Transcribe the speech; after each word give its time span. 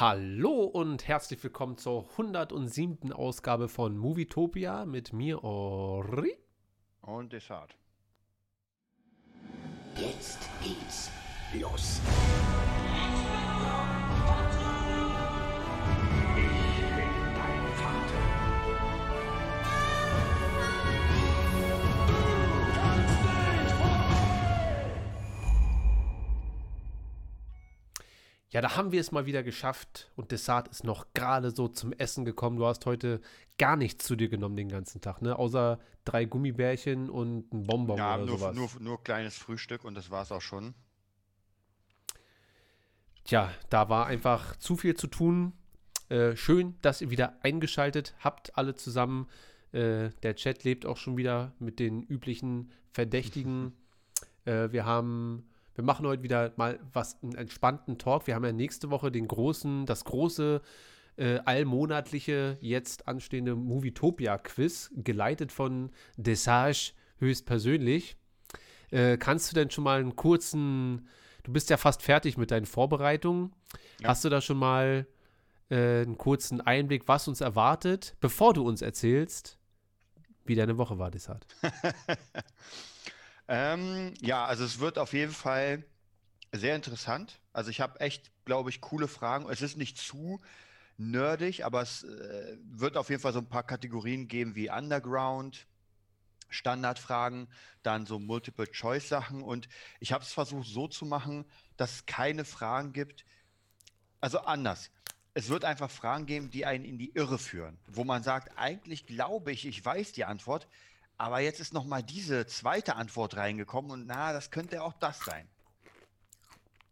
Hallo 0.00 0.64
und 0.64 1.06
herzlich 1.08 1.44
willkommen 1.44 1.76
zur 1.76 2.08
107. 2.12 3.12
Ausgabe 3.12 3.68
von 3.68 3.98
Movietopia 3.98 4.86
mit 4.86 5.12
mir, 5.12 5.44
Ori. 5.44 6.38
Und 7.02 7.34
Desart. 7.34 7.76
Jetzt 9.96 10.48
geht's 10.64 11.10
los. 11.52 12.00
Ja, 28.50 28.60
da 28.60 28.76
haben 28.76 28.90
wir 28.90 29.00
es 29.00 29.12
mal 29.12 29.26
wieder 29.26 29.44
geschafft 29.44 30.10
und 30.16 30.32
Desart 30.32 30.68
ist 30.68 30.82
noch 30.82 31.06
gerade 31.14 31.52
so 31.52 31.68
zum 31.68 31.92
Essen 31.92 32.24
gekommen. 32.24 32.56
Du 32.56 32.66
hast 32.66 32.84
heute 32.84 33.20
gar 33.58 33.76
nichts 33.76 34.04
zu 34.04 34.16
dir 34.16 34.28
genommen 34.28 34.56
den 34.56 34.68
ganzen 34.68 35.00
Tag, 35.00 35.22
ne? 35.22 35.38
Außer 35.38 35.78
drei 36.04 36.24
Gummibärchen 36.24 37.10
und 37.10 37.52
ein 37.52 37.62
Bonbon 37.62 37.96
Ja, 37.96 38.16
oder 38.16 38.26
nur, 38.26 38.38
sowas. 38.38 38.56
nur, 38.56 38.68
nur 38.80 39.04
kleines 39.04 39.36
Frühstück 39.36 39.84
und 39.84 39.94
das 39.94 40.10
war's 40.10 40.32
auch 40.32 40.40
schon. 40.40 40.74
Tja, 43.22 43.52
da 43.68 43.88
war 43.88 44.06
einfach 44.06 44.56
zu 44.56 44.76
viel 44.76 44.96
zu 44.96 45.06
tun. 45.06 45.52
Äh, 46.08 46.34
schön, 46.34 46.74
dass 46.82 47.00
ihr 47.00 47.10
wieder 47.10 47.38
eingeschaltet 47.44 48.14
habt, 48.18 48.58
alle 48.58 48.74
zusammen. 48.74 49.28
Äh, 49.70 50.10
der 50.24 50.34
Chat 50.34 50.64
lebt 50.64 50.86
auch 50.86 50.96
schon 50.96 51.16
wieder 51.16 51.52
mit 51.60 51.78
den 51.78 52.02
üblichen 52.02 52.72
Verdächtigen. 52.90 53.76
äh, 54.44 54.72
wir 54.72 54.84
haben, 54.86 55.48
wir 55.74 55.84
machen 55.84 56.06
heute 56.06 56.22
wieder 56.22 56.52
mal 56.56 56.78
was, 56.92 57.22
einen 57.22 57.34
entspannten 57.34 57.98
Talk. 57.98 58.26
Wir 58.26 58.34
haben 58.34 58.44
ja 58.44 58.52
nächste 58.52 58.90
Woche 58.90 59.10
den 59.10 59.28
großen, 59.28 59.86
das 59.86 60.04
große 60.04 60.60
äh, 61.16 61.38
allmonatliche, 61.44 62.58
jetzt 62.60 63.06
anstehende 63.08 63.54
Movietopia-Quiz, 63.54 64.90
geleitet 64.96 65.52
von 65.52 65.90
Desage 66.16 66.92
höchstpersönlich. 67.18 68.16
Äh, 68.90 69.18
kannst 69.18 69.50
du 69.50 69.54
denn 69.54 69.70
schon 69.70 69.84
mal 69.84 70.00
einen 70.00 70.16
kurzen, 70.16 71.08
du 71.44 71.52
bist 71.52 71.70
ja 71.70 71.76
fast 71.76 72.02
fertig 72.02 72.36
mit 72.36 72.50
deinen 72.50 72.66
Vorbereitungen. 72.66 73.52
Ja. 74.00 74.08
Hast 74.08 74.24
du 74.24 74.28
da 74.28 74.40
schon 74.40 74.56
mal 74.56 75.06
äh, 75.68 76.02
einen 76.02 76.18
kurzen 76.18 76.60
Einblick, 76.60 77.06
was 77.06 77.28
uns 77.28 77.40
erwartet, 77.40 78.16
bevor 78.20 78.54
du 78.54 78.66
uns 78.66 78.82
erzählst, 78.82 79.58
wie 80.44 80.54
deine 80.54 80.78
Woche 80.78 80.98
war, 80.98 81.10
Desart? 81.10 81.46
Ähm, 83.50 84.14
ja, 84.20 84.44
also 84.44 84.64
es 84.64 84.78
wird 84.78 84.96
auf 84.96 85.12
jeden 85.12 85.32
Fall 85.32 85.84
sehr 86.52 86.76
interessant. 86.76 87.40
Also 87.52 87.70
ich 87.70 87.80
habe 87.80 87.98
echt, 87.98 88.30
glaube 88.44 88.70
ich, 88.70 88.80
coole 88.80 89.08
Fragen. 89.08 89.50
Es 89.50 89.60
ist 89.60 89.76
nicht 89.76 89.98
zu 89.98 90.40
nerdig, 90.98 91.64
aber 91.64 91.82
es 91.82 92.04
äh, 92.04 92.56
wird 92.62 92.96
auf 92.96 93.10
jeden 93.10 93.20
Fall 93.20 93.32
so 93.32 93.40
ein 93.40 93.48
paar 93.48 93.64
Kategorien 93.64 94.28
geben 94.28 94.54
wie 94.54 94.70
Underground, 94.70 95.66
Standardfragen, 96.48 97.48
dann 97.82 98.06
so 98.06 98.20
Multiple-Choice-Sachen. 98.20 99.42
Und 99.42 99.68
ich 99.98 100.12
habe 100.12 100.22
es 100.22 100.32
versucht 100.32 100.68
so 100.68 100.86
zu 100.86 101.04
machen, 101.04 101.44
dass 101.76 101.94
es 101.94 102.06
keine 102.06 102.44
Fragen 102.44 102.92
gibt. 102.92 103.24
Also 104.20 104.38
anders. 104.38 104.92
Es 105.34 105.48
wird 105.48 105.64
einfach 105.64 105.90
Fragen 105.90 106.26
geben, 106.26 106.50
die 106.50 106.66
einen 106.66 106.84
in 106.84 106.98
die 106.98 107.10
Irre 107.14 107.38
führen, 107.38 107.78
wo 107.88 108.04
man 108.04 108.22
sagt, 108.22 108.56
eigentlich 108.56 109.06
glaube 109.06 109.50
ich, 109.50 109.66
ich 109.66 109.84
weiß 109.84 110.12
die 110.12 110.24
Antwort, 110.24 110.68
aber 111.20 111.40
jetzt 111.40 111.60
ist 111.60 111.74
noch 111.74 111.84
mal 111.84 112.02
diese 112.02 112.46
zweite 112.46 112.96
Antwort 112.96 113.36
reingekommen 113.36 113.90
und 113.90 114.06
na, 114.06 114.32
das 114.32 114.50
könnte 114.50 114.82
auch 114.82 114.94
das 114.94 115.18
sein. 115.18 115.46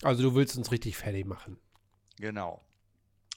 Also 0.02 0.22
du 0.22 0.34
willst 0.34 0.54
uns 0.58 0.70
richtig 0.70 0.98
fertig 0.98 1.24
machen. 1.24 1.58
Genau. 2.18 2.62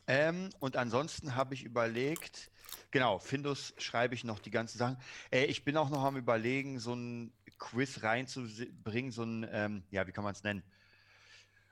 Ähm, 0.06 0.50
und 0.60 0.76
ansonsten 0.76 1.36
habe 1.36 1.54
ich 1.54 1.64
überlegt, 1.64 2.52
genau, 2.92 3.20
Findus 3.20 3.74
schreibe 3.78 4.16
ich 4.16 4.26
noch 4.26 4.40
die 4.40 4.52
ganzen 4.52 4.78
Sachen. 4.80 4.98
Äh, 5.32 5.46
ich 5.46 5.64
bin 5.64 5.78
auch 5.78 5.90
noch 5.90 6.04
am 6.04 6.18
überlegen, 6.18 6.78
so 6.78 6.94
ein 6.94 7.32
Quiz 7.58 8.04
reinzubringen, 8.04 9.12
so 9.14 9.24
ein, 9.24 9.48
ähm, 9.50 9.84
ja, 9.92 10.06
wie 10.08 10.12
kann 10.12 10.26
man 10.26 10.34
es 10.34 10.44
nennen? 10.44 10.62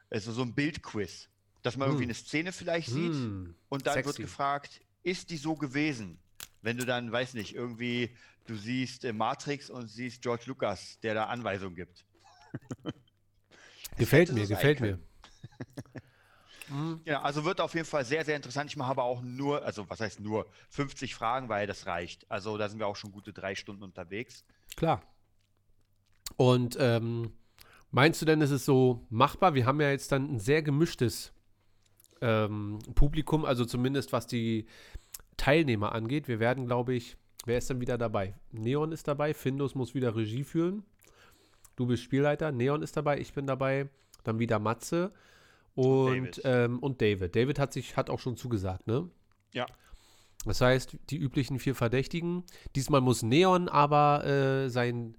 Also 0.09 0.31
so 0.31 0.43
ein 0.43 0.55
Bildquiz, 0.55 1.27
dass 1.61 1.75
man 1.75 1.89
irgendwie 1.89 2.05
Hm. 2.05 2.09
eine 2.11 2.13
Szene 2.15 2.51
vielleicht 2.53 2.89
sieht 2.89 3.11
Hm, 3.13 3.53
und 3.67 3.85
dann 3.85 3.95
wird 3.95 4.05
sexy. 4.05 4.21
gefragt, 4.21 4.79
ist 5.03 5.29
die 5.29 5.37
so 5.37 5.55
gewesen? 5.55 6.19
Wenn 6.61 6.77
du 6.77 6.85
dann, 6.85 7.11
weiß 7.11 7.33
nicht, 7.35 7.55
irgendwie, 7.55 8.15
du 8.47 8.55
siehst 8.55 9.05
äh, 9.05 9.13
Matrix 9.13 9.69
und 9.69 9.87
siehst 9.87 10.21
George 10.21 10.43
Lucas, 10.47 10.99
der 11.01 11.13
da 11.13 11.25
Anweisungen 11.25 11.75
gibt. 11.75 12.05
Gefällt 13.97 14.31
mir, 14.31 14.47
gefällt 14.47 14.79
mir. 14.79 14.91
können. 14.91 15.03
Hm, 16.69 17.01
Ja, 17.03 17.21
also 17.21 17.43
wird 17.43 17.59
auf 17.59 17.73
jeden 17.73 17.85
Fall 17.85 18.05
sehr, 18.05 18.23
sehr 18.23 18.35
interessant. 18.35 18.69
Ich 18.69 18.77
mache 18.77 18.91
aber 18.91 19.03
auch 19.03 19.21
nur, 19.21 19.63
also 19.65 19.89
was 19.89 19.99
heißt 19.99 20.19
nur, 20.19 20.45
50 20.69 21.15
Fragen, 21.15 21.49
weil 21.49 21.67
das 21.67 21.85
reicht. 21.85 22.29
Also 22.29 22.57
da 22.57 22.69
sind 22.69 22.79
wir 22.79 22.87
auch 22.87 22.95
schon 22.95 23.11
gute 23.11 23.33
drei 23.33 23.55
Stunden 23.55 23.83
unterwegs. 23.83 24.45
Klar. 24.75 25.01
Und 26.37 26.77
ähm, 26.79 27.33
meinst 27.91 28.21
du 28.21 28.25
denn, 28.25 28.41
ist 28.41 28.51
es 28.51 28.65
so 28.65 29.05
machbar? 29.09 29.55
Wir 29.55 29.65
haben 29.65 29.81
ja 29.81 29.89
jetzt 29.89 30.11
dann 30.11 30.35
ein 30.35 30.39
sehr 30.39 30.61
gemischtes 30.61 31.33
ähm, 32.21 32.79
Publikum, 32.95 33.45
also 33.45 33.65
zumindest 33.65 34.13
was 34.13 34.27
die 34.27 34.67
Teilnehmer 35.39 35.93
angeht. 35.93 36.27
Wir 36.27 36.39
werden, 36.39 36.67
glaube 36.67 36.93
ich, 36.93 37.17
wer 37.45 37.57
ist 37.57 37.69
denn 37.69 37.81
wieder 37.81 37.97
dabei? 37.97 38.35
Neon 38.51 38.91
ist 38.91 39.07
dabei, 39.07 39.33
Findus 39.33 39.73
muss 39.73 39.95
wieder 39.95 40.15
Regie 40.15 40.43
führen. 40.43 40.83
Du 41.75 41.87
bist 41.87 42.03
Spielleiter, 42.03 42.51
Neon 42.51 42.83
ist 42.83 42.97
dabei, 42.97 43.19
ich 43.19 43.33
bin 43.33 43.47
dabei, 43.47 43.89
dann 44.23 44.37
wieder 44.37 44.59
Matze 44.59 45.13
und, 45.75 46.37
David. 46.37 46.41
ähm, 46.43 46.79
und 46.79 47.01
David. 47.01 47.35
David 47.35 47.57
hat 47.57 47.71
sich, 47.71 47.95
hat 47.95 48.09
auch 48.09 48.19
schon 48.19 48.35
zugesagt, 48.35 48.85
ne? 48.85 49.09
Ja. 49.53 49.65
Das 50.45 50.61
heißt, 50.61 50.97
die 51.09 51.17
üblichen 51.17 51.57
vier 51.57 51.75
Verdächtigen. 51.75 52.43
Diesmal 52.75 53.01
muss 53.01 53.23
Neon 53.23 53.69
aber 53.69 54.25
äh, 54.25 54.69
sein 54.69 55.15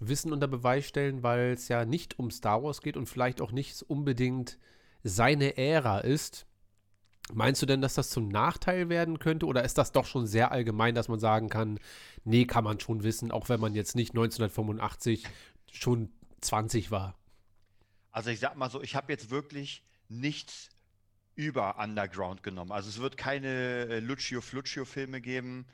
Wissen 0.00 0.32
unter 0.32 0.48
Beweis 0.48 0.86
stellen, 0.86 1.22
weil 1.22 1.52
es 1.52 1.68
ja 1.68 1.84
nicht 1.84 2.18
um 2.18 2.30
Star 2.30 2.62
Wars 2.62 2.80
geht 2.80 2.96
und 2.96 3.06
vielleicht 3.06 3.40
auch 3.40 3.52
nicht 3.52 3.82
unbedingt 3.82 4.58
seine 5.02 5.56
Ära 5.56 5.98
ist. 6.00 6.46
Meinst 7.32 7.60
du 7.60 7.66
denn, 7.66 7.80
dass 7.80 7.94
das 7.94 8.10
zum 8.10 8.28
Nachteil 8.28 8.88
werden 8.88 9.18
könnte 9.18 9.46
oder 9.46 9.64
ist 9.64 9.78
das 9.78 9.92
doch 9.92 10.06
schon 10.06 10.26
sehr 10.26 10.52
allgemein, 10.52 10.94
dass 10.94 11.08
man 11.08 11.18
sagen 11.18 11.48
kann, 11.48 11.80
nee, 12.24 12.44
kann 12.44 12.62
man 12.64 12.78
schon 12.78 13.02
wissen, 13.02 13.32
auch 13.32 13.48
wenn 13.48 13.60
man 13.60 13.74
jetzt 13.74 13.96
nicht 13.96 14.10
1985 14.10 15.24
schon 15.72 16.12
20 16.40 16.90
war? 16.90 17.16
Also 18.12 18.30
ich 18.30 18.38
sag 18.38 18.56
mal 18.56 18.70
so, 18.70 18.80
ich 18.80 18.94
habe 18.94 19.12
jetzt 19.12 19.30
wirklich 19.30 19.82
nichts 20.08 20.70
über 21.34 21.78
Underground 21.78 22.42
genommen. 22.42 22.72
Also 22.72 22.88
es 22.88 22.98
wird 22.98 23.16
keine 23.16 23.48
äh, 23.48 23.98
Lucio 24.00 24.40
Fluccio 24.40 24.84
Filme 24.84 25.20
geben 25.20 25.66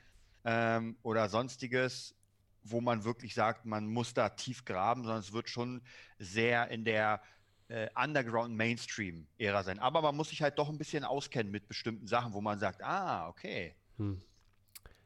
ähm, 0.43 0.97
oder 1.03 1.29
sonstiges, 1.29 2.15
wo 2.63 2.81
man 2.81 3.03
wirklich 3.03 3.33
sagt, 3.33 3.65
man 3.65 3.87
muss 3.87 4.13
da 4.13 4.29
tief 4.29 4.65
graben, 4.65 5.03
sondern 5.03 5.21
es 5.21 5.33
wird 5.33 5.49
schon 5.49 5.81
sehr 6.19 6.69
in 6.69 6.83
der 6.83 7.21
äh, 7.69 7.89
Underground 7.95 8.55
Mainstream 8.55 9.27
Ära 9.37 9.63
sein. 9.63 9.79
Aber 9.79 10.01
man 10.01 10.15
muss 10.15 10.29
sich 10.29 10.41
halt 10.41 10.57
doch 10.59 10.69
ein 10.69 10.77
bisschen 10.77 11.03
auskennen 11.03 11.51
mit 11.51 11.67
bestimmten 11.67 12.07
Sachen, 12.07 12.33
wo 12.33 12.41
man 12.41 12.59
sagt, 12.59 12.83
ah, 12.83 13.27
okay. 13.29 13.75
Hm. 13.97 14.21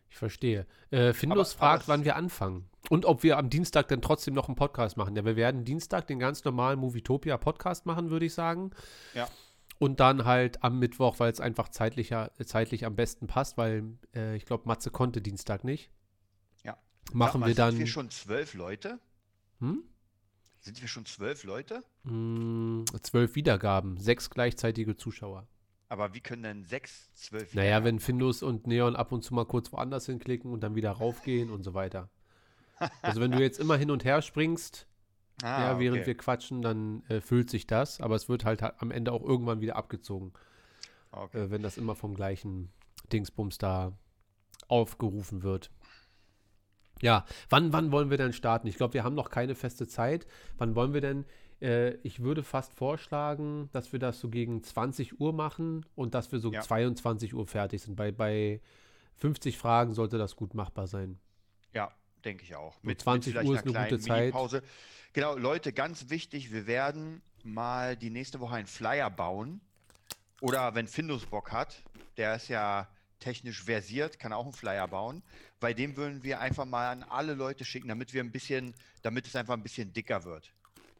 Ich 0.09 0.17
verstehe. 0.17 0.65
Äh, 0.89 1.13
Findus 1.13 1.51
Aber- 1.53 1.59
fragt, 1.59 1.83
aber 1.83 1.93
wann 1.93 2.05
wir 2.05 2.15
anfangen. 2.15 2.69
Und 2.89 3.05
ob 3.05 3.23
wir 3.23 3.37
am 3.37 3.49
Dienstag 3.49 3.89
dann 3.89 4.01
trotzdem 4.01 4.33
noch 4.33 4.47
einen 4.47 4.55
Podcast 4.55 4.95
machen. 4.95 5.15
Ja, 5.15 5.25
wir 5.25 5.35
werden 5.35 5.65
Dienstag 5.65 6.07
den 6.07 6.19
ganz 6.19 6.43
normalen 6.45 6.79
Movietopia 6.79 7.37
Podcast 7.37 7.85
machen, 7.85 8.09
würde 8.09 8.25
ich 8.25 8.33
sagen. 8.33 8.71
Ja. 9.13 9.27
Und 9.79 9.99
dann 9.99 10.25
halt 10.25 10.63
am 10.63 10.79
Mittwoch, 10.79 11.19
weil 11.19 11.31
es 11.31 11.39
einfach 11.41 11.67
zeitlicher, 11.69 12.31
zeitlich 12.45 12.85
am 12.85 12.95
besten 12.95 13.27
passt, 13.27 13.57
weil 13.57 13.83
äh, 14.15 14.35
ich 14.37 14.45
glaube, 14.45 14.63
Matze 14.67 14.89
konnte 14.89 15.21
Dienstag 15.21 15.63
nicht. 15.63 15.91
Ja. 16.63 16.77
Machen 17.13 17.41
mal, 17.41 17.47
wir 17.47 17.55
dann. 17.55 17.71
Sind 17.71 17.79
wir 17.81 17.87
schon 17.87 18.09
zwölf 18.09 18.53
Leute? 18.53 18.99
hm? 19.59 19.83
Sind 20.59 20.81
wir 20.81 20.87
schon 20.87 21.05
zwölf 21.05 21.43
Leute? 21.43 21.83
Hm, 22.05 22.85
zwölf 23.01 23.35
Wiedergaben, 23.35 23.97
sechs 23.97 24.29
gleichzeitige 24.29 24.97
Zuschauer. 24.97 25.47
Aber 25.89 26.13
wie 26.13 26.19
können 26.19 26.43
denn 26.43 26.65
sechs, 26.65 27.13
zwölf 27.13 27.53
Naja, 27.53 27.77
Wiedergaben- 27.77 27.85
wenn 27.85 27.99
Findus 27.99 28.43
und 28.43 28.67
Neon 28.67 28.95
ab 28.95 29.11
und 29.11 29.23
zu 29.23 29.33
mal 29.33 29.45
kurz 29.45 29.71
woanders 29.71 30.05
hinklicken 30.07 30.51
und 30.51 30.61
dann 30.61 30.75
wieder 30.75 30.91
raufgehen 30.91 31.49
und 31.49 31.63
so 31.63 31.73
weiter. 31.73 32.09
Also 33.01 33.21
wenn 33.21 33.31
du 33.31 33.39
jetzt 33.39 33.59
immer 33.59 33.75
hin 33.77 33.89
und 33.91 34.03
her 34.05 34.21
springst, 34.21 34.85
Ah, 35.43 35.61
ja, 35.73 35.79
während 35.79 35.99
okay. 35.99 36.07
wir 36.07 36.17
quatschen, 36.17 36.61
dann 36.63 37.03
äh, 37.09 37.21
füllt 37.21 37.49
sich 37.51 37.67
das, 37.67 38.01
aber 38.01 38.15
es 38.15 38.27
wird 38.27 38.43
halt 38.43 38.61
ha- 38.63 38.73
am 38.79 38.89
Ende 38.91 39.11
auch 39.11 39.21
irgendwann 39.23 39.61
wieder 39.61 39.75
abgezogen, 39.75 40.33
Okay. 41.11 41.37
äh, 41.45 41.49
wenn 41.51 41.61
das 41.61 41.77
immer 41.77 41.93
vom 41.95 42.15
gleichen 42.15 42.71
Dingsbums 43.13 43.57
da 43.59 43.93
aufgerufen 44.67 45.43
wird. 45.43 45.69
Ja, 47.01 47.25
wann, 47.49 47.73
wann 47.73 47.91
wollen 47.91 48.09
wir 48.09 48.17
denn 48.17 48.33
starten? 48.33 48.67
Ich 48.67 48.77
glaube, 48.77 48.93
wir 48.95 49.03
haben 49.03 49.15
noch 49.15 49.29
keine 49.29 49.55
feste 49.55 49.87
Zeit. 49.87 50.27
Wann 50.57 50.75
wollen 50.75 50.93
wir 50.93 51.01
denn? 51.01 51.25
Äh, 51.61 51.95
ich 52.03 52.21
würde 52.21 52.43
fast 52.43 52.73
vorschlagen, 52.73 53.69
dass 53.71 53.91
wir 53.91 53.99
das 53.99 54.19
so 54.19 54.29
gegen 54.29 54.63
20 54.63 55.19
Uhr 55.19 55.33
machen 55.33 55.85
und 55.95 56.13
dass 56.13 56.31
wir 56.31 56.39
so 56.39 56.51
Ja. 56.51 56.61
22 56.61 57.33
Uhr 57.33 57.47
fertig 57.47 57.81
sind. 57.81 57.95
Bei, 57.95 58.11
bei 58.11 58.61
50 59.15 59.57
Fragen 59.57 59.93
sollte 59.93 60.17
das 60.17 60.35
gut 60.35 60.53
machbar 60.53 60.87
sein. 60.87 61.19
Ja, 61.73 61.91
denke 62.23 62.43
ich 62.43 62.55
auch. 62.55 62.77
20 62.83 63.33
vielleicht 63.33 63.47
Uhr 63.49 63.55
ist 63.55 63.63
eine 63.65 63.73
gute 63.89 63.99
Zeit. 63.99 64.19
Minipause. 64.19 64.61
Genau, 65.13 65.35
Leute, 65.35 65.73
ganz 65.73 66.09
wichtig, 66.09 66.51
wir 66.51 66.67
werden 66.67 67.21
mal 67.43 67.95
die 67.95 68.09
nächste 68.11 68.39
Woche 68.39 68.55
einen 68.55 68.67
Flyer 68.67 69.09
bauen 69.09 69.61
Oder 70.41 70.75
wenn 70.75 70.87
Findus 70.87 71.25
Bock 71.25 71.51
hat, 71.51 71.81
der 72.17 72.35
ist 72.35 72.47
ja 72.49 72.87
technisch 73.19 73.63
versiert, 73.63 74.19
kann 74.19 74.33
auch 74.33 74.43
einen 74.43 74.53
Flyer 74.53 74.87
bauen. 74.87 75.23
Bei 75.59 75.73
dem 75.73 75.97
würden 75.97 76.23
wir 76.23 76.39
einfach 76.39 76.65
mal 76.65 76.89
an 76.91 77.03
alle 77.03 77.33
Leute 77.33 77.65
schicken, 77.65 77.87
damit 77.87 78.13
wir 78.13 78.23
ein 78.23 78.31
bisschen, 78.31 78.73
damit 79.01 79.27
es 79.27 79.35
einfach 79.35 79.53
ein 79.55 79.63
bisschen 79.63 79.93
dicker 79.93 80.23
wird. 80.23 80.53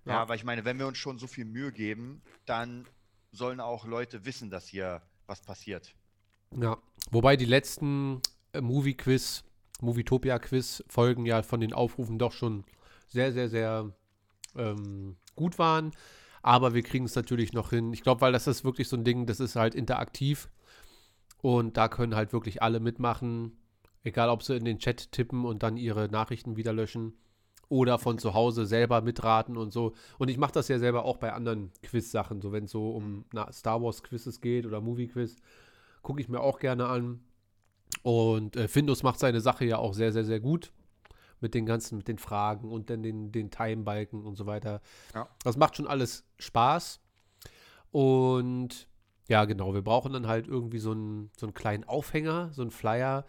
Ja, 0.06 0.14
Ja. 0.14 0.30
weil 0.30 0.38
ich 0.38 0.44
meine, 0.44 0.66
wenn 0.66 0.80
wir 0.80 0.88
uns 0.88 0.98
schon 0.98 1.20
so 1.20 1.28
viel 1.28 1.46
Mühe 1.46 1.72
geben, 1.72 2.22
dann 2.46 2.88
sollen 3.32 3.60
auch 3.60 3.86
Leute 3.86 4.26
wissen, 4.26 4.50
dass 4.50 4.68
hier 4.68 5.02
was 5.28 5.42
passiert. 5.42 5.94
Ja, 6.56 6.78
wobei 7.12 7.36
die 7.36 7.46
letzten 7.46 8.22
äh, 8.54 8.62
Movie-Quiz, 8.62 9.44
Movietopia-Quiz-Folgen 9.82 11.26
ja 11.26 11.44
von 11.44 11.60
den 11.60 11.74
Aufrufen 11.74 12.18
doch 12.18 12.32
schon 12.32 12.64
sehr, 13.08 13.32
sehr, 13.34 13.50
sehr 13.50 13.92
ähm, 14.56 15.18
gut 15.36 15.60
waren. 15.60 15.92
Aber 16.42 16.74
wir 16.74 16.84
kriegen 16.84 17.06
es 17.06 17.16
natürlich 17.16 17.52
noch 17.54 17.72
hin. 17.72 17.92
Ich 17.94 18.02
glaube, 18.02 18.22
weil 18.22 18.32
das 18.32 18.48
ist 18.48 18.64
wirklich 18.64 18.88
so 18.88 18.96
ein 18.96 19.04
Ding, 19.04 19.26
das 19.26 19.40
ist 19.40 19.56
halt 19.56 19.76
interaktiv. 19.76 20.50
Und 21.42 21.78
da 21.78 21.88
können 21.88 22.16
halt 22.16 22.34
wirklich 22.34 22.62
alle 22.62 22.80
mitmachen. 22.80 23.58
Egal, 24.04 24.30
ob 24.30 24.44
sie 24.44 24.56
in 24.56 24.66
den 24.66 24.80
Chat 24.80 25.12
tippen 25.12 25.46
und 25.46 25.64
dann 25.64 25.78
ihre 25.78 26.08
Nachrichten 26.10 26.56
wieder 26.56 26.74
löschen. 26.74 27.14
Oder 27.70 28.00
von 28.00 28.18
zu 28.18 28.34
Hause 28.34 28.66
selber 28.66 29.02
mitraten 29.02 29.58
und 29.58 29.74
so. 29.74 29.94
Und 30.18 30.30
ich 30.30 30.38
mache 30.38 30.54
das 30.54 30.70
ja 30.70 30.80
selber 30.80 31.04
auch 31.04 31.18
bei 31.18 31.34
anderen 31.34 31.72
Quiz-Sachen. 31.84 32.42
So, 32.42 32.54
wenn 32.54 32.64
es 32.64 32.72
so 32.72 32.92
um 32.92 33.26
na, 33.34 33.52
Star 33.52 33.82
Wars-Quizzes 33.82 34.40
geht 34.40 34.66
oder 34.66 34.80
Movie-Quiz, 34.80 35.36
gucke 36.02 36.22
ich 36.22 36.30
mir 36.30 36.40
auch 36.40 36.60
gerne 36.60 36.88
an. 36.88 37.20
Und 38.04 38.56
äh, 38.56 38.68
Findus 38.68 39.04
macht 39.04 39.20
seine 39.20 39.42
Sache 39.42 39.66
ja 39.66 39.78
auch 39.78 39.94
sehr, 39.94 40.14
sehr, 40.14 40.24
sehr 40.24 40.40
gut. 40.40 40.72
Mit 41.42 41.54
den 41.54 41.66
ganzen, 41.66 41.98
mit 41.98 42.08
den 42.08 42.18
Fragen 42.18 42.72
und 42.72 42.90
dann 42.90 43.04
den, 43.04 43.32
den 43.32 43.52
Time-Balken 43.52 44.26
und 44.26 44.36
so 44.38 44.46
weiter. 44.46 44.82
Ja. 45.14 45.28
Das 45.44 45.58
macht 45.58 45.76
schon 45.76 45.88
alles 45.88 46.24
Spaß. 46.40 47.00
Und 47.92 48.87
ja, 49.28 49.46
genau, 49.46 49.74
wir 49.74 49.82
brauchen 49.82 50.14
dann 50.14 50.28
halt 50.28 50.48
irgendwie 50.48 50.80
so 50.80 50.92
einen, 50.92 51.32
so 51.38 51.46
einen 51.46 51.54
kleinen 51.54 51.84
Aufhänger, 51.84 52.52
so 52.54 52.62
einen 52.62 52.72
Flyer, 52.72 53.26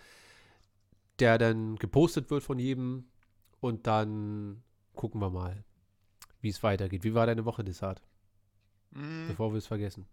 der 1.19 1.39
dann 1.39 1.77
gepostet 1.77 2.31
wird 2.31 2.43
von 2.43 2.59
jedem. 2.59 3.09
Und 3.61 3.87
dann 3.89 4.63
gucken 4.95 5.21
wir 5.21 5.31
mal, 5.31 5.65
wie 6.41 6.49
es 6.51 6.63
weitergeht. 6.63 7.03
Wie 7.05 7.15
war 7.15 7.27
deine 7.27 7.45
Woche, 7.45 7.65
Desart? 7.65 8.03
Hm, 8.93 9.27
Bevor 9.29 9.53
wir 9.53 9.59
es 9.59 9.67
vergessen. 9.67 10.07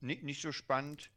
nicht, 0.00 0.22
nicht 0.22 0.40
so 0.42 0.52
spannend. 0.52 1.10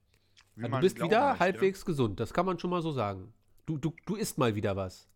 wie 0.56 0.64
Ja, 0.64 0.68
du 0.70 0.80
bist 0.80 0.98
wieder 0.98 1.30
möchte. 1.30 1.40
halbwegs 1.40 1.86
gesund, 1.86 2.20
das 2.20 2.34
kann 2.34 2.46
man 2.46 2.60
schon 2.60 2.70
mal 2.72 2.82
so 2.82 2.92
sagen. 2.92 3.34
Du, 3.66 3.78
du, 3.78 3.94
du 4.06 4.16
isst 4.16 4.38
mal 4.38 4.56
wieder 4.56 4.76
was. 4.76 5.08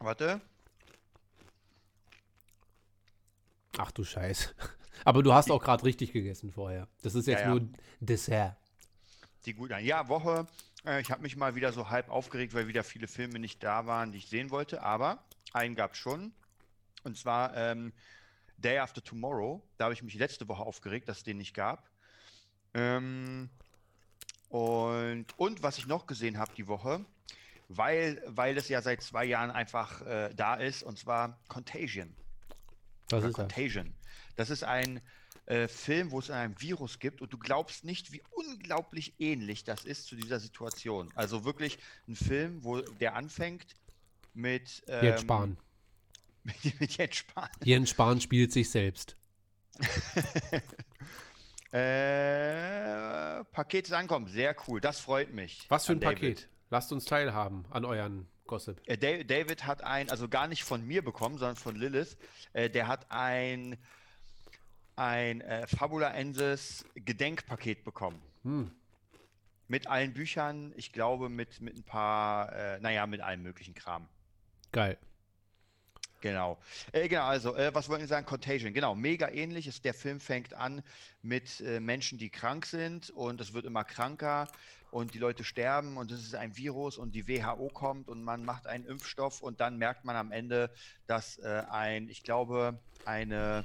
Warte. 0.00 0.40
Ach 3.78 3.90
du 3.92 4.04
Scheiß. 4.04 4.54
Aber 5.04 5.22
du 5.22 5.32
hast 5.32 5.50
auch 5.50 5.62
gerade 5.62 5.84
richtig 5.84 6.12
gegessen 6.12 6.52
vorher. 6.52 6.88
Das 7.02 7.14
ist 7.14 7.26
jetzt 7.26 7.40
Ja, 7.40 7.50
nur 7.50 7.68
Dessert. 8.00 8.56
Die 9.46 9.54
gut 9.54 9.72
an. 9.72 9.84
Ja, 9.84 10.08
Woche. 10.08 10.46
Äh, 10.84 11.00
ich 11.00 11.10
habe 11.10 11.22
mich 11.22 11.36
mal 11.36 11.54
wieder 11.54 11.72
so 11.72 11.90
halb 11.90 12.10
aufgeregt, 12.10 12.54
weil 12.54 12.68
wieder 12.68 12.84
viele 12.84 13.08
Filme 13.08 13.38
nicht 13.38 13.62
da 13.62 13.86
waren, 13.86 14.12
die 14.12 14.18
ich 14.18 14.28
sehen 14.28 14.50
wollte. 14.50 14.82
Aber 14.82 15.24
einen 15.52 15.74
gab 15.74 15.92
es 15.92 15.98
schon. 15.98 16.32
Und 17.04 17.16
zwar 17.16 17.56
ähm, 17.56 17.92
Day 18.56 18.78
After 18.78 19.02
Tomorrow. 19.02 19.62
Da 19.76 19.84
habe 19.84 19.94
ich 19.94 20.02
mich 20.02 20.14
letzte 20.14 20.48
Woche 20.48 20.62
aufgeregt, 20.62 21.08
dass 21.08 21.18
es 21.18 21.24
den 21.24 21.38
nicht 21.38 21.54
gab. 21.54 21.88
Ähm, 22.74 23.48
und, 24.48 25.26
und 25.36 25.62
was 25.62 25.78
ich 25.78 25.86
noch 25.86 26.06
gesehen 26.06 26.38
habe 26.38 26.52
die 26.56 26.66
Woche, 26.66 27.04
weil, 27.68 28.22
weil 28.26 28.56
es 28.56 28.68
ja 28.68 28.80
seit 28.80 29.02
zwei 29.02 29.24
Jahren 29.24 29.50
einfach 29.50 30.02
äh, 30.02 30.34
da 30.34 30.54
ist, 30.54 30.82
und 30.82 30.98
zwar 30.98 31.38
Contagion. 31.48 32.14
Was 33.10 33.18
Oder 33.18 33.28
ist 33.28 33.38
das? 33.38 33.48
Contagion. 33.48 33.94
Das 34.38 34.50
ist 34.50 34.62
ein 34.62 35.00
äh, 35.46 35.66
Film, 35.66 36.12
wo 36.12 36.20
es 36.20 36.30
ein 36.30 36.54
Virus 36.60 37.00
gibt 37.00 37.20
und 37.20 37.32
du 37.32 37.38
glaubst 37.38 37.84
nicht, 37.84 38.12
wie 38.12 38.22
unglaublich 38.30 39.14
ähnlich 39.18 39.64
das 39.64 39.84
ist 39.84 40.06
zu 40.06 40.14
dieser 40.14 40.38
Situation. 40.38 41.10
Also 41.16 41.44
wirklich 41.44 41.76
ein 42.06 42.14
Film, 42.14 42.62
wo 42.62 42.80
der 42.80 43.16
anfängt 43.16 43.74
mit 44.34 44.84
ähm, 44.86 45.04
Jens 45.04 45.20
Spahn. 45.22 45.56
Mit, 46.44 46.54
mit 46.80 46.96
Jens 46.96 47.16
Spahn. 47.16 47.48
Jens 47.64 47.90
Spahn 47.90 48.20
spielt 48.20 48.52
sich 48.52 48.70
selbst. 48.70 49.16
Äh, 51.70 53.44
Paket 53.52 53.88
ist 53.88 53.92
ankommen, 53.92 54.26
sehr 54.26 54.56
cool. 54.66 54.80
Das 54.80 55.00
freut 55.00 55.34
mich. 55.34 55.66
Was 55.68 55.84
für 55.84 55.92
ein 55.92 56.00
David. 56.00 56.14
Paket? 56.18 56.48
Lasst 56.70 56.92
uns 56.92 57.04
teilhaben 57.04 57.66
an 57.68 57.84
euren 57.84 58.26
Gossip. 58.46 58.80
Äh, 58.86 58.96
Da- 58.96 59.22
David 59.22 59.66
hat 59.66 59.84
ein, 59.84 60.08
also 60.08 60.28
gar 60.30 60.48
nicht 60.48 60.64
von 60.64 60.82
mir 60.86 61.02
bekommen, 61.04 61.36
sondern 61.36 61.56
von 61.56 61.76
Lilith. 61.76 62.16
Äh, 62.54 62.70
der 62.70 62.88
hat 62.88 63.10
ein, 63.10 63.76
ein 64.98 65.40
äh, 65.42 65.66
Fabula 65.66 66.10
Ensis 66.10 66.84
Gedenkpaket 66.94 67.84
bekommen. 67.84 68.20
Hm. 68.42 68.70
Mit 69.68 69.86
allen 69.86 70.12
Büchern, 70.12 70.72
ich 70.76 70.92
glaube 70.92 71.28
mit, 71.28 71.60
mit 71.60 71.76
ein 71.76 71.84
paar, 71.84 72.52
äh, 72.52 72.80
naja, 72.80 73.06
mit 73.06 73.20
allem 73.20 73.42
möglichen 73.42 73.74
Kram. 73.74 74.08
Geil. 74.72 74.98
Genau. 76.20 76.58
Äh, 76.90 77.06
genau, 77.08 77.26
also, 77.26 77.54
äh, 77.54 77.72
was 77.72 77.88
wollten 77.88 78.02
wir 78.02 78.08
sagen? 78.08 78.26
Contagion. 78.26 78.74
Genau, 78.74 78.94
mega 78.96 79.28
ähnlich 79.28 79.68
ist. 79.68 79.84
Der 79.84 79.94
Film 79.94 80.18
fängt 80.18 80.52
an 80.52 80.82
mit 81.22 81.60
äh, 81.60 81.78
Menschen, 81.78 82.18
die 82.18 82.28
krank 82.28 82.66
sind 82.66 83.10
und 83.10 83.40
es 83.40 83.52
wird 83.52 83.66
immer 83.66 83.84
kranker 83.84 84.48
und 84.90 85.14
die 85.14 85.18
Leute 85.18 85.44
sterben 85.44 85.96
und 85.96 86.10
es 86.10 86.24
ist 86.24 86.34
ein 86.34 86.56
Virus 86.56 86.98
und 86.98 87.14
die 87.14 87.28
WHO 87.28 87.68
kommt 87.68 88.08
und 88.08 88.24
man 88.24 88.44
macht 88.44 88.66
einen 88.66 88.84
Impfstoff 88.84 89.42
und 89.42 89.60
dann 89.60 89.76
merkt 89.76 90.04
man 90.04 90.16
am 90.16 90.32
Ende, 90.32 90.72
dass 91.06 91.38
äh, 91.38 91.62
ein, 91.70 92.08
ich 92.08 92.24
glaube, 92.24 92.80
eine 93.04 93.64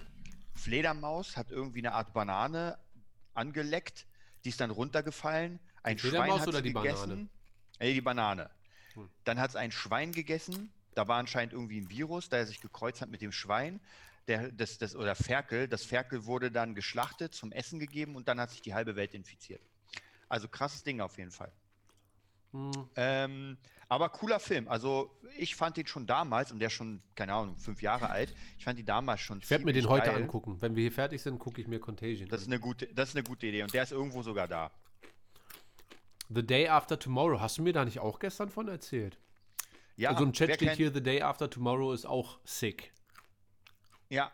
Fledermaus 0.56 1.38
hat 1.38 1.52
irgendwie 1.52 1.80
eine 1.80 1.94
Art 1.94 2.14
Banane 2.14 2.78
angeleckt, 3.34 4.06
die 4.44 4.50
ist 4.50 4.60
dann 4.60 4.72
runtergefallen. 4.72 5.60
Ein 5.82 5.98
Die 5.98 6.08
Schwein 6.08 6.32
hat 6.40 6.48
oder 6.48 6.58
sie 6.58 6.64
die 6.64 6.72
Banane? 6.72 6.94
gegessen. 6.94 7.30
Äh, 7.80 7.94
die 7.94 8.02
Banane. 8.02 8.50
Hm. 8.94 9.10
Dann 9.24 9.40
hat 9.40 9.52
es 9.52 9.56
ein 9.56 9.72
Schwein 9.72 10.12
gegessen. 10.12 10.72
Da 10.96 11.08
war 11.08 11.18
anscheinend 11.18 11.54
irgendwie 11.54 11.82
ein 11.82 11.90
Virus, 11.90 12.30
da 12.30 12.38
er 12.38 12.46
sich 12.46 12.62
gekreuzt 12.62 13.02
hat 13.02 13.10
mit 13.10 13.22
dem 13.22 13.32
Schwein. 13.32 13.80
Der, 14.28 14.52
das, 14.52 14.78
das, 14.78 14.96
oder 14.96 15.16
Ferkel. 15.16 15.68
Das 15.68 15.84
Ferkel 15.84 16.26
wurde 16.26 16.52
dann 16.52 16.76
geschlachtet, 16.76 17.34
zum 17.34 17.52
Essen 17.52 17.80
gegeben 17.80 18.16
und 18.16 18.28
dann 18.28 18.40
hat 18.40 18.52
sich 18.52 18.62
die 18.62 18.74
halbe 18.74 18.96
Welt 18.96 19.14
infiziert. 19.14 19.62
Also 20.30 20.48
krasses 20.48 20.84
Ding 20.84 21.02
auf 21.02 21.18
jeden 21.18 21.32
Fall. 21.32 21.52
Hm. 22.52 22.72
Ähm, 22.96 23.58
aber 23.90 24.10
cooler 24.10 24.40
Film. 24.40 24.68
Also 24.68 25.16
ich 25.38 25.56
fand 25.56 25.78
den 25.78 25.88
schon 25.88 26.06
damals, 26.08 26.52
und 26.52 26.60
der 26.60 26.68
ist 26.68 26.74
schon, 26.74 27.02
keine 27.16 27.34
Ahnung, 27.34 27.58
fünf 27.58 27.82
Jahre 27.82 28.10
alt. 28.10 28.34
Ich 28.58 28.64
fand 28.66 28.78
die 28.80 28.86
damals 28.86 29.22
schon 29.22 29.40
Ich 29.40 29.50
werde 29.50 29.66
mir 29.66 29.74
den 29.74 29.84
ziemlich 29.84 30.02
heute 30.02 30.12
geil. 30.12 30.22
angucken. 30.24 30.62
Wenn 30.62 30.76
wir 30.76 30.82
hier 30.84 30.92
fertig 30.92 31.22
sind, 31.22 31.40
gucke 31.40 31.62
ich 31.62 31.68
mir 31.68 31.80
Contagion 31.80 32.28
Das 32.30 32.42
ist, 32.42 32.48
an. 32.48 32.54
eine 32.54 32.60
gute, 32.62 32.88
das 32.88 33.10
ist 33.10 33.16
eine 33.16 33.24
gute 33.24 33.48
Idee. 33.48 33.64
Und 33.64 33.74
der 33.74 33.84
ist 33.84 33.92
irgendwo 33.92 34.22
sogar 34.24 34.48
da. 34.48 34.72
The 36.30 36.46
Day 36.46 36.68
After 36.68 36.98
Tomorrow. 36.98 37.40
Hast 37.40 37.58
du 37.58 37.62
mir 37.64 37.74
da 37.74 37.86
nicht 37.86 38.00
auch 38.00 38.20
gestern 38.20 38.50
von 38.50 38.68
erzählt? 38.68 39.18
Ja, 39.96 40.10
also 40.12 40.24
im 40.24 40.34
Chat 40.34 40.50
steht 40.56 40.60
kennt- 40.70 40.78
hier, 40.78 40.92
The 40.92 41.04
Day 41.04 41.22
After 41.22 41.50
Tomorrow 41.50 41.94
ist 41.94 42.06
auch 42.06 42.40
sick. 42.46 42.92
Ja. 44.10 44.32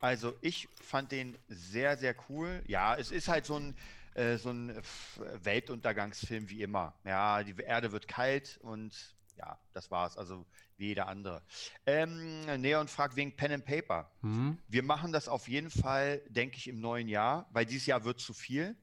Also 0.00 0.34
ich 0.40 0.68
fand 0.80 1.10
den 1.12 1.36
sehr, 1.48 1.96
sehr 1.96 2.14
cool. 2.28 2.62
Ja, 2.66 2.96
es 2.96 3.10
ist 3.10 3.28
halt 3.28 3.44
so 3.46 3.56
ein, 3.56 3.74
äh, 4.16 4.36
so 4.38 4.50
ein 4.50 4.70
F- 4.70 5.20
Weltuntergangsfilm 5.42 6.48
wie 6.48 6.62
immer. 6.62 6.94
Ja, 7.04 7.42
die 7.42 7.54
Erde 7.62 7.92
wird 7.92 8.08
kalt 8.08 8.58
und 8.62 9.14
ja, 9.36 9.58
das 9.72 9.90
war's. 9.90 10.16
Also 10.16 10.46
wie 10.78 10.88
jeder 10.88 11.08
andere. 11.08 11.42
Ähm, 11.84 12.46
Neon 12.60 12.88
fragt 12.88 13.16
wegen 13.16 13.36
Pen 13.36 13.52
and 13.52 13.64
Paper. 13.64 14.10
Hm? 14.22 14.58
Wir 14.68 14.82
machen 14.82 15.12
das 15.12 15.28
auf 15.28 15.48
jeden 15.48 15.70
Fall, 15.70 16.22
denke 16.28 16.56
ich, 16.56 16.68
im 16.68 16.80
neuen 16.80 17.08
Jahr, 17.08 17.46
weil 17.52 17.66
dieses 17.66 17.86
Jahr 17.86 18.04
wird 18.04 18.20
zu 18.20 18.32
viel. 18.32 18.76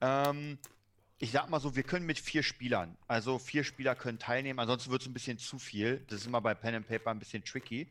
Ähm, 0.00 0.58
ich 1.18 1.30
sag 1.30 1.48
mal 1.48 1.60
so, 1.60 1.74
wir 1.76 1.82
können 1.82 2.04
mit 2.04 2.18
vier 2.18 2.42
Spielern, 2.42 2.96
also 3.06 3.38
vier 3.38 3.64
Spieler 3.64 3.94
können 3.94 4.18
teilnehmen, 4.18 4.58
ansonsten 4.58 4.90
wird 4.90 5.02
es 5.02 5.08
ein 5.08 5.14
bisschen 5.14 5.38
zu 5.38 5.58
viel. 5.58 6.04
Das 6.08 6.20
ist 6.20 6.26
immer 6.26 6.40
bei 6.40 6.54
Pen 6.54 6.74
and 6.74 6.86
Paper 6.86 7.10
ein 7.10 7.18
bisschen 7.18 7.42
tricky. 7.42 7.88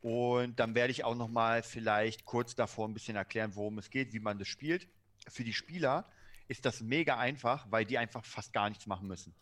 Und 0.00 0.58
dann 0.58 0.74
werde 0.74 0.92
ich 0.92 1.04
auch 1.04 1.16
noch 1.16 1.28
mal 1.28 1.62
vielleicht 1.62 2.24
kurz 2.24 2.54
davor 2.54 2.88
ein 2.88 2.94
bisschen 2.94 3.16
erklären, 3.16 3.54
worum 3.54 3.78
es 3.78 3.90
geht, 3.90 4.12
wie 4.12 4.20
man 4.20 4.38
das 4.38 4.48
spielt. 4.48 4.88
Für 5.30 5.44
die 5.44 5.52
Spieler 5.52 6.06
ist 6.48 6.64
das 6.64 6.80
mega 6.80 7.18
einfach, 7.18 7.66
weil 7.70 7.84
die 7.84 7.98
einfach 7.98 8.24
fast 8.24 8.52
gar 8.52 8.68
nichts 8.68 8.86
machen 8.86 9.06
müssen. 9.06 9.34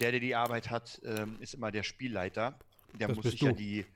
Der, 0.00 0.10
der 0.10 0.20
die 0.20 0.34
Arbeit 0.34 0.70
hat, 0.70 1.00
ähm, 1.04 1.36
ist 1.40 1.54
immer 1.54 1.70
der 1.70 1.82
Spielleiter. 1.82 2.58
Der 2.98 3.08
Das 3.08 3.16
muss 3.16 3.30
sich 3.30 3.40
ja 3.40 3.50
du. 3.50 3.56
die, 3.56 3.86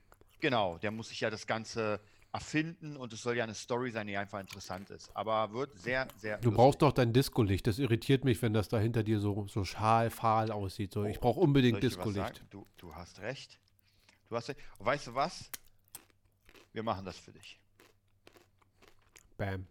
genau, 0.40 0.78
der 0.78 0.90
muss 0.90 1.08
sich 1.08 1.20
ja 1.20 1.30
das 1.30 1.46
Ganze 1.46 2.00
erfinden 2.32 2.96
und 2.96 3.12
es 3.12 3.22
soll 3.22 3.36
ja 3.36 3.44
eine 3.44 3.54
Story 3.54 3.92
sein, 3.92 4.08
die 4.08 4.16
einfach 4.16 4.40
interessant 4.40 4.90
ist. 4.90 5.16
Aber 5.16 5.52
wird 5.52 5.78
sehr, 5.78 6.08
sehr. 6.18 6.38
Du 6.38 6.50
brauchst 6.50 6.82
doch 6.82 6.92
dein 6.92 7.12
Disco-Licht. 7.12 7.66
Das 7.66 7.78
irritiert 7.78 8.24
mich, 8.24 8.42
wenn 8.42 8.52
das 8.52 8.68
da 8.68 8.78
hinter 8.78 9.04
dir 9.04 9.20
so, 9.20 9.46
so 9.46 9.64
schal, 9.64 10.10
fahl 10.10 10.50
aussieht. 10.50 10.92
So, 10.92 11.04
ich 11.04 11.20
brauche 11.20 11.38
unbedingt 11.40 11.82
Disco-Licht. 11.82 12.44
Du, 12.50 12.66
du 12.76 12.94
hast 12.94 13.20
recht. 13.20 13.58
Du 14.28 14.36
hast 14.36 14.48
recht. 14.48 14.58
Und 14.78 14.86
weißt 14.86 15.06
du 15.06 15.14
was? 15.14 15.48
Wir 16.72 16.82
machen 16.82 17.04
das 17.04 17.16
für 17.16 17.32
dich. 17.32 17.60
Bam. 19.36 19.66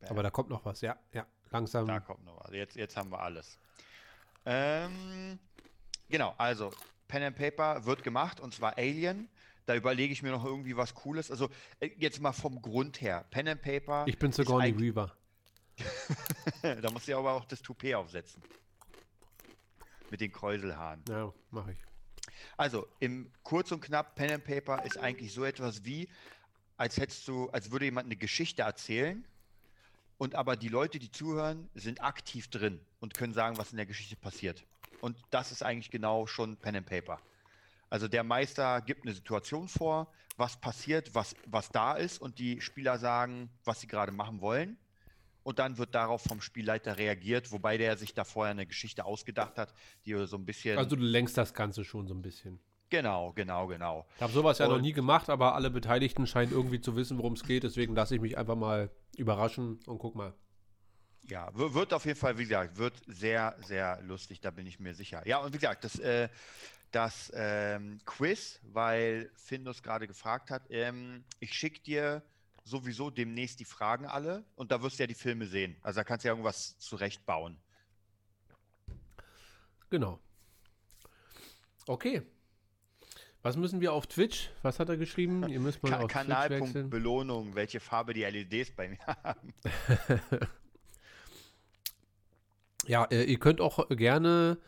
Bam. 0.00 0.10
Aber 0.10 0.22
da 0.22 0.30
kommt 0.30 0.48
noch 0.50 0.64
was, 0.64 0.80
ja. 0.80 0.96
Ja, 1.12 1.26
langsam. 1.50 1.86
Da 1.86 2.00
kommt 2.00 2.24
noch 2.24 2.42
was. 2.44 2.52
Jetzt, 2.52 2.76
jetzt 2.76 2.96
haben 2.96 3.10
wir 3.10 3.20
alles. 3.20 3.58
Ähm, 4.46 5.38
genau, 6.08 6.34
also 6.38 6.72
Pen 7.08 7.22
and 7.22 7.36
Paper 7.36 7.84
wird 7.84 8.02
gemacht 8.02 8.40
und 8.40 8.54
zwar 8.54 8.76
Alien. 8.78 9.28
Da 9.66 9.74
überlege 9.76 10.12
ich 10.12 10.22
mir 10.22 10.30
noch 10.30 10.44
irgendwie 10.44 10.76
was 10.76 10.94
Cooles. 10.94 11.30
Also 11.30 11.50
äh, 11.80 11.90
jetzt 11.98 12.20
mal 12.20 12.32
vom 12.32 12.60
Grund 12.62 13.00
her. 13.00 13.26
Pen 13.30 13.48
and 13.48 13.62
Paper. 13.62 14.04
Ich 14.08 14.18
bin 14.18 14.32
Sigourney 14.32 14.68
eigentlich- 14.68 14.94
Weaver. 14.94 15.16
da 16.82 16.90
musst 16.90 17.08
du 17.08 17.16
aber 17.16 17.32
auch 17.32 17.44
das 17.44 17.62
Toupet 17.62 17.94
aufsetzen. 17.94 18.42
Mit 20.10 20.20
den 20.20 20.32
Kräuselhaaren. 20.32 21.02
Ja, 21.08 21.32
mache 21.50 21.72
ich. 21.72 21.78
Also, 22.56 22.86
im 22.98 23.30
kurz 23.42 23.70
und 23.72 23.80
knapp, 23.80 24.14
Pen 24.14 24.32
and 24.32 24.44
Paper 24.44 24.84
ist 24.84 24.98
eigentlich 24.98 25.32
so 25.32 25.44
etwas 25.44 25.84
wie, 25.84 26.08
als 26.76 26.96
hättest 26.96 27.28
du, 27.28 27.48
als 27.50 27.70
würde 27.70 27.84
jemand 27.86 28.06
eine 28.06 28.16
Geschichte 28.16 28.62
erzählen 28.62 29.24
und 30.20 30.34
aber 30.34 30.54
die 30.54 30.68
Leute, 30.68 30.98
die 30.98 31.10
zuhören, 31.10 31.70
sind 31.74 32.02
aktiv 32.02 32.48
drin 32.48 32.78
und 33.00 33.14
können 33.14 33.32
sagen, 33.32 33.56
was 33.56 33.70
in 33.70 33.78
der 33.78 33.86
Geschichte 33.86 34.16
passiert. 34.16 34.66
Und 35.00 35.16
das 35.30 35.50
ist 35.50 35.62
eigentlich 35.62 35.90
genau 35.90 36.26
schon 36.26 36.58
Pen 36.58 36.76
and 36.76 36.84
Paper. 36.86 37.18
Also 37.88 38.06
der 38.06 38.22
Meister 38.22 38.82
gibt 38.82 39.06
eine 39.06 39.14
Situation 39.14 39.66
vor, 39.66 40.12
was 40.36 40.60
passiert, 40.60 41.14
was, 41.14 41.34
was 41.46 41.70
da 41.70 41.94
ist 41.94 42.20
und 42.20 42.38
die 42.38 42.60
Spieler 42.60 42.98
sagen, 42.98 43.48
was 43.64 43.80
sie 43.80 43.86
gerade 43.86 44.12
machen 44.12 44.42
wollen. 44.42 44.76
Und 45.42 45.58
dann 45.58 45.78
wird 45.78 45.94
darauf 45.94 46.22
vom 46.22 46.42
Spielleiter 46.42 46.98
reagiert, 46.98 47.50
wobei 47.50 47.78
der 47.78 47.96
sich 47.96 48.12
da 48.12 48.24
vorher 48.24 48.50
eine 48.50 48.66
Geschichte 48.66 49.06
ausgedacht 49.06 49.56
hat, 49.56 49.72
die 50.04 50.12
so 50.26 50.36
ein 50.36 50.44
bisschen. 50.44 50.76
Also 50.76 50.96
du 50.96 51.02
lenkst 51.02 51.38
das 51.38 51.54
Ganze 51.54 51.82
schon 51.82 52.06
so 52.06 52.12
ein 52.12 52.20
bisschen. 52.20 52.60
Genau, 52.90 53.32
genau, 53.32 53.66
genau. 53.66 54.06
Ich 54.16 54.22
habe 54.22 54.32
sowas 54.32 54.58
ja 54.58 54.68
noch 54.68 54.80
nie 54.80 54.92
gemacht, 54.92 55.30
aber 55.30 55.54
alle 55.54 55.70
Beteiligten 55.70 56.26
scheinen 56.26 56.52
irgendwie 56.52 56.80
zu 56.80 56.96
wissen, 56.96 57.16
worum 57.18 57.32
es 57.34 57.44
geht. 57.44 57.62
Deswegen 57.62 57.94
lasse 57.94 58.14
ich 58.14 58.20
mich 58.20 58.36
einfach 58.36 58.56
mal 58.56 58.90
überraschen 59.16 59.80
und 59.86 59.98
guck 59.98 60.14
mal. 60.14 60.34
Ja, 61.28 61.50
wird 61.54 61.94
auf 61.94 62.04
jeden 62.06 62.18
Fall, 62.18 62.38
wie 62.38 62.44
gesagt, 62.44 62.76
wird 62.76 62.94
sehr, 63.06 63.56
sehr 63.64 64.00
lustig, 64.02 64.40
da 64.40 64.50
bin 64.50 64.66
ich 64.66 64.80
mir 64.80 64.94
sicher. 64.94 65.26
Ja, 65.26 65.38
und 65.38 65.52
wie 65.52 65.58
gesagt, 65.58 65.84
das, 65.84 65.98
äh, 65.98 66.28
das 66.90 67.30
ähm, 67.34 68.00
Quiz, 68.04 68.58
weil 68.64 69.30
Findus 69.36 69.82
gerade 69.82 70.06
gefragt 70.06 70.50
hat, 70.50 70.62
ähm, 70.70 71.24
ich 71.38 71.52
schicke 71.52 71.80
dir 71.80 72.22
sowieso 72.64 73.10
demnächst 73.10 73.60
die 73.60 73.64
Fragen 73.64 74.06
alle 74.06 74.44
und 74.56 74.72
da 74.72 74.82
wirst 74.82 74.98
du 74.98 75.02
ja 75.02 75.06
die 75.06 75.14
Filme 75.14 75.46
sehen. 75.46 75.76
Also 75.82 76.00
da 76.00 76.04
kannst 76.04 76.24
du 76.24 76.28
ja 76.28 76.32
irgendwas 76.32 76.78
zurechtbauen. 76.78 77.56
Genau. 79.88 80.20
Okay. 81.86 82.22
Was 83.42 83.56
müssen 83.56 83.80
wir 83.80 83.92
auf 83.92 84.06
Twitch? 84.06 84.50
Was 84.62 84.78
hat 84.78 84.88
er 84.88 84.96
geschrieben? 84.96 85.44
Ihr 85.48 85.60
müsst 85.60 85.82
mal 85.82 85.90
Ka 85.90 85.96
auf 85.96 86.02
Twitch 86.02 86.12
Kanalpunkt 86.12 86.66
wechseln. 86.66 86.90
Belohnung, 86.90 87.54
welche 87.54 87.80
Farbe 87.80 88.12
die 88.12 88.22
LEDs 88.24 88.72
bei 88.72 88.88
mir 88.88 88.98
haben. 89.06 89.54
Ja, 92.86 93.04
äh, 93.04 93.24
ihr 93.24 93.38
könnt 93.38 93.60
auch 93.60 93.88
gerne 93.90 94.58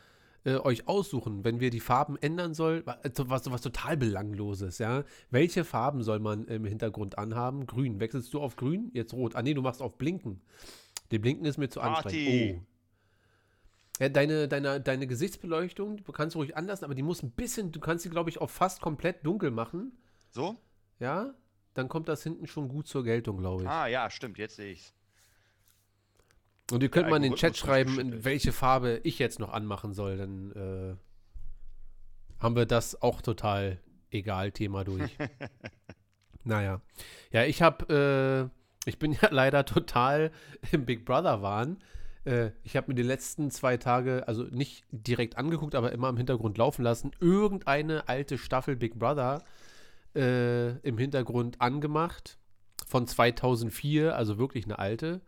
äh, 0.44 0.56
euch 0.56 0.86
aussuchen, 0.88 1.44
wenn 1.44 1.60
wir 1.60 1.70
die 1.70 1.80
Farben 1.80 2.16
ändern 2.20 2.54
sollen, 2.54 2.84
also 2.86 3.30
was, 3.30 3.50
was 3.50 3.62
total 3.62 3.96
belangloses, 3.96 4.78
ja. 4.78 5.04
Welche 5.30 5.64
Farben 5.64 6.02
soll 6.02 6.18
man 6.18 6.46
im 6.46 6.64
Hintergrund 6.64 7.18
anhaben? 7.18 7.66
Grün. 7.66 8.00
Wechselst 8.00 8.32
du 8.34 8.40
auf 8.40 8.56
grün? 8.56 8.90
Jetzt 8.92 9.12
rot. 9.14 9.34
Ah 9.34 9.42
nee, 9.42 9.54
du 9.54 9.62
machst 9.62 9.82
auf 9.82 9.98
blinken. 9.98 10.40
Die 11.10 11.18
blinken 11.18 11.46
ist 11.46 11.58
mir 11.58 11.68
zu 11.68 11.80
Party. 11.80 11.96
anstrengend. 11.96 12.60
Oh. 12.60 12.71
Ja, 14.02 14.08
deine, 14.08 14.48
deine, 14.48 14.80
deine 14.80 15.06
Gesichtsbeleuchtung, 15.06 16.02
du 16.02 16.10
kannst 16.10 16.34
ruhig 16.34 16.56
anlassen, 16.56 16.84
aber 16.84 16.96
die 16.96 17.04
muss 17.04 17.22
ein 17.22 17.30
bisschen, 17.30 17.70
du 17.70 17.78
kannst 17.78 18.02
sie, 18.02 18.10
glaube 18.10 18.30
ich, 18.30 18.40
auf 18.40 18.50
fast 18.50 18.80
komplett 18.80 19.24
dunkel 19.24 19.52
machen. 19.52 19.92
So? 20.32 20.56
Ja, 20.98 21.34
dann 21.74 21.88
kommt 21.88 22.08
das 22.08 22.24
hinten 22.24 22.48
schon 22.48 22.66
gut 22.66 22.88
zur 22.88 23.04
Geltung, 23.04 23.38
glaube 23.38 23.62
ich. 23.62 23.68
Ah 23.68 23.86
ja, 23.86 24.10
stimmt, 24.10 24.38
jetzt 24.38 24.56
sehe 24.56 24.72
ich's. 24.72 24.92
Und 26.72 26.82
ihr 26.82 26.88
könnt 26.88 27.10
mal 27.10 27.18
in 27.18 27.22
den 27.22 27.36
Chat 27.36 27.56
schreiben, 27.56 28.00
in 28.00 28.24
welche 28.24 28.50
Farbe 28.50 29.00
ich 29.04 29.20
jetzt 29.20 29.38
noch 29.38 29.52
anmachen 29.52 29.92
soll. 29.92 30.16
Dann 30.16 30.50
äh, 30.50 30.96
haben 32.42 32.56
wir 32.56 32.66
das 32.66 33.02
auch 33.02 33.22
total 33.22 33.78
egal 34.10 34.50
Thema 34.50 34.82
durch. 34.82 35.16
naja. 36.42 36.80
Ja, 37.30 37.44
ich 37.44 37.62
habe, 37.62 38.50
äh, 38.84 38.88
ich 38.90 38.98
bin 38.98 39.12
ja 39.12 39.28
leider 39.30 39.64
total 39.64 40.32
im 40.72 40.86
Big 40.86 41.04
Brother 41.04 41.40
Wahn. 41.40 41.80
Äh, 42.24 42.50
ich 42.62 42.76
habe 42.76 42.88
mir 42.88 42.94
die 42.94 43.02
letzten 43.02 43.50
zwei 43.50 43.76
Tage, 43.76 44.26
also 44.28 44.44
nicht 44.44 44.84
direkt 44.90 45.36
angeguckt, 45.36 45.74
aber 45.74 45.92
immer 45.92 46.08
im 46.08 46.16
Hintergrund 46.16 46.58
laufen 46.58 46.82
lassen, 46.82 47.12
irgendeine 47.20 48.08
alte 48.08 48.38
Staffel 48.38 48.76
Big 48.76 48.98
Brother 48.98 49.44
äh, 50.14 50.78
im 50.80 50.98
Hintergrund 50.98 51.60
angemacht. 51.60 52.38
Von 52.86 53.06
2004, 53.06 54.14
also 54.16 54.38
wirklich 54.38 54.64
eine 54.64 54.78
alte. 54.78 55.22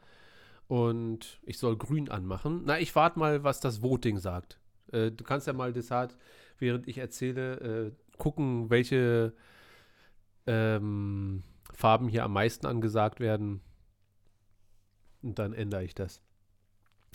Und 0.67 1.41
ich 1.45 1.59
soll 1.59 1.77
grün 1.77 2.11
anmachen. 2.11 2.63
Na, 2.65 2.79
ich 2.79 2.95
warte 2.95 3.19
mal, 3.19 3.45
was 3.45 3.61
das 3.61 3.83
Voting 3.83 4.19
sagt. 4.19 4.59
Äh, 4.93 5.11
du 5.11 5.25
kannst 5.25 5.47
ja 5.47 5.53
mal, 5.53 5.73
Desart, 5.73 6.17
während 6.59 6.89
ich 6.89 6.99
erzähle, 6.99 7.57
äh, 7.87 7.93
gucken, 8.19 8.71
welche 8.71 9.35
ähm, 10.47 11.43
Farben 11.73 12.09
hier 12.09 12.25
am 12.25 12.33
meisten 12.33 12.67
angesagt 12.67 13.21
werden. 13.21 13.61
Und 15.23 15.39
dann 15.39 15.55
ändere 15.55 15.85
ich 15.85 15.95
das. 15.95 16.24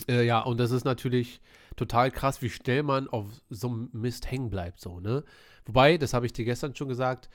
Äh, 0.07 0.25
ja, 0.25 0.39
und 0.39 0.59
das 0.59 0.71
ist 0.71 0.85
natürlich 0.85 1.41
total 1.75 2.11
krass, 2.11 2.41
wie 2.41 2.49
schnell 2.49 2.83
man 2.83 3.07
auf 3.07 3.25
so 3.49 3.67
einem 3.67 3.89
Mist 3.93 4.29
hängen 4.29 4.49
bleibt, 4.49 4.79
so, 4.79 4.99
ne? 4.99 5.23
Wobei, 5.65 5.97
das 5.97 6.13
habe 6.13 6.25
ich 6.25 6.33
dir 6.33 6.45
gestern 6.45 6.75
schon 6.75 6.87
gesagt, 6.87 7.29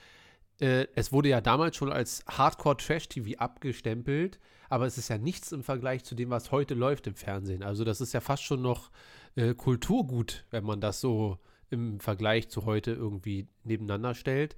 äh, 0.61 0.87
es 0.95 1.13
wurde 1.13 1.29
ja 1.29 1.41
damals 1.41 1.77
schon 1.77 1.93
als 1.93 2.25
Hardcore-Trash-TV 2.27 3.39
abgestempelt, 3.39 4.39
aber 4.69 4.87
es 4.87 4.99
ist 4.99 5.09
ja 5.09 5.19
nichts 5.19 5.53
im 5.53 5.63
Vergleich 5.63 6.05
zu 6.05 6.15
dem, 6.15 6.31
was 6.31 6.53
heute 6.53 6.75
läuft 6.75 7.07
im 7.07 7.15
Fernsehen. 7.15 7.63
Also 7.63 7.85
das 7.85 8.01
ist 8.01 8.13
ja 8.13 8.21
fast 8.21 8.43
schon 8.43 8.63
noch 8.63 8.91
äh, 9.37 9.55
Kulturgut, 9.55 10.45
wenn 10.51 10.65
man 10.65 10.81
das 10.81 11.01
so 11.01 11.39
im 11.71 12.01
Vergleich 12.01 12.49
zu 12.49 12.65
heute 12.65 12.93
irgendwie 12.93 13.49
nebeneinander 13.65 14.15
stellt. 14.15 14.57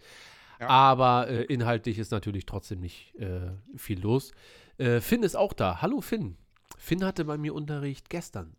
Ja. 0.61 0.69
Aber 0.69 1.29
äh, 1.29 1.45
inhaltlich 1.45 1.99
ist 1.99 2.13
natürlich 2.13 2.47
trotzdem 2.47 2.81
nicht 2.81 3.15
äh, 3.17 3.51
viel 3.77 4.01
los. 4.01 4.33
Äh, 4.79 5.01
Finn 5.01 5.23
ist 5.23 5.37
auch 5.37 5.53
da. 5.53 5.83
Hallo 5.83 6.01
Finn. 6.01 6.37
Finn 6.77 7.05
hatte 7.05 7.25
bei 7.25 7.39
mir 7.39 7.55
Unterricht 7.55 8.11
gestern, 8.11 8.55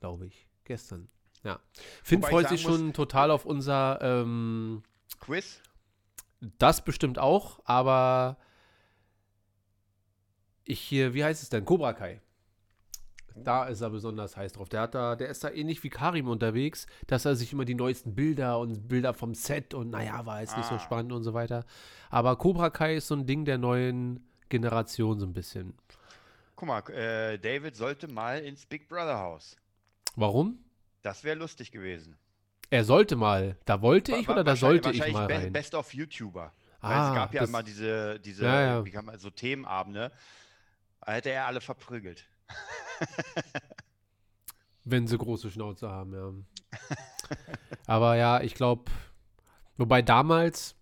glaube 0.00 0.26
ich. 0.26 0.46
Gestern. 0.64 1.08
Ja. 1.44 1.60
Finn 2.02 2.20
Wobei 2.20 2.30
freut 2.30 2.48
sich 2.48 2.62
schon 2.62 2.92
total 2.92 3.30
auf 3.30 3.44
unser 3.46 3.98
ähm, 4.02 4.82
Quiz? 5.20 5.60
das 6.58 6.84
bestimmt 6.84 7.18
auch, 7.18 7.60
aber 7.64 8.36
ich 10.64 10.80
hier, 10.80 11.14
wie 11.14 11.24
heißt 11.24 11.42
es 11.42 11.48
denn? 11.48 11.64
Cobra 11.64 11.92
Kai. 11.92 12.20
Da 13.36 13.66
ist 13.66 13.82
er 13.82 13.90
besonders 13.90 14.36
heiß 14.36 14.52
drauf. 14.52 14.70
Der, 14.70 14.80
hat 14.80 14.94
da, 14.94 15.14
der 15.14 15.28
ist 15.28 15.44
da 15.44 15.50
ähnlich 15.50 15.84
wie 15.84 15.90
Karim 15.90 16.26
unterwegs, 16.26 16.86
dass 17.06 17.26
er 17.26 17.36
sich 17.36 17.52
immer 17.52 17.66
die 17.66 17.74
neuesten 17.74 18.14
Bilder 18.14 18.58
und 18.58 18.88
Bilder 18.88 19.12
vom 19.12 19.34
Set 19.34 19.74
und 19.74 19.90
naja, 19.90 20.24
war 20.24 20.40
jetzt 20.40 20.56
nicht 20.56 20.66
so 20.68 20.76
Ah. 20.76 20.78
spannend 20.78 21.12
und 21.12 21.22
so 21.22 21.34
weiter. 21.34 21.64
Aber 22.08 22.36
Cobra 22.36 22.70
Kai 22.70 22.96
ist 22.96 23.08
so 23.08 23.14
ein 23.14 23.26
Ding 23.26 23.44
der 23.44 23.58
neuen 23.58 24.26
Generation 24.48 25.18
so 25.20 25.26
ein 25.26 25.34
bisschen. 25.34 25.74
Guck 26.56 26.68
mal, 26.68 26.80
äh, 26.90 27.38
David 27.38 27.76
sollte 27.76 28.08
mal 28.08 28.38
ins 28.40 28.64
Big 28.66 28.88
Brother 28.88 29.18
Haus. 29.18 29.56
Warum? 30.16 30.58
Das 31.02 31.22
wäre 31.22 31.36
lustig 31.36 31.70
gewesen. 31.70 32.16
Er 32.70 32.84
sollte 32.84 33.14
mal. 33.14 33.56
Da 33.64 33.80
wollte 33.82 34.16
ich 34.16 34.28
oder 34.28 34.42
da 34.42 34.56
sollte 34.56 34.90
ich 34.90 35.12
mal 35.12 35.30
rein? 35.30 35.52
Best 35.52 35.74
of 35.74 35.92
YouTuber. 35.94 36.52
Ah, 36.80 37.08
es 37.10 37.14
gab 37.14 37.34
ja 37.34 37.40
das- 37.40 37.48
immer 37.50 37.62
diese, 37.62 38.18
diese 38.20 38.44
Ja, 38.44 38.60
ja. 38.60 38.84
Wie 38.84 38.90
kann 38.90 39.04
man, 39.04 39.18
so 39.18 39.30
Themenabende. 39.30 40.10
Da 41.04 41.12
hätte 41.12 41.30
er 41.30 41.46
alle 41.46 41.60
verprügelt. 41.60 42.26
Wenn 44.84 45.06
sie 45.06 45.18
große 45.18 45.50
Schnauze 45.50 45.88
haben, 45.90 46.14
ja. 46.14 46.32
Aber 47.86 48.16
ja, 48.16 48.40
ich 48.40 48.54
glaube, 48.54 48.84
wobei 49.76 50.00
damals, 50.02 50.75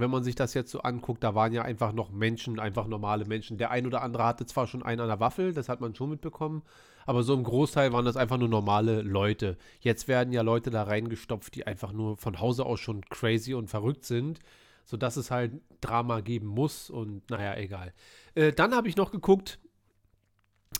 wenn 0.00 0.10
man 0.10 0.22
sich 0.24 0.34
das 0.34 0.54
jetzt 0.54 0.70
so 0.70 0.80
anguckt, 0.80 1.22
da 1.24 1.34
waren 1.34 1.52
ja 1.52 1.62
einfach 1.62 1.92
noch 1.92 2.10
Menschen, 2.10 2.58
einfach 2.60 2.86
normale 2.86 3.24
Menschen. 3.24 3.58
Der 3.58 3.70
ein 3.70 3.86
oder 3.86 4.02
andere 4.02 4.24
hatte 4.24 4.46
zwar 4.46 4.66
schon 4.66 4.82
einen 4.82 5.00
an 5.00 5.08
der 5.08 5.20
Waffel, 5.20 5.52
das 5.52 5.68
hat 5.68 5.80
man 5.80 5.94
schon 5.94 6.10
mitbekommen, 6.10 6.62
aber 7.06 7.22
so 7.22 7.34
im 7.34 7.42
Großteil 7.44 7.92
waren 7.92 8.04
das 8.04 8.16
einfach 8.16 8.36
nur 8.38 8.48
normale 8.48 9.02
Leute. 9.02 9.56
Jetzt 9.80 10.08
werden 10.08 10.32
ja 10.32 10.42
Leute 10.42 10.70
da 10.70 10.82
reingestopft, 10.82 11.54
die 11.54 11.66
einfach 11.66 11.92
nur 11.92 12.16
von 12.16 12.40
Hause 12.40 12.66
aus 12.66 12.80
schon 12.80 13.00
crazy 13.02 13.54
und 13.54 13.68
verrückt 13.68 14.04
sind, 14.04 14.40
sodass 14.84 15.16
es 15.16 15.30
halt 15.30 15.52
Drama 15.80 16.20
geben 16.20 16.46
muss 16.46 16.90
und 16.90 17.28
naja, 17.30 17.56
egal. 17.56 17.92
Äh, 18.34 18.52
dann 18.52 18.74
habe 18.74 18.88
ich 18.88 18.96
noch 18.96 19.10
geguckt, 19.10 19.58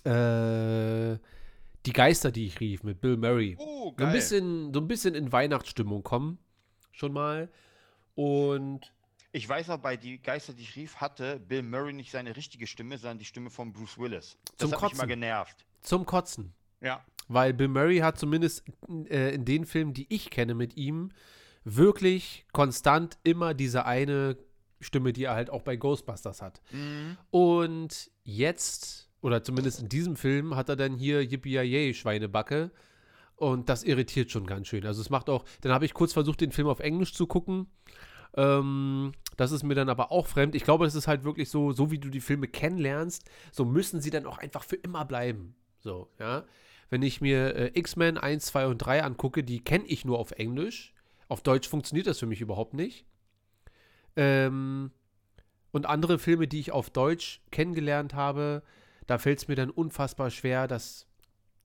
äh, 0.04 1.18
die 1.86 1.92
Geister, 1.92 2.30
die 2.30 2.46
ich 2.46 2.60
rief 2.60 2.82
mit 2.82 3.00
Bill 3.00 3.16
Murray 3.16 3.56
Oh, 3.58 3.84
so 3.84 3.88
ein 3.90 3.96
geil. 3.96 4.12
bisschen, 4.12 4.74
so 4.74 4.80
ein 4.80 4.88
bisschen 4.88 5.14
in 5.14 5.32
Weihnachtsstimmung 5.32 6.02
kommen. 6.02 6.38
Schon 6.92 7.12
mal. 7.12 7.48
Und 8.14 8.92
Ich 9.32 9.48
weiß 9.48 9.68
noch, 9.68 9.78
bei 9.78 9.96
die 9.96 10.20
Geister, 10.22 10.54
die 10.54 10.62
ich 10.62 10.74
rief, 10.76 10.96
hatte 10.96 11.38
Bill 11.40 11.62
Murray 11.62 11.92
nicht 11.92 12.10
seine 12.10 12.34
richtige 12.34 12.66
Stimme, 12.66 12.96
sondern 12.96 13.18
die 13.18 13.24
Stimme 13.26 13.50
von 13.50 13.72
Bruce 13.72 13.98
Willis. 13.98 14.38
Das 14.56 14.70
Zum 14.70 14.72
hat 14.72 14.82
mich 14.82 14.92
mal 14.92 15.02
Kotzen. 15.02 15.08
genervt. 15.08 15.66
zum 15.82 16.06
Kotzen. 16.06 16.54
Ja. 16.80 17.04
Weil 17.28 17.52
Bill 17.52 17.68
Murray 17.68 17.98
hat 17.98 18.18
zumindest 18.18 18.64
äh, 19.10 19.34
in 19.34 19.44
den 19.44 19.66
Filmen, 19.66 19.92
die 19.92 20.06
ich 20.08 20.30
kenne 20.30 20.54
mit 20.54 20.76
ihm, 20.76 21.10
wirklich 21.64 22.46
konstant 22.52 23.18
immer 23.22 23.52
diese 23.52 23.84
eine 23.84 24.38
Stimme, 24.80 25.12
die 25.12 25.24
er 25.24 25.34
halt 25.34 25.50
auch 25.50 25.62
bei 25.62 25.76
Ghostbusters 25.76 26.40
hat. 26.40 26.62
Mhm. 26.70 27.18
Und 27.30 28.10
jetzt, 28.24 29.10
oder 29.20 29.42
zumindest 29.42 29.80
in 29.80 29.88
diesem 29.88 30.16
Film, 30.16 30.56
hat 30.56 30.68
er 30.68 30.76
dann 30.76 30.96
hier 30.96 31.22
Yippie 31.22 31.92
Schweinebacke. 31.92 32.70
Und 33.36 33.68
das 33.68 33.84
irritiert 33.84 34.32
schon 34.32 34.46
ganz 34.46 34.66
schön. 34.66 34.84
Also 34.84 35.00
es 35.00 35.10
macht 35.10 35.28
auch, 35.28 35.44
dann 35.60 35.70
habe 35.72 35.84
ich 35.84 35.94
kurz 35.94 36.12
versucht, 36.12 36.40
den 36.40 36.50
Film 36.50 36.66
auf 36.66 36.80
Englisch 36.80 37.14
zu 37.14 37.26
gucken. 37.26 37.68
Ähm, 38.38 39.12
das 39.36 39.52
ist 39.52 39.62
mir 39.64 39.74
dann 39.74 39.88
aber 39.88 40.10
auch 40.12 40.26
fremd. 40.26 40.54
Ich 40.54 40.64
glaube, 40.64 40.86
es 40.86 40.94
ist 40.94 41.08
halt 41.08 41.24
wirklich 41.24 41.50
so, 41.50 41.72
so 41.72 41.90
wie 41.90 41.98
du 41.98 42.08
die 42.08 42.20
Filme 42.20 42.46
kennenlernst, 42.48 43.28
so 43.52 43.64
müssen 43.64 44.00
sie 44.00 44.10
dann 44.10 44.26
auch 44.26 44.38
einfach 44.38 44.64
für 44.64 44.76
immer 44.76 45.04
bleiben. 45.04 45.54
So, 45.80 46.08
ja. 46.18 46.44
Wenn 46.90 47.02
ich 47.02 47.20
mir 47.20 47.54
äh, 47.54 47.70
X-Men 47.78 48.16
1, 48.16 48.46
2 48.46 48.66
und 48.66 48.78
3 48.78 49.02
angucke, 49.02 49.44
die 49.44 49.60
kenne 49.60 49.84
ich 49.86 50.04
nur 50.04 50.18
auf 50.18 50.30
Englisch. 50.32 50.94
Auf 51.28 51.42
Deutsch 51.42 51.68
funktioniert 51.68 52.06
das 52.06 52.18
für 52.18 52.26
mich 52.26 52.40
überhaupt 52.40 52.74
nicht. 52.74 53.04
Ähm, 54.16 54.90
und 55.72 55.86
andere 55.86 56.18
Filme, 56.18 56.48
die 56.48 56.60
ich 56.60 56.72
auf 56.72 56.90
Deutsch 56.90 57.40
kennengelernt 57.50 58.14
habe, 58.14 58.62
da 59.06 59.18
fällt 59.18 59.38
es 59.38 59.48
mir 59.48 59.54
dann 59.54 59.70
unfassbar 59.70 60.30
schwer, 60.30 60.66
dass 60.66 61.06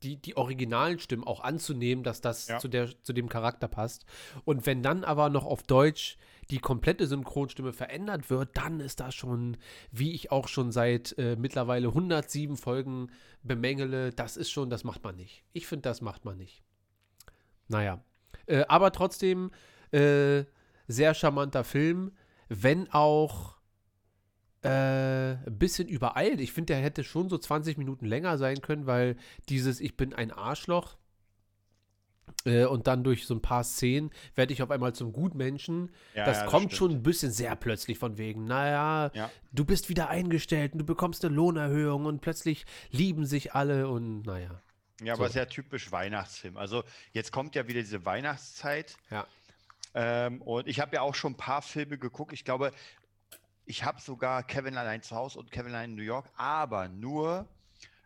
die, 0.04 0.18
die 0.18 0.36
originalen 0.36 1.00
Stimmen 1.00 1.24
auch 1.24 1.40
anzunehmen, 1.40 2.04
dass 2.04 2.20
das 2.20 2.48
Ja. 2.50 2.60
zu, 2.60 2.68
der, 2.68 2.90
zu 3.04 3.14
dem 3.14 3.30
Charakter 3.30 3.68
passt. 3.70 4.06
Und 4.44 4.66
wenn 4.66 4.84
dann 4.84 5.04
aber 5.06 5.30
noch 5.30 5.46
auf 5.46 5.64
Deutsch 5.64 6.18
die 6.50 6.60
komplette 6.60 7.08
Synchronstimme 7.08 7.74
verändert 7.74 8.30
wird, 8.30 8.58
dann 8.58 8.80
ist 8.80 9.00
das 9.00 9.16
schon, 9.16 9.58
wie 9.92 10.14
ich 10.14 10.32
auch 10.32 10.48
schon 10.48 10.72
seit 10.72 11.18
äh, 11.18 11.36
mittlerweile 11.36 11.90
107 11.90 12.58
Folgen 12.58 13.10
bemängele, 13.44 14.12
das 14.12 14.38
ist 14.38 14.52
schon, 14.52 14.70
das 14.70 14.84
macht 14.84 15.04
man 15.04 15.16
nicht. 15.16 15.44
Ich 15.54 15.68
finde, 15.68 15.84
das 15.84 16.02
macht 16.02 16.26
man 16.26 16.38
nicht. 16.38 16.64
Naja. 17.68 18.04
Äh, 18.46 18.66
aber 18.68 18.92
trotzdem 18.92 19.52
äh, 19.92 20.44
sehr 20.88 21.14
charmanter 21.14 21.64
Film, 21.64 22.12
wenn 22.50 22.90
auch 22.92 23.58
äh, 24.64 25.34
ein 25.34 25.58
bisschen 25.58 25.88
übereilt. 25.88 26.40
Ich 26.40 26.54
finde, 26.54 26.74
der 26.74 26.82
hätte 26.82 27.04
schon 27.04 27.30
so 27.30 27.38
20 27.38 27.78
Minuten 27.78 28.06
länger 28.06 28.38
sein 28.38 28.62
können, 28.62 28.86
weil 28.86 29.18
dieses 29.50 29.80
Ich 29.80 29.98
bin 29.98 30.14
ein 30.14 30.32
Arschloch 30.32 30.98
äh, 32.46 32.66
und 32.66 32.88
dann 32.88 33.04
durch 33.04 33.26
so 33.26 33.34
ein 33.34 33.42
paar 33.42 33.64
Szenen 33.64 34.12
werde 34.36 34.54
ich 34.54 34.62
auf 34.62 34.72
einmal 34.72 34.94
zum 34.94 35.14
Gutmenschen. 35.14 35.92
Ja, 36.16 36.26
das 36.26 36.40
ja, 36.40 36.46
kommt 36.46 36.72
stimmt. 36.72 36.74
schon 36.78 36.92
ein 36.92 37.04
bisschen 37.04 37.32
sehr 37.32 37.56
plötzlich 37.56 37.98
von 38.00 38.18
wegen, 38.18 38.46
naja, 38.46 39.12
Ja. 39.14 39.30
du 39.52 39.66
bist 39.66 39.90
wieder 39.90 40.10
eingestellt 40.10 40.74
und 40.74 40.80
du 40.80 40.86
bekommst 40.86 41.24
eine 41.26 41.34
Lohnerhöhung 41.36 42.06
und 42.06 42.22
plötzlich 42.22 42.66
lieben 42.92 43.26
sich 43.26 43.54
alle 43.54 43.88
und 43.88 44.24
naja. 44.24 44.62
Ja, 45.02 45.14
aber 45.14 45.28
So. 45.28 45.34
sehr 45.34 45.50
typisch 45.50 45.92
Weihnachtsfilm. 45.92 46.56
Also 46.58 46.84
jetzt 47.12 47.32
kommt 47.32 47.56
ja 47.56 47.68
wieder 47.68 47.82
diese 47.82 48.06
Weihnachtszeit. 48.06 48.96
Ja. 49.10 49.26
Ähm, 49.96 50.42
und 50.42 50.68
ich 50.68 50.80
habe 50.80 50.96
ja 50.96 51.02
auch 51.02 51.16
schon 51.16 51.34
ein 51.34 51.38
paar 51.38 51.62
Filme 51.62 51.98
geguckt. 51.98 52.34
Ich 52.34 52.46
glaube, 52.46 52.72
ich 53.66 53.84
habe 53.84 54.02
sogar 54.02 54.44
Kevin 54.44 54.78
allein 54.78 55.02
zu 55.02 55.16
Hause 55.16 55.40
und 55.40 55.52
Kevin 55.52 55.74
allein 55.74 55.92
in 55.92 55.96
New 55.96 56.04
York, 56.04 56.30
aber 56.36 56.88
nur 56.88 57.48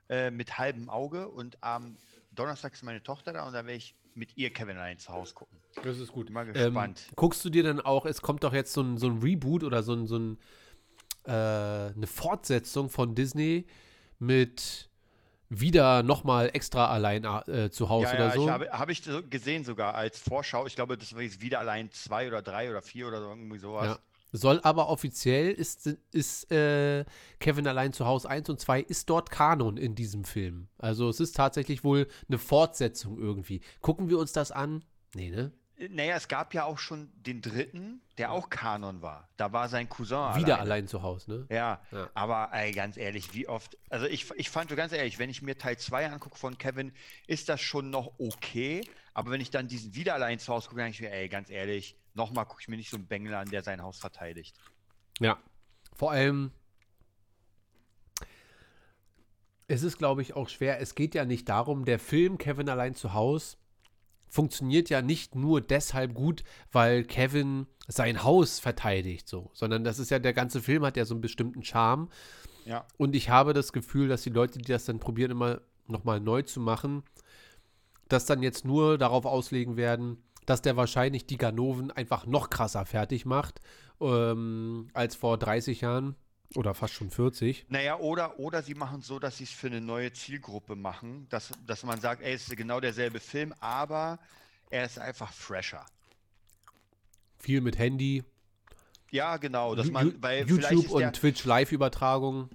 äh, 0.10 0.32
mit 0.32 0.58
halbem 0.58 0.90
Auge. 0.90 1.28
Und 1.28 1.58
am 1.62 1.98
Donnerstag 2.32 2.74
ist 2.74 2.84
meine 2.84 3.02
Tochter 3.04 3.34
da 3.34 3.46
und 3.46 3.54
dann 3.54 3.66
werde 3.66 3.78
ich 3.78 3.96
mit 4.18 4.36
ihr 4.36 4.52
Kevin 4.52 4.78
allein 4.78 4.98
zu 4.98 5.14
Hause 5.14 5.34
gucken. 5.34 5.58
Das 5.84 6.00
ist 6.00 6.12
gut. 6.12 6.30
Mal 6.30 6.48
Ähm, 6.48 6.54
gespannt. 6.54 7.08
guckst 7.16 7.46
du 7.46 7.50
dir 7.50 7.64
dann 7.64 7.80
auch, 7.80 8.06
es 8.06 8.22
kommt 8.22 8.44
doch 8.44 8.54
jetzt 8.54 8.74
so 8.74 8.82
ein, 8.82 8.98
so 8.98 9.08
ein 9.08 9.20
Reboot 9.20 9.64
oder 9.64 9.84
so, 9.84 9.94
ein, 9.94 10.08
so 10.08 10.18
ein, 10.18 10.38
äh, 11.26 11.32
eine 11.32 12.08
Fortsetzung 12.08 12.90
von 12.90 13.16
Disney 13.16 13.66
mit 14.20 14.90
wieder 15.50 16.04
nochmal 16.04 16.50
extra 16.54 16.88
allein 16.88 17.24
äh, 17.24 17.70
zu 17.70 17.90
Hause 17.90 18.08
ja, 18.08 18.14
oder 18.16 18.26
ja, 18.28 18.32
so. 18.34 18.44
ich 18.44 18.50
habe, 18.50 18.70
habe 18.72 18.92
ich 18.92 19.04
gesehen 19.30 19.64
sogar 19.64 19.96
als 19.96 20.20
Vorschau. 20.20 20.66
Ich 20.66 20.76
glaube, 20.76 20.98
das 20.98 21.14
war 21.16 21.22
jetzt 21.22 21.42
wieder 21.42 21.60
allein 21.60 21.92
zwei 21.92 22.28
oder 22.28 22.42
drei 22.42 22.70
oder 22.70 22.82
vier 22.82 23.08
oder 23.08 23.22
so, 23.22 23.30
irgendwie 23.30 23.60
sowas. 23.60 23.86
ja. 23.86 24.00
Soll 24.38 24.60
aber 24.64 24.90
offiziell 24.90 25.52
ist, 25.52 25.88
ist 26.12 26.52
äh, 26.52 27.06
Kevin 27.40 27.68
allein 27.68 27.94
zu 27.94 28.06
Hause 28.06 28.30
1 28.30 28.50
und 28.50 28.60
2 28.60 28.82
ist 28.82 29.10
dort 29.10 29.30
Kanon 29.32 29.78
in 29.78 29.96
diesem 29.96 30.24
Film. 30.24 30.68
Also 30.78 31.10
es 31.10 31.20
ist 31.20 31.36
tatsächlich 31.36 31.84
wohl 31.84 32.08
eine 32.28 32.38
Fortsetzung 32.38 33.18
irgendwie. 33.20 33.62
Gucken 33.82 34.10
wir 34.10 34.20
uns 34.20 34.32
das 34.34 34.52
an? 34.52 34.84
Nee, 35.16 35.30
ne? 35.30 35.52
Naja, 35.92 36.16
es 36.16 36.28
gab 36.28 36.56
ja 36.56 36.64
auch 36.64 36.80
schon 36.80 37.12
den 37.18 37.40
dritten, 37.40 38.02
der 38.18 38.32
auch 38.32 38.50
Kanon 38.50 39.04
war. 39.04 39.30
Da 39.38 39.54
war 39.54 39.70
sein 39.70 39.88
Cousin 39.88 40.18
Wieder 40.36 40.56
alleine. 40.56 40.60
allein 40.62 40.88
zu 40.88 41.04
Hause, 41.04 41.32
ne? 41.32 41.48
Ja, 41.52 41.80
Ja. 41.92 42.10
aber 42.16 42.50
ey, 42.52 42.72
ganz 42.72 42.98
ehrlich, 42.98 43.36
wie 43.36 43.48
oft, 43.48 43.78
also 43.92 44.08
ich, 44.08 44.32
ich 44.38 44.50
fand 44.50 44.72
so 44.72 44.76
ganz 44.76 44.92
ehrlich, 44.92 45.20
wenn 45.20 45.30
ich 45.30 45.44
mir 45.44 45.56
Teil 45.56 45.78
2 45.78 46.10
angucke 46.10 46.36
von 46.40 46.58
Kevin, 46.58 46.94
ist 47.28 47.48
das 47.48 47.62
schon 47.62 47.92
noch 47.92 48.14
okay, 48.18 48.82
aber 49.18 49.32
wenn 49.32 49.42
ich 49.42 49.50
dann 49.50 49.68
diesen 49.68 49.96
wieder 49.96 50.14
allein 50.14 50.38
zu 50.38 50.54
Hause 50.54 50.70
gucke, 50.70 50.80
dann 50.80 50.92
denke 50.92 50.98
ich 50.98 51.02
mir, 51.02 51.12
ey, 51.12 51.28
ganz 51.28 51.50
ehrlich, 51.50 51.98
nochmal 52.14 52.46
gucke 52.46 52.62
ich 52.62 52.68
mir 52.68 52.78
nicht 52.78 52.92
so 52.92 52.98
einen 52.98 53.08
Bengel 53.08 53.34
an, 53.34 53.50
der 53.50 53.64
sein 53.64 53.82
Haus 53.82 53.98
verteidigt. 53.98 54.56
Ja. 55.20 55.40
Vor 55.96 56.12
allem, 56.12 56.52
es 59.68 59.82
ist, 59.82 59.98
glaube 59.98 60.22
ich, 60.22 60.36
auch 60.36 60.50
schwer. 60.50 60.80
Es 60.80 60.94
geht 60.94 61.16
ja 61.16 61.26
nicht 61.26 61.50
darum, 61.50 61.84
der 61.84 61.98
Film 61.98 62.38
Kevin 62.38 62.70
allein 62.70 62.94
zu 62.94 63.16
Hause 63.16 63.58
funktioniert 64.30 64.92
ja 64.92 65.02
nicht 65.02 65.34
nur 65.34 65.62
deshalb 65.62 66.14
gut, 66.14 66.44
weil 66.72 67.04
Kevin 67.04 67.66
sein 67.88 68.24
Haus 68.24 68.60
verteidigt, 68.60 69.28
so, 69.28 69.50
sondern 69.54 69.84
das 69.84 69.98
ist 69.98 70.12
ja, 70.12 70.20
der 70.20 70.34
ganze 70.34 70.62
Film 70.62 70.86
hat 70.86 70.96
ja 70.96 71.06
so 71.06 71.16
einen 71.16 71.22
bestimmten 71.22 71.64
Charme. 71.64 72.10
Ja. 72.66 72.86
Und 72.98 73.16
ich 73.16 73.32
habe 73.32 73.54
das 73.54 73.74
Gefühl, 73.74 74.10
dass 74.10 74.22
die 74.22 74.30
Leute, 74.30 74.60
die 74.60 74.72
das 74.72 74.86
dann 74.86 75.00
probieren, 75.00 75.32
immer 75.32 75.62
nochmal 75.88 76.20
neu 76.20 76.44
zu 76.44 76.60
machen, 76.60 77.02
das 78.08 78.26
dann 78.26 78.44
jetzt 78.44 78.66
nur 78.66 78.98
darauf 78.98 79.26
auslegen 79.26 79.78
werden, 79.78 80.24
dass 80.46 80.62
der 80.62 80.78
wahrscheinlich 80.78 81.26
die 81.26 81.38
Ganoven 81.38 81.92
einfach 81.92 82.26
noch 82.26 82.50
krasser 82.50 82.86
fertig 82.86 83.26
macht 83.26 83.60
ähm, 84.00 84.90
als 84.94 85.16
vor 85.16 85.38
30 85.38 85.82
Jahren 85.82 86.16
oder 86.56 86.74
fast 86.74 86.94
schon 86.94 87.10
40. 87.10 87.66
Naja, 87.70 87.98
oder, 88.00 88.40
oder 88.40 88.64
sie 88.64 88.74
machen 88.74 89.02
so, 89.02 89.20
dass 89.20 89.38
sie 89.38 89.44
es 89.44 89.52
für 89.52 89.68
eine 89.68 89.82
neue 89.82 90.14
Zielgruppe 90.14 90.76
machen, 90.76 91.28
dass, 91.30 91.52
dass 91.66 91.84
man 91.84 92.00
sagt, 92.00 92.22
ey, 92.22 92.34
es 92.34 92.48
ist 92.48 92.56
genau 92.56 92.80
derselbe 92.80 93.20
Film, 93.20 93.54
aber 93.60 94.20
er 94.70 94.86
ist 94.86 94.98
einfach 94.98 95.34
fresher. 95.34 95.86
Viel 97.38 97.62
mit 97.62 97.78
Handy, 97.78 98.24
Ja, 99.12 99.38
genau, 99.38 99.76
dass 99.76 99.92
man, 99.92 100.22
weil 100.22 100.48
YouTube 100.48 100.88
der, 100.88 101.08
und 101.08 101.14
Twitch 101.14 101.46
Live-Übertragung. 101.46 102.50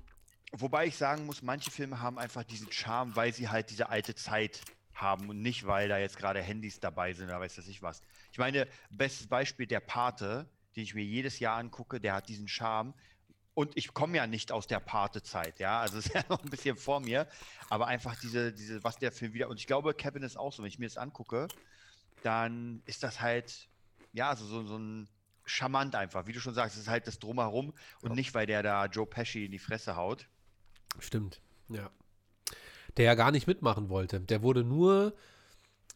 Wobei 0.52 0.86
ich 0.86 0.96
sagen 0.96 1.24
muss, 1.24 1.42
manche 1.42 1.70
Filme 1.70 2.00
haben 2.00 2.18
einfach 2.18 2.44
diesen 2.44 2.70
Charme, 2.70 3.16
weil 3.16 3.32
sie 3.32 3.48
halt 3.48 3.70
diese 3.70 3.88
alte 3.88 4.14
Zeit 4.14 4.60
haben 5.02 5.28
und 5.28 5.42
nicht, 5.42 5.66
weil 5.66 5.88
da 5.88 5.98
jetzt 5.98 6.16
gerade 6.16 6.40
Handys 6.40 6.80
dabei 6.80 7.12
sind 7.12 7.26
oder 7.26 7.40
weiß 7.40 7.56
das 7.56 7.68
ich 7.68 7.82
was. 7.82 8.02
Ich 8.30 8.38
meine, 8.38 8.66
bestes 8.90 9.26
Beispiel 9.26 9.66
der 9.66 9.80
Pate, 9.80 10.48
den 10.76 10.84
ich 10.84 10.94
mir 10.94 11.04
jedes 11.04 11.38
Jahr 11.38 11.58
angucke, 11.58 12.00
der 12.00 12.14
hat 12.14 12.28
diesen 12.28 12.48
Charme. 12.48 12.94
Und 13.54 13.76
ich 13.76 13.92
komme 13.92 14.16
ja 14.16 14.26
nicht 14.26 14.50
aus 14.50 14.66
der 14.66 14.80
Pate-Zeit, 14.80 15.58
ja, 15.58 15.80
also 15.80 15.98
ist 15.98 16.14
ja 16.14 16.24
noch 16.28 16.42
ein 16.42 16.48
bisschen 16.48 16.76
vor 16.76 17.00
mir, 17.00 17.28
aber 17.68 17.86
einfach 17.86 18.18
diese, 18.18 18.52
diese, 18.52 18.82
was 18.82 18.96
der 18.96 19.12
Film 19.12 19.34
wieder, 19.34 19.50
und 19.50 19.58
ich 19.58 19.66
glaube, 19.66 19.92
Kevin 19.92 20.22
ist 20.22 20.38
auch 20.38 20.52
so, 20.52 20.62
wenn 20.62 20.68
ich 20.68 20.78
mir 20.78 20.86
das 20.86 20.96
angucke, 20.96 21.48
dann 22.22 22.82
ist 22.86 23.02
das 23.02 23.20
halt, 23.20 23.68
ja, 24.14 24.34
so, 24.36 24.46
so, 24.46 24.64
so 24.64 24.78
ein 24.78 25.08
charmant 25.44 25.94
einfach, 25.94 26.26
wie 26.26 26.32
du 26.32 26.40
schon 26.40 26.54
sagst, 26.54 26.76
es 26.76 26.82
ist 26.82 26.88
halt 26.88 27.06
das 27.06 27.18
Drumherum 27.18 27.74
und 28.00 28.14
nicht, 28.14 28.32
weil 28.32 28.46
der 28.46 28.62
da 28.62 28.86
Joe 28.86 29.06
Pesci 29.06 29.44
in 29.44 29.52
die 29.52 29.58
Fresse 29.58 29.96
haut. 29.96 30.28
Stimmt, 30.98 31.40
ja. 31.68 31.90
Der 32.96 33.06
ja 33.06 33.14
gar 33.14 33.30
nicht 33.30 33.46
mitmachen 33.46 33.88
wollte. 33.88 34.20
Der 34.20 34.42
wurde 34.42 34.64
nur 34.64 35.14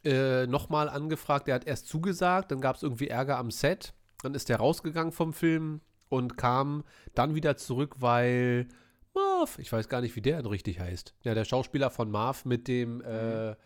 äh, 0.04 0.46
nochmal 0.46 0.88
angefragt. 0.88 1.46
Der 1.48 1.54
hat 1.56 1.66
erst 1.66 1.88
zugesagt, 1.88 2.50
dann 2.50 2.60
gab 2.60 2.76
es 2.76 2.82
irgendwie 2.82 3.08
Ärger 3.08 3.38
am 3.38 3.50
Set. 3.50 3.92
Dann 4.22 4.34
ist 4.34 4.48
der 4.48 4.58
rausgegangen 4.58 5.12
vom 5.12 5.32
Film 5.32 5.80
und 6.08 6.36
kam 6.36 6.84
dann 7.14 7.34
wieder 7.34 7.56
zurück, 7.56 7.96
weil 7.98 8.68
Marv, 9.14 9.58
ich 9.58 9.72
weiß 9.72 9.88
gar 9.88 10.00
nicht, 10.00 10.16
wie 10.16 10.20
der 10.20 10.36
denn 10.36 10.46
richtig 10.46 10.78
heißt. 10.78 11.14
Ja, 11.22 11.34
der 11.34 11.44
Schauspieler 11.44 11.90
von 11.90 12.10
Marv 12.10 12.44
mit 12.44 12.68
dem, 12.68 13.00
äh, 13.02 13.56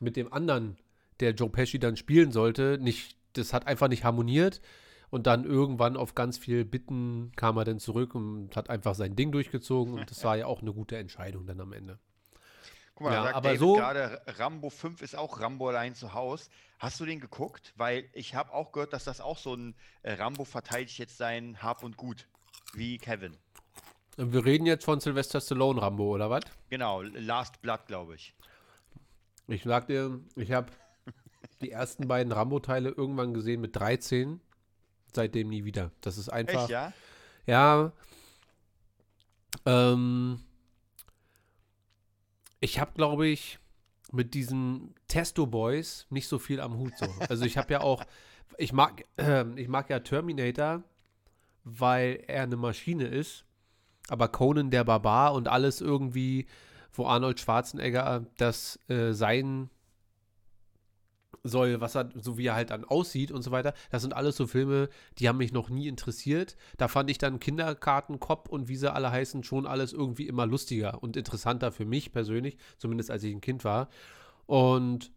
mit 0.00 0.16
dem 0.16 0.32
anderen, 0.32 0.76
der 1.20 1.32
Joe 1.32 1.48
Pesci 1.48 1.78
dann 1.78 1.96
spielen 1.96 2.32
sollte, 2.32 2.78
nicht, 2.80 3.16
das 3.34 3.52
hat 3.52 3.66
einfach 3.66 3.88
nicht 3.88 4.04
harmoniert. 4.04 4.60
Und 5.10 5.28
dann 5.28 5.44
irgendwann 5.44 5.96
auf 5.96 6.16
ganz 6.16 6.38
viel 6.38 6.64
Bitten 6.64 7.30
kam 7.36 7.56
er 7.56 7.64
dann 7.64 7.78
zurück 7.78 8.16
und 8.16 8.56
hat 8.56 8.68
einfach 8.68 8.96
sein 8.96 9.14
Ding 9.14 9.30
durchgezogen. 9.30 9.94
Und 9.94 10.10
das 10.10 10.24
war 10.24 10.36
ja 10.36 10.46
auch 10.46 10.60
eine 10.60 10.72
gute 10.72 10.96
Entscheidung 10.96 11.46
dann 11.46 11.60
am 11.60 11.72
Ende. 11.72 12.00
Guck 12.96 13.08
mal, 13.08 13.14
Ja, 13.14 13.22
sagt 13.24 13.34
aber 13.34 13.48
David 13.48 13.60
so- 13.60 13.74
gerade, 13.74 14.22
Rambo 14.38 14.70
5 14.70 15.02
ist 15.02 15.16
auch 15.16 15.40
Rambo 15.40 15.68
allein 15.68 15.94
zu 15.94 16.14
Haus. 16.14 16.48
Hast 16.78 17.00
du 17.00 17.04
den 17.06 17.18
geguckt? 17.20 17.72
Weil 17.76 18.08
ich 18.12 18.34
habe 18.34 18.52
auch 18.52 18.70
gehört, 18.72 18.92
dass 18.92 19.04
das 19.04 19.20
auch 19.20 19.38
so 19.38 19.54
ein 19.54 19.74
äh, 20.02 20.12
Rambo 20.14 20.44
verteidigt 20.44 20.98
jetzt 20.98 21.16
sein 21.16 21.60
Hab 21.62 21.82
und 21.82 21.96
Gut, 21.96 22.28
wie 22.74 22.98
Kevin. 22.98 23.36
Wir 24.16 24.44
reden 24.44 24.64
jetzt 24.66 24.84
von 24.84 25.00
Sylvester 25.00 25.40
Stallone 25.40 25.82
Rambo, 25.82 26.14
oder 26.14 26.30
was? 26.30 26.44
Genau, 26.70 27.02
Last 27.02 27.60
Blood, 27.62 27.86
glaube 27.88 28.14
ich. 28.14 28.32
Ich 29.48 29.64
sag 29.64 29.88
dir, 29.88 30.20
ich 30.36 30.52
habe 30.52 30.70
die 31.60 31.72
ersten 31.72 32.06
beiden 32.06 32.32
Rambo-Teile 32.32 32.90
irgendwann 32.90 33.34
gesehen 33.34 33.60
mit 33.60 33.74
13. 33.74 34.40
Seitdem 35.12 35.48
nie 35.48 35.64
wieder. 35.64 35.90
Das 36.00 36.16
ist 36.16 36.28
einfach. 36.28 36.62
Echt, 36.62 36.70
ja? 36.70 36.92
Ja. 37.46 37.92
Ähm, 39.66 40.40
ich 42.64 42.80
habe, 42.80 42.92
glaube 42.94 43.26
ich, 43.28 43.58
mit 44.10 44.32
diesen 44.32 44.94
Testo-Boys 45.08 46.06
nicht 46.08 46.28
so 46.28 46.38
viel 46.38 46.60
am 46.60 46.78
Hut. 46.78 46.96
So. 46.96 47.06
Also 47.28 47.44
ich 47.44 47.58
habe 47.58 47.74
ja 47.74 47.80
auch, 47.82 48.04
ich 48.56 48.72
mag, 48.72 49.04
äh, 49.18 49.44
ich 49.56 49.68
mag 49.68 49.90
ja 49.90 50.00
Terminator, 50.00 50.82
weil 51.64 52.24
er 52.26 52.44
eine 52.44 52.56
Maschine 52.56 53.04
ist. 53.04 53.44
Aber 54.08 54.28
Conan 54.28 54.70
der 54.70 54.84
Barbar 54.84 55.34
und 55.34 55.48
alles 55.48 55.80
irgendwie, 55.80 56.46
wo 56.92 57.06
Arnold 57.06 57.38
Schwarzenegger 57.40 58.26
das 58.38 58.78
äh, 58.88 59.12
sein 59.12 59.70
soll, 61.42 61.80
was 61.80 61.94
er, 61.96 62.10
so 62.14 62.38
wie 62.38 62.46
er 62.46 62.54
halt 62.54 62.70
dann 62.70 62.84
aussieht 62.84 63.32
und 63.32 63.42
so 63.42 63.50
weiter. 63.50 63.74
Das 63.90 64.02
sind 64.02 64.14
alles 64.14 64.36
so 64.36 64.46
Filme, 64.46 64.88
die 65.18 65.28
haben 65.28 65.38
mich 65.38 65.52
noch 65.52 65.68
nie 65.70 65.88
interessiert. 65.88 66.56
Da 66.76 66.88
fand 66.88 67.10
ich 67.10 67.18
dann 67.18 67.40
Kinderkartenkopf 67.40 68.48
und 68.48 68.68
wie 68.68 68.76
sie 68.76 68.92
alle 68.92 69.10
heißen, 69.10 69.42
schon 69.44 69.66
alles 69.66 69.92
irgendwie 69.92 70.26
immer 70.28 70.46
lustiger 70.46 71.02
und 71.02 71.16
interessanter 71.16 71.72
für 71.72 71.84
mich 71.84 72.12
persönlich, 72.12 72.56
zumindest 72.78 73.10
als 73.10 73.22
ich 73.24 73.34
ein 73.34 73.40
Kind 73.40 73.64
war. 73.64 73.88
Und 74.46 75.10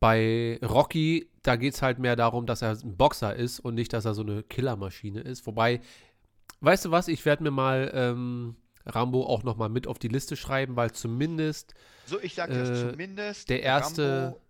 bei 0.00 0.58
Rocky, 0.62 1.30
da 1.42 1.56
geht 1.56 1.74
es 1.74 1.82
halt 1.82 1.98
mehr 1.98 2.16
darum, 2.16 2.46
dass 2.46 2.62
er 2.62 2.70
ein 2.72 2.96
Boxer 2.96 3.34
ist 3.34 3.60
und 3.60 3.74
nicht, 3.74 3.92
dass 3.92 4.04
er 4.04 4.14
so 4.14 4.22
eine 4.22 4.42
Killermaschine 4.42 5.20
ist. 5.20 5.46
Wobei, 5.46 5.80
weißt 6.60 6.86
du 6.86 6.90
was, 6.90 7.08
ich 7.08 7.24
werde 7.24 7.42
mir 7.42 7.50
mal 7.50 7.90
ähm, 7.94 8.56
Rambo 8.84 9.24
auch 9.24 9.44
noch 9.44 9.56
mal 9.56 9.70
mit 9.70 9.86
auf 9.86 9.98
die 9.98 10.08
Liste 10.08 10.36
schreiben, 10.36 10.76
weil 10.76 10.92
zumindest 10.92 11.74
So, 12.04 12.20
ich 12.20 12.34
sag 12.34 12.50
Äh, 12.50 12.54
das 12.58 12.80
zumindest. 12.90 13.48
der 13.48 13.62
erste- 13.62 14.24
Rambo, 14.26 14.40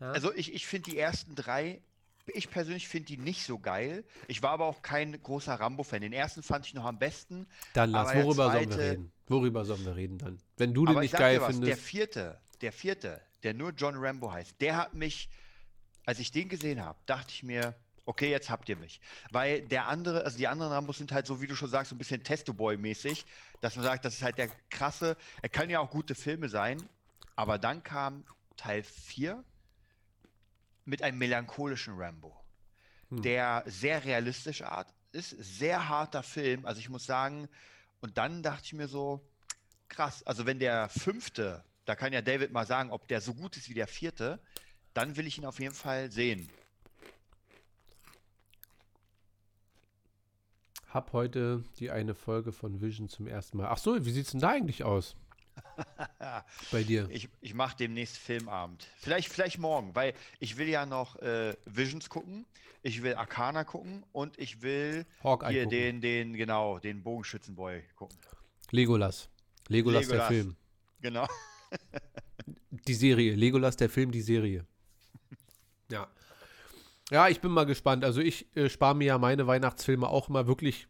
also 0.00 0.32
ich, 0.34 0.52
ich 0.54 0.66
finde 0.66 0.90
die 0.90 0.98
ersten 0.98 1.34
drei, 1.34 1.80
ich 2.26 2.50
persönlich 2.50 2.88
finde 2.88 3.06
die 3.06 3.16
nicht 3.16 3.44
so 3.44 3.58
geil. 3.58 4.04
Ich 4.28 4.42
war 4.42 4.50
aber 4.50 4.66
auch 4.66 4.82
kein 4.82 5.20
großer 5.20 5.54
Rambo-Fan. 5.54 6.00
Den 6.00 6.12
ersten 6.12 6.42
fand 6.42 6.66
ich 6.66 6.74
noch 6.74 6.84
am 6.84 6.98
besten. 6.98 7.46
Dann 7.74 7.90
lass, 7.90 8.12
der 8.12 8.24
worüber 8.24 8.52
sollen 8.52 8.68
wir 8.70 8.76
zweite- 8.76 8.90
reden? 8.90 9.12
Worüber 9.26 9.64
sollen 9.64 9.84
wir 9.84 9.96
reden 9.96 10.18
dann? 10.18 10.38
Wenn 10.56 10.74
du 10.74 10.86
den 10.86 10.98
nicht 11.00 11.14
geil 11.14 11.40
was, 11.40 11.48
der 11.48 11.54
findest. 11.54 11.82
vierte, 11.82 12.40
der 12.60 12.72
vierte, 12.72 13.20
der 13.42 13.54
nur 13.54 13.70
John 13.72 13.94
Rambo 13.96 14.32
heißt, 14.32 14.60
der 14.60 14.76
hat 14.76 14.94
mich, 14.94 15.28
als 16.04 16.18
ich 16.18 16.30
den 16.32 16.48
gesehen 16.48 16.84
habe, 16.84 16.98
dachte 17.06 17.30
ich 17.30 17.42
mir, 17.42 17.74
okay, 18.06 18.30
jetzt 18.30 18.50
habt 18.50 18.68
ihr 18.68 18.76
mich. 18.76 19.00
Weil 19.30 19.62
der 19.62 19.86
andere, 19.86 20.24
also 20.24 20.36
die 20.36 20.48
anderen 20.48 20.72
Rambos 20.72 20.98
sind 20.98 21.12
halt 21.12 21.26
so, 21.26 21.40
wie 21.40 21.46
du 21.46 21.54
schon 21.54 21.68
sagst, 21.70 21.90
so 21.90 21.94
ein 21.94 21.98
bisschen 21.98 22.22
Testo-Boy-mäßig, 22.24 23.24
dass 23.60 23.76
man 23.76 23.84
sagt, 23.84 24.04
das 24.04 24.14
ist 24.14 24.22
halt 24.22 24.36
der 24.38 24.48
krasse, 24.68 25.16
er 25.42 25.48
kann 25.48 25.70
ja 25.70 25.78
auch 25.80 25.90
gute 25.90 26.14
Filme 26.16 26.48
sein, 26.48 26.82
aber 27.36 27.58
dann 27.58 27.82
kam 27.84 28.24
Teil 28.56 28.82
4 28.82 29.42
mit 30.84 31.02
einem 31.02 31.18
melancholischen 31.18 31.94
Rambo, 31.96 32.36
Hm. 33.10 33.22
der 33.22 33.64
sehr 33.66 34.04
realistisch 34.04 34.62
art 34.62 34.92
ist, 35.12 35.30
sehr 35.30 35.88
harter 35.88 36.22
Film, 36.22 36.64
also 36.64 36.80
ich 36.80 36.88
muss 36.88 37.04
sagen, 37.04 37.48
und 38.00 38.16
dann 38.16 38.42
dachte 38.42 38.62
ich 38.64 38.72
mir 38.72 38.88
so, 38.88 39.20
krass, 39.88 40.22
also 40.24 40.46
wenn 40.46 40.58
der 40.58 40.88
fünfte, 40.88 41.64
da 41.84 41.94
kann 41.96 42.12
ja 42.12 42.22
David 42.22 42.52
mal 42.52 42.66
sagen, 42.66 42.90
ob 42.90 43.08
der 43.08 43.20
so 43.20 43.34
gut 43.34 43.56
ist 43.56 43.68
wie 43.68 43.74
der 43.74 43.88
vierte, 43.88 44.40
dann 44.94 45.16
will 45.16 45.26
ich 45.26 45.38
ihn 45.38 45.44
auf 45.44 45.58
jeden 45.58 45.74
Fall 45.74 46.10
sehen. 46.10 46.48
Hab 50.88 51.12
heute 51.12 51.62
die 51.78 51.90
eine 51.90 52.14
Folge 52.14 52.52
von 52.52 52.80
Vision 52.80 53.08
zum 53.08 53.28
ersten 53.28 53.58
Mal. 53.58 53.68
Ach 53.68 53.78
so, 53.78 54.04
wie 54.04 54.10
sieht's 54.10 54.32
denn 54.32 54.40
da 54.40 54.50
eigentlich 54.50 54.82
aus? 54.82 55.14
Bei 56.72 56.82
dir? 56.82 57.08
Ich, 57.10 57.28
ich 57.40 57.54
mache 57.54 57.76
demnächst 57.76 58.18
Filmabend. 58.18 58.86
Vielleicht, 58.98 59.28
vielleicht 59.28 59.58
morgen, 59.58 59.94
weil 59.94 60.14
ich 60.38 60.56
will 60.56 60.68
ja 60.68 60.86
noch 60.86 61.16
äh, 61.16 61.54
Visions 61.64 62.08
gucken, 62.08 62.46
ich 62.82 63.02
will 63.02 63.14
Arcana 63.14 63.64
gucken 63.64 64.04
und 64.12 64.38
ich 64.38 64.62
will 64.62 65.04
Hawkeye 65.22 65.50
hier 65.50 65.64
gucken. 65.64 65.78
den, 65.78 66.00
den, 66.00 66.32
genau, 66.34 66.78
den 66.78 67.02
Bogenschützenboy 67.02 67.82
gucken. 67.94 68.16
Legolas. 68.70 69.28
Legolas, 69.68 70.08
der 70.08 70.18
Legolas. 70.18 70.28
Film. 70.28 70.56
Genau. 71.00 71.26
Die 72.86 72.94
Serie. 72.94 73.34
Legolas, 73.34 73.76
der 73.76 73.90
Film, 73.90 74.10
die 74.10 74.20
Serie. 74.20 74.64
Ja. 75.90 76.08
Ja, 77.10 77.28
ich 77.28 77.40
bin 77.40 77.50
mal 77.50 77.66
gespannt. 77.66 78.04
Also 78.04 78.20
ich 78.20 78.46
äh, 78.56 78.68
spare 78.68 78.94
mir 78.94 79.06
ja 79.06 79.18
meine 79.18 79.46
Weihnachtsfilme 79.46 80.08
auch 80.08 80.28
immer 80.28 80.46
wirklich 80.46 80.86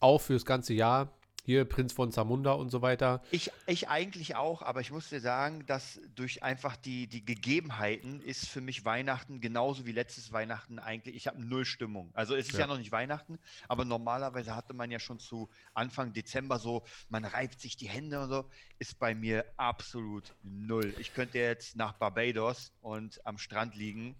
auf 0.00 0.26
fürs 0.26 0.44
ganze 0.44 0.74
Jahr. 0.74 1.10
Hier 1.44 1.64
Prinz 1.64 1.92
von 1.92 2.12
Zamunda 2.12 2.52
und 2.52 2.70
so 2.70 2.82
weiter. 2.82 3.20
Ich, 3.32 3.50
ich 3.66 3.88
eigentlich 3.88 4.36
auch, 4.36 4.62
aber 4.62 4.80
ich 4.80 4.92
muss 4.92 5.08
dir 5.08 5.20
sagen, 5.20 5.66
dass 5.66 6.00
durch 6.14 6.44
einfach 6.44 6.76
die, 6.76 7.08
die 7.08 7.24
Gegebenheiten 7.24 8.20
ist 8.20 8.48
für 8.48 8.60
mich 8.60 8.84
Weihnachten 8.84 9.40
genauso 9.40 9.84
wie 9.84 9.90
letztes 9.90 10.32
Weihnachten 10.32 10.78
eigentlich, 10.78 11.16
ich 11.16 11.26
habe 11.26 11.42
null 11.42 11.64
Stimmung. 11.64 12.10
Also 12.14 12.36
es 12.36 12.46
ist 12.46 12.54
ja. 12.54 12.60
Ja. 12.60 12.66
noch 12.68 12.78
nicht 12.78 12.92
Weihnachten, 12.92 13.40
aber 13.66 13.84
normalerweise 13.84 14.54
hatte 14.54 14.72
man 14.72 14.92
ja 14.92 15.00
schon 15.00 15.18
zu 15.18 15.48
Anfang 15.74 16.12
Dezember 16.12 16.60
so, 16.60 16.84
man 17.08 17.24
reibt 17.24 17.60
sich 17.60 17.76
die 17.76 17.88
Hände 17.88 18.20
und 18.20 18.28
so, 18.28 18.44
ist 18.78 19.00
bei 19.00 19.12
mir 19.12 19.44
absolut 19.56 20.34
null. 20.44 20.94
Ich 21.00 21.12
könnte 21.12 21.38
jetzt 21.38 21.74
nach 21.74 21.94
Barbados 21.94 22.72
und 22.82 23.20
am 23.26 23.38
Strand 23.38 23.74
liegen 23.74 24.14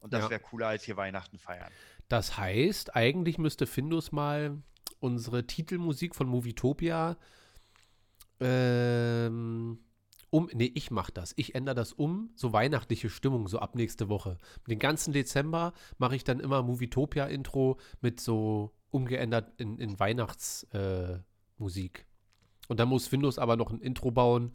und 0.00 0.12
das 0.12 0.24
Ja. 0.24 0.30
wäre 0.30 0.40
cooler 0.40 0.68
als 0.68 0.84
hier 0.84 0.98
Weihnachten 0.98 1.38
feiern. 1.38 1.72
Das 2.10 2.36
heißt, 2.36 2.94
eigentlich 2.94 3.38
müsste 3.38 3.66
Findus 3.66 4.12
mal 4.12 4.58
unsere 5.00 5.46
Titelmusik 5.46 6.14
von 6.14 6.28
Movietopia 6.28 7.16
ähm, 8.40 9.78
um. 10.30 10.48
Nee, 10.52 10.72
ich 10.74 10.90
mach 10.90 11.10
das. 11.10 11.32
Ich 11.36 11.54
ändere 11.54 11.74
das 11.74 11.92
um. 11.92 12.30
So 12.34 12.52
weihnachtliche 12.52 13.10
Stimmung, 13.10 13.48
so 13.48 13.58
ab 13.58 13.74
nächste 13.74 14.08
Woche. 14.08 14.38
Den 14.66 14.78
ganzen 14.78 15.12
Dezember 15.12 15.72
mache 15.98 16.16
ich 16.16 16.24
dann 16.24 16.40
immer 16.40 16.62
Movietopia-Intro 16.62 17.78
mit 18.00 18.20
so 18.20 18.72
umgeändert 18.90 19.52
in, 19.58 19.78
in 19.78 19.98
Weihnachtsmusik. 19.98 21.98
Äh. 21.98 22.04
Und 22.68 22.80
dann 22.80 22.88
muss 22.88 23.08
Findus 23.08 23.38
aber 23.38 23.56
noch 23.56 23.70
ein 23.70 23.80
Intro 23.80 24.10
bauen, 24.10 24.52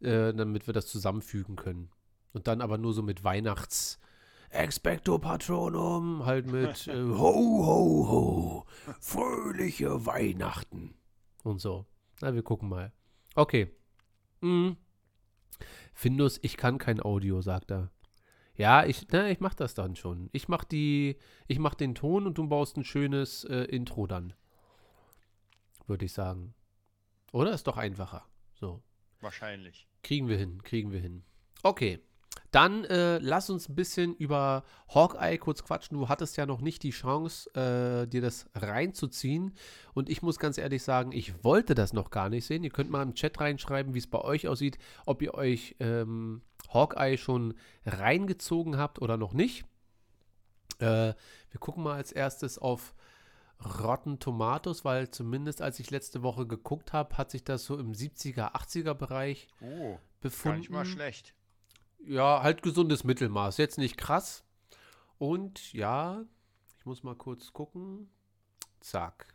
äh, 0.00 0.32
damit 0.32 0.66
wir 0.66 0.74
das 0.74 0.86
zusammenfügen 0.86 1.56
können. 1.56 1.90
Und 2.32 2.48
dann 2.48 2.60
aber 2.60 2.78
nur 2.78 2.92
so 2.92 3.02
mit 3.02 3.24
Weihnachts. 3.24 3.98
Expecto 4.56 5.18
Patronum, 5.18 6.24
halt 6.24 6.50
mit 6.50 6.86
äh, 6.86 6.94
Ho, 6.94 7.66
Ho, 7.66 8.08
Ho, 8.08 8.66
fröhliche 9.00 10.06
Weihnachten 10.06 10.94
und 11.42 11.60
so. 11.60 11.86
Na, 12.20 12.34
wir 12.34 12.42
gucken 12.42 12.68
mal. 12.68 12.92
Okay. 13.34 13.70
Mhm. 14.40 14.76
Findus, 15.94 16.38
ich 16.42 16.56
kann 16.56 16.78
kein 16.78 17.00
Audio, 17.00 17.40
sagt 17.40 17.70
er. 17.70 17.90
Ja, 18.56 18.84
ich, 18.84 19.06
na, 19.10 19.28
ich 19.28 19.40
mach 19.40 19.54
das 19.54 19.74
dann 19.74 19.96
schon. 19.96 20.30
Ich 20.32 20.48
mach 20.48 20.64
die, 20.64 21.16
ich 21.46 21.58
mach 21.58 21.74
den 21.74 21.94
Ton 21.94 22.26
und 22.26 22.38
du 22.38 22.48
baust 22.48 22.76
ein 22.76 22.84
schönes 22.84 23.44
äh, 23.44 23.64
Intro 23.64 24.06
dann. 24.06 24.32
Würde 25.86 26.06
ich 26.06 26.12
sagen. 26.12 26.54
Oder 27.32 27.52
ist 27.52 27.66
doch 27.66 27.76
einfacher. 27.76 28.26
So. 28.54 28.82
Wahrscheinlich. 29.20 29.86
Kriegen 30.02 30.28
wir 30.28 30.38
hin, 30.38 30.62
kriegen 30.62 30.90
wir 30.90 31.00
hin. 31.00 31.22
Okay. 31.62 32.00
Dann 32.56 32.86
äh, 32.86 33.18
lass 33.18 33.50
uns 33.50 33.68
ein 33.68 33.74
bisschen 33.74 34.14
über 34.14 34.64
Hawkeye 34.88 35.36
kurz 35.36 35.62
quatschen. 35.62 35.98
Du 35.98 36.08
hattest 36.08 36.38
ja 36.38 36.46
noch 36.46 36.62
nicht 36.62 36.82
die 36.84 36.90
Chance, 36.90 37.50
äh, 37.54 38.06
dir 38.06 38.22
das 38.22 38.48
reinzuziehen. 38.54 39.52
Und 39.92 40.08
ich 40.08 40.22
muss 40.22 40.38
ganz 40.38 40.56
ehrlich 40.56 40.82
sagen, 40.82 41.12
ich 41.12 41.44
wollte 41.44 41.74
das 41.74 41.92
noch 41.92 42.08
gar 42.08 42.30
nicht 42.30 42.46
sehen. 42.46 42.64
Ihr 42.64 42.70
könnt 42.70 42.88
mal 42.88 43.02
im 43.02 43.12
Chat 43.12 43.38
reinschreiben, 43.38 43.92
wie 43.92 43.98
es 43.98 44.06
bei 44.06 44.22
euch 44.22 44.48
aussieht, 44.48 44.78
ob 45.04 45.20
ihr 45.20 45.34
euch 45.34 45.76
ähm, 45.80 46.40
Hawkeye 46.72 47.18
schon 47.18 47.52
reingezogen 47.84 48.78
habt 48.78 49.02
oder 49.02 49.18
noch 49.18 49.34
nicht. 49.34 49.66
Äh, 50.78 51.12
wir 51.50 51.60
gucken 51.60 51.82
mal 51.82 51.96
als 51.96 52.10
erstes 52.10 52.56
auf 52.56 52.94
Rotten 53.82 54.18
Tomatoes, 54.18 54.82
weil 54.82 55.10
zumindest 55.10 55.60
als 55.60 55.78
ich 55.78 55.90
letzte 55.90 56.22
Woche 56.22 56.46
geguckt 56.46 56.94
habe, 56.94 57.18
hat 57.18 57.30
sich 57.30 57.44
das 57.44 57.66
so 57.66 57.78
im 57.78 57.92
70er, 57.92 58.54
80er 58.54 58.94
Bereich 58.94 59.48
Oh, 59.60 59.92
gar 59.92 60.00
befunden. 60.22 60.58
nicht 60.60 60.70
mal 60.70 60.86
schlecht. 60.86 61.34
Ja, 62.06 62.42
halt 62.42 62.62
gesundes 62.62 63.04
Mittelmaß. 63.04 63.58
Jetzt 63.58 63.78
nicht 63.78 63.96
krass. 63.96 64.44
Und 65.18 65.72
ja, 65.72 66.24
ich 66.78 66.86
muss 66.86 67.02
mal 67.02 67.16
kurz 67.16 67.52
gucken. 67.52 68.08
Zack. 68.80 69.34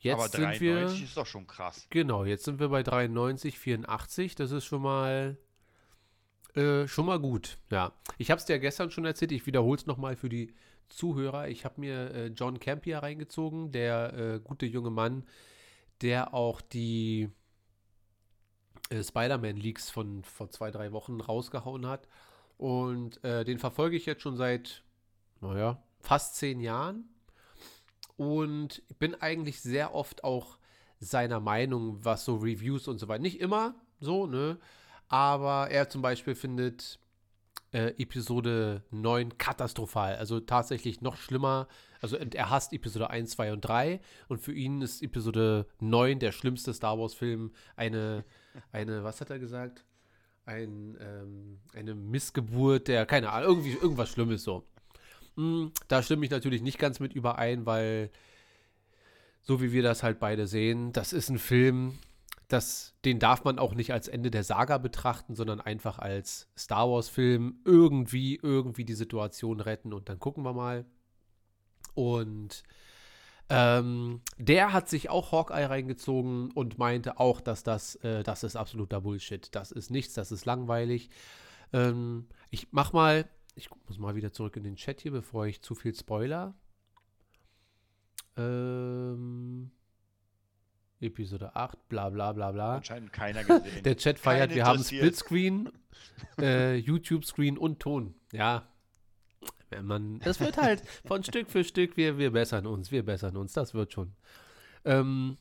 Jetzt 0.00 0.14
aber 0.14 0.28
sind 0.28 0.42
93 0.42 0.60
wir. 0.60 1.04
ist 1.04 1.16
doch 1.16 1.26
schon 1.26 1.46
krass. 1.46 1.86
Genau, 1.90 2.24
jetzt 2.24 2.44
sind 2.44 2.60
wir 2.60 2.68
bei 2.68 2.82
93, 2.82 3.58
84. 3.58 4.34
Das 4.34 4.50
ist 4.50 4.64
schon 4.64 4.82
mal. 4.82 5.36
Äh, 6.54 6.88
schon 6.88 7.06
mal 7.06 7.20
gut, 7.20 7.58
ja. 7.70 7.92
Ich 8.16 8.30
habe 8.30 8.38
es 8.38 8.46
dir 8.46 8.54
ja 8.54 8.58
gestern 8.58 8.90
schon 8.90 9.04
erzählt, 9.04 9.32
ich 9.32 9.46
wiederhole 9.46 9.78
es 9.78 9.86
nochmal 9.86 10.16
für 10.16 10.28
die 10.28 10.54
Zuhörer. 10.88 11.48
Ich 11.48 11.64
habe 11.64 11.80
mir 11.80 12.10
äh, 12.12 12.26
John 12.28 12.58
Campion 12.58 13.00
reingezogen, 13.00 13.70
der 13.70 14.14
äh, 14.14 14.40
gute 14.40 14.66
junge 14.66 14.90
Mann, 14.90 15.26
der 16.00 16.32
auch 16.32 16.60
die 16.60 17.28
äh, 18.90 19.02
Spider-Man-Leaks 19.02 19.90
von 19.90 20.22
vor 20.24 20.50
zwei, 20.50 20.70
drei 20.70 20.92
Wochen 20.92 21.20
rausgehauen 21.20 21.86
hat. 21.86 22.08
Und 22.56 23.22
äh, 23.24 23.44
den 23.44 23.58
verfolge 23.58 23.96
ich 23.96 24.06
jetzt 24.06 24.22
schon 24.22 24.36
seit, 24.36 24.82
naja, 25.40 25.82
fast 26.00 26.36
zehn 26.36 26.60
Jahren. 26.60 27.04
Und 28.16 28.82
bin 28.98 29.14
eigentlich 29.14 29.60
sehr 29.60 29.94
oft 29.94 30.24
auch 30.24 30.58
seiner 30.98 31.38
Meinung, 31.38 32.04
was 32.04 32.24
so 32.24 32.36
Reviews 32.36 32.88
und 32.88 32.98
so 32.98 33.06
weiter. 33.08 33.22
Nicht 33.22 33.40
immer 33.40 33.74
so, 34.00 34.26
ne? 34.26 34.58
Aber 35.08 35.70
er 35.70 35.88
zum 35.88 36.02
Beispiel 36.02 36.34
findet 36.34 36.98
äh, 37.72 37.94
Episode 37.98 38.82
9 38.90 39.38
katastrophal. 39.38 40.16
Also 40.16 40.40
tatsächlich 40.40 41.00
noch 41.00 41.16
schlimmer. 41.16 41.68
Also 42.00 42.16
er 42.16 42.50
hasst 42.50 42.72
Episode 42.72 43.10
1, 43.10 43.30
2 43.32 43.52
und 43.52 43.60
3. 43.62 44.00
Und 44.28 44.40
für 44.40 44.52
ihn 44.52 44.82
ist 44.82 45.02
Episode 45.02 45.66
9 45.80 46.18
der 46.18 46.32
schlimmste 46.32 46.72
Star 46.72 46.98
Wars-Film. 46.98 47.52
Eine, 47.76 48.24
eine, 48.72 49.04
was 49.04 49.20
hat 49.20 49.30
er 49.30 49.38
gesagt? 49.38 49.84
Ein, 50.46 50.96
ähm, 51.00 51.58
eine 51.74 51.94
Missgeburt 51.94 52.88
der, 52.88 53.06
keine 53.06 53.30
Ahnung, 53.30 53.48
irgendwie 53.58 53.72
irgendwas 53.72 54.10
Schlimmes 54.10 54.42
so. 54.42 54.64
Mm, 55.36 55.68
Da 55.88 56.02
stimme 56.02 56.24
ich 56.24 56.30
natürlich 56.30 56.62
nicht 56.62 56.78
ganz 56.78 57.00
mit 57.00 57.12
überein, 57.12 57.66
weil 57.66 58.10
so 59.42 59.62
wie 59.62 59.72
wir 59.72 59.82
das 59.82 60.02
halt 60.02 60.18
beide 60.20 60.46
sehen, 60.46 60.92
das 60.92 61.12
ist 61.12 61.30
ein 61.30 61.38
Film, 61.38 61.98
das, 62.48 62.94
den 63.04 63.18
darf 63.18 63.44
man 63.44 63.58
auch 63.58 63.74
nicht 63.74 63.92
als 63.92 64.08
Ende 64.08 64.30
der 64.30 64.44
Saga 64.44 64.78
betrachten, 64.78 65.34
sondern 65.34 65.60
einfach 65.60 65.98
als 65.98 66.48
Star 66.56 66.90
Wars-Film 66.90 67.60
irgendwie, 67.64 68.38
irgendwie 68.42 68.84
die 68.84 68.94
Situation 68.94 69.60
retten 69.60 69.92
und 69.92 70.08
dann 70.08 70.18
gucken 70.18 70.44
wir 70.44 70.54
mal. 70.54 70.84
Und 71.94 72.62
ähm, 73.50 74.20
der 74.36 74.72
hat 74.72 74.88
sich 74.88 75.08
auch 75.08 75.32
Hawkeye 75.32 75.68
reingezogen 75.68 76.50
und 76.52 76.78
meinte 76.78 77.18
auch, 77.18 77.40
dass 77.40 77.62
das, 77.62 77.96
äh, 77.96 78.22
das 78.22 78.44
ist 78.44 78.56
absoluter 78.56 79.00
Bullshit. 79.00 79.54
Das 79.54 79.72
ist 79.72 79.90
nichts, 79.90 80.14
das 80.14 80.32
ist 80.32 80.44
langweilig. 80.44 81.08
Ähm, 81.72 82.26
ich 82.50 82.68
mach 82.72 82.92
mal, 82.92 83.26
ich 83.54 83.70
muss 83.86 83.98
mal 83.98 84.14
wieder 84.14 84.32
zurück 84.32 84.56
in 84.56 84.64
den 84.64 84.76
Chat 84.76 85.00
hier, 85.00 85.12
bevor 85.12 85.46
ich 85.46 85.62
zu 85.62 85.74
viel 85.74 85.94
Spoiler. 85.94 86.54
Ähm, 88.36 89.70
Episode 91.00 91.54
8, 91.56 91.88
bla 91.88 92.10
bla 92.10 92.32
bla 92.32 92.52
bla. 92.52 92.76
Anscheinend 92.76 93.12
keiner 93.12 93.44
gesehen. 93.44 93.82
Der 93.82 93.96
Chat 93.96 94.18
feiert, 94.18 94.50
Keinen 94.50 94.56
wir 94.56 94.64
haben. 94.66 94.84
Splitscreen, 94.84 95.70
äh, 96.38 96.76
YouTube-Screen 96.76 97.56
und 97.56 97.80
Ton. 97.80 98.14
Ja. 98.32 98.66
Wenn 99.70 99.84
man, 99.84 100.20
das 100.20 100.40
wird 100.40 100.56
halt 100.56 100.82
von 101.06 101.22
Stück 101.22 101.50
für 101.50 101.64
Stück, 101.64 101.96
wir, 101.96 102.18
wir 102.18 102.32
bessern 102.32 102.66
uns, 102.66 102.90
wir 102.90 103.04
bessern 103.04 103.36
uns, 103.36 103.52
das 103.52 103.74
wird 103.74 103.92
schon. 103.92 104.12
Ähm, 104.84 105.36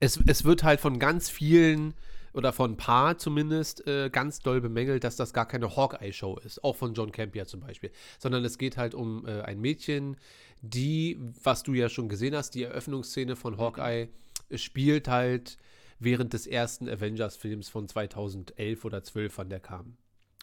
es, 0.00 0.20
es 0.26 0.44
wird 0.44 0.64
halt 0.64 0.80
von 0.80 0.98
ganz 0.98 1.28
vielen 1.28 1.94
oder 2.34 2.52
von 2.52 2.72
ein 2.72 2.76
paar 2.76 3.18
zumindest 3.18 3.86
äh, 3.86 4.10
ganz 4.10 4.40
doll 4.40 4.60
bemängelt, 4.60 5.04
dass 5.04 5.16
das 5.16 5.32
gar 5.32 5.46
keine 5.46 5.76
Hawkeye-Show 5.76 6.38
ist, 6.38 6.64
auch 6.64 6.76
von 6.76 6.94
John 6.94 7.12
Campia 7.12 7.46
zum 7.46 7.60
Beispiel, 7.60 7.90
sondern 8.18 8.44
es 8.44 8.58
geht 8.58 8.76
halt 8.76 8.94
um 8.94 9.26
äh, 9.26 9.42
ein 9.42 9.60
Mädchen, 9.60 10.16
die, 10.60 11.18
was 11.42 11.62
du 11.62 11.74
ja 11.74 11.88
schon 11.88 12.08
gesehen 12.08 12.34
hast, 12.34 12.54
die 12.54 12.62
Eröffnungsszene 12.62 13.36
von 13.36 13.58
Hawkeye 13.58 14.08
spielt 14.54 15.08
halt 15.08 15.58
während 15.98 16.32
des 16.32 16.46
ersten 16.46 16.88
Avengers-Films 16.88 17.68
von 17.68 17.88
2011 17.88 18.84
oder 18.84 19.04
12, 19.04 19.38
wann 19.38 19.50
der 19.50 19.60
kam. 19.60 19.96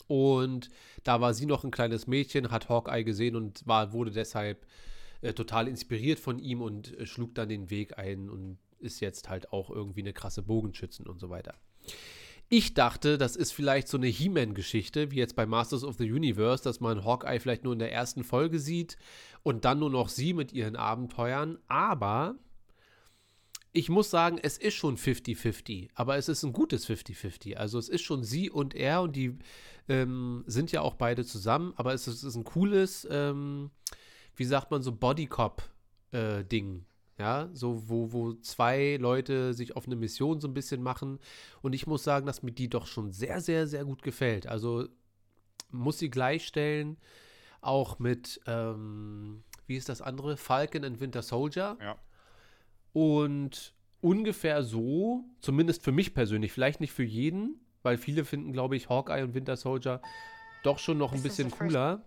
Und 0.09 0.69
da 1.03 1.21
war 1.21 1.35
sie 1.35 1.45
noch 1.45 1.63
ein 1.63 1.69
kleines 1.69 2.07
Mädchen, 2.07 2.49
hat 2.49 2.67
Hawkeye 2.67 3.03
gesehen 3.03 3.35
und 3.35 3.65
war, 3.67 3.93
wurde 3.93 4.09
deshalb 4.09 4.65
äh, 5.21 5.33
total 5.33 5.67
inspiriert 5.67 6.19
von 6.19 6.39
ihm 6.39 6.63
und 6.63 6.97
äh, 6.97 7.05
schlug 7.05 7.35
dann 7.35 7.47
den 7.47 7.69
Weg 7.69 7.99
ein 7.99 8.27
und 8.27 8.57
ist 8.79 9.01
jetzt 9.01 9.29
halt 9.29 9.53
auch 9.53 9.69
irgendwie 9.69 10.01
eine 10.01 10.13
krasse 10.13 10.41
Bogenschützen 10.41 11.05
und 11.05 11.19
so 11.19 11.29
weiter. 11.29 11.53
Ich 12.47 12.73
dachte, 12.73 13.19
das 13.19 13.35
ist 13.35 13.51
vielleicht 13.51 13.87
so 13.87 13.97
eine 13.97 14.07
He-Man-Geschichte, 14.07 15.11
wie 15.11 15.17
jetzt 15.17 15.35
bei 15.35 15.45
Masters 15.45 15.83
of 15.83 15.97
the 15.99 16.11
Universe, 16.11 16.63
dass 16.63 16.79
man 16.79 17.05
Hawkeye 17.05 17.39
vielleicht 17.39 17.63
nur 17.63 17.73
in 17.73 17.79
der 17.79 17.93
ersten 17.93 18.23
Folge 18.23 18.57
sieht 18.57 18.97
und 19.43 19.63
dann 19.63 19.77
nur 19.77 19.91
noch 19.91 20.09
sie 20.09 20.33
mit 20.33 20.53
ihren 20.53 20.75
Abenteuern. 20.75 21.59
Aber 21.67 22.35
ich 23.71 23.89
muss 23.89 24.09
sagen, 24.09 24.39
es 24.41 24.57
ist 24.57 24.73
schon 24.73 24.97
50-50, 24.97 25.89
aber 25.93 26.17
es 26.17 26.27
ist 26.27 26.43
ein 26.43 26.53
gutes 26.53 26.87
50-50. 26.89 27.55
Also 27.55 27.77
es 27.77 27.89
ist 27.89 28.01
schon 28.01 28.23
sie 28.23 28.49
und 28.49 28.73
er 28.73 29.01
und 29.01 29.15
die 29.15 29.37
ähm, 29.87 30.43
sind 30.47 30.71
ja 30.71 30.81
auch 30.81 30.95
beide 30.95 31.23
zusammen, 31.25 31.73
aber 31.75 31.93
es 31.93 32.07
ist, 32.07 32.15
es 32.17 32.23
ist 32.23 32.35
ein 32.35 32.43
cooles, 32.43 33.07
ähm, 33.09 33.69
wie 34.35 34.45
sagt 34.45 34.71
man 34.71 34.81
so, 34.81 34.91
Bodycop-Ding. 34.91 36.85
Ja, 37.17 37.49
so 37.51 37.89
wo, 37.89 38.13
wo 38.13 38.33
zwei 38.35 38.95
Leute 38.95 39.53
sich 39.53 39.75
auf 39.75 39.85
eine 39.85 39.97
Mission 39.97 40.39
so 40.39 40.47
ein 40.47 40.53
bisschen 40.53 40.81
machen. 40.81 41.19
Und 41.61 41.73
ich 41.73 41.85
muss 41.85 42.05
sagen, 42.05 42.25
dass 42.25 42.43
mir 42.43 42.53
die 42.53 42.69
doch 42.69 42.87
schon 42.87 43.11
sehr, 43.11 43.41
sehr, 43.41 43.67
sehr 43.67 43.83
gut 43.83 44.03
gefällt. 44.03 44.47
Also 44.47 44.87
muss 45.69 45.99
sie 45.99 46.09
gleichstellen, 46.09 46.95
auch 47.59 47.99
mit, 47.99 48.39
ähm, 48.45 49.43
wie 49.67 49.75
ist 49.75 49.89
das 49.89 50.01
andere? 50.01 50.37
Falcon 50.37 50.85
and 50.85 51.01
Winter 51.01 51.21
Soldier. 51.21 51.77
Ja. 51.81 51.97
Und 52.93 53.73
ungefähr 54.01 54.63
so, 54.63 55.25
zumindest 55.41 55.83
für 55.83 55.91
mich 55.91 56.13
persönlich, 56.13 56.51
vielleicht 56.51 56.79
nicht 56.79 56.93
für 56.93 57.03
jeden, 57.03 57.59
weil 57.83 57.97
viele 57.97 58.25
finden, 58.25 58.51
glaube 58.51 58.75
ich, 58.75 58.89
Hawkeye 58.89 59.23
und 59.23 59.33
Winter 59.33 59.57
Soldier 59.57 60.01
doch 60.63 60.79
schon 60.79 60.97
noch 60.97 61.13
ein 61.13 61.23
bisschen 61.23 61.51
cooler. 61.51 62.03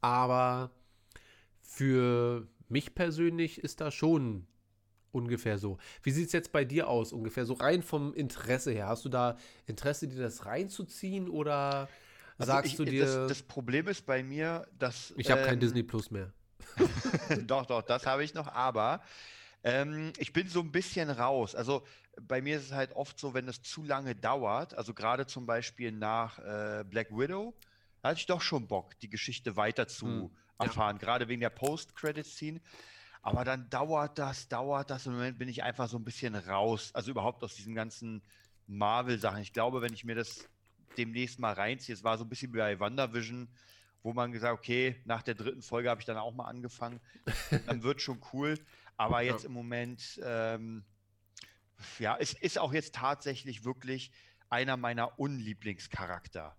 Aber 0.00 0.70
für 1.62 2.46
mich 2.68 2.94
persönlich 2.94 3.58
ist 3.58 3.80
das 3.80 3.94
schon 3.94 4.46
ungefähr 5.12 5.58
so. 5.58 5.78
Wie 6.02 6.10
sieht 6.10 6.26
es 6.26 6.32
jetzt 6.32 6.52
bei 6.52 6.64
dir 6.64 6.88
aus, 6.88 7.12
ungefähr 7.12 7.44
so 7.44 7.54
rein 7.54 7.82
vom 7.82 8.14
Interesse 8.14 8.72
her? 8.72 8.88
Hast 8.88 9.04
du 9.04 9.08
da 9.08 9.36
Interesse, 9.66 10.08
dir 10.08 10.20
das 10.20 10.46
reinzuziehen 10.46 11.28
oder 11.28 11.88
Also 12.38 12.52
sagst 12.52 12.72
ich, 12.72 12.76
du 12.76 12.84
dir, 12.84 13.04
Das, 13.04 13.28
das 13.28 13.42
Problem 13.42 13.88
ist 13.88 14.06
bei 14.06 14.22
mir, 14.22 14.66
dass. 14.78 15.12
ich 15.16 15.30
habe 15.30 15.42
kein 15.42 15.54
ähm, 15.54 15.60
Disney 15.60 15.82
Plus 15.82 16.10
mehr? 16.10 16.32
doch, 17.46 17.66
doch, 17.66 17.82
das 17.82 18.06
habe 18.06 18.24
ich 18.24 18.34
noch, 18.34 18.48
aber 18.48 19.02
ähm, 19.64 20.12
ich 20.18 20.32
bin 20.32 20.48
so 20.48 20.60
ein 20.60 20.72
bisschen 20.72 21.10
raus. 21.10 21.54
Also 21.54 21.84
bei 22.20 22.42
mir 22.42 22.56
ist 22.56 22.64
es 22.66 22.72
halt 22.72 22.92
oft 22.92 23.18
so, 23.18 23.34
wenn 23.34 23.48
es 23.48 23.62
zu 23.62 23.84
lange 23.84 24.14
dauert, 24.14 24.74
also 24.74 24.94
gerade 24.94 25.26
zum 25.26 25.46
Beispiel 25.46 25.92
nach 25.92 26.38
äh, 26.40 26.84
Black 26.88 27.10
Widow, 27.10 27.54
da 28.02 28.10
hatte 28.10 28.18
ich 28.20 28.26
doch 28.26 28.40
schon 28.42 28.66
Bock, 28.68 28.98
die 29.00 29.08
Geschichte 29.08 29.56
weiter 29.56 29.86
zu 29.88 30.06
Hm, 30.06 30.36
ja. 30.58 30.66
erfahren, 30.66 30.98
gerade 30.98 31.28
wegen 31.28 31.40
der 31.40 31.50
Post-Credit-Scene. 31.50 32.60
Aber 33.22 33.44
dann 33.44 33.70
dauert 33.70 34.18
das, 34.18 34.48
dauert 34.48 34.90
das. 34.90 35.06
Im 35.06 35.12
Moment 35.12 35.38
bin 35.38 35.48
ich 35.48 35.62
einfach 35.62 35.88
so 35.88 35.96
ein 35.98 36.04
bisschen 36.04 36.34
raus. 36.34 36.90
Also 36.94 37.10
überhaupt 37.12 37.42
aus 37.44 37.54
diesen 37.54 37.74
ganzen 37.74 38.22
Marvel-Sachen. 38.66 39.42
Ich 39.42 39.52
glaube, 39.52 39.80
wenn 39.82 39.92
ich 39.92 40.04
mir 40.04 40.16
das 40.16 40.48
demnächst 40.96 41.38
mal 41.38 41.52
reinziehe, 41.52 41.94
es 41.94 42.04
war 42.04 42.18
so 42.18 42.24
ein 42.24 42.28
bisschen 42.28 42.52
wie 42.52 42.58
bei 42.58 42.78
WandaVision, 42.80 43.48
wo 44.02 44.12
man 44.12 44.32
gesagt 44.32 44.58
okay, 44.58 45.00
nach 45.04 45.22
der 45.22 45.34
dritten 45.34 45.62
Folge 45.62 45.88
habe 45.90 46.00
ich 46.00 46.06
dann 46.06 46.16
auch 46.16 46.34
mal 46.34 46.46
angefangen. 46.46 47.00
Dann 47.66 47.82
wird 47.82 48.00
schon 48.02 48.20
cool. 48.32 48.58
Aber 49.04 49.22
jetzt 49.22 49.42
Ja. 49.42 49.48
im 49.48 49.52
Moment, 49.54 50.20
ähm, 50.24 50.84
ja, 51.98 52.16
es 52.18 52.34
ist 52.34 52.58
auch 52.58 52.72
jetzt 52.72 52.94
tatsächlich 52.94 53.64
wirklich 53.64 54.10
einer 54.50 54.76
meiner 54.76 55.18
Unlieblingscharakter. 55.18 56.56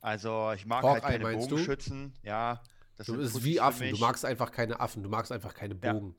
Also 0.00 0.52
ich 0.52 0.66
mag 0.66 0.82
halt 0.84 1.02
Hawkeye, 1.02 1.12
keine 1.12 1.24
meinst 1.24 1.46
du? 1.50 1.56
Bogenschützen. 1.56 2.14
Ja, 2.22 2.62
das 2.96 3.06
Du 3.06 3.14
Pussys 3.16 3.44
wie 3.44 3.60
Affen. 3.60 3.90
Du 3.90 3.98
magst 3.98 4.24
einfach 4.24 4.50
keine 4.52 4.78
Affen. 4.80 5.02
Du 5.02 5.08
magst 5.08 5.32
einfach 5.32 5.54
keine 5.54 5.74
Ja. 5.82 5.92
Bogen. 5.92 6.14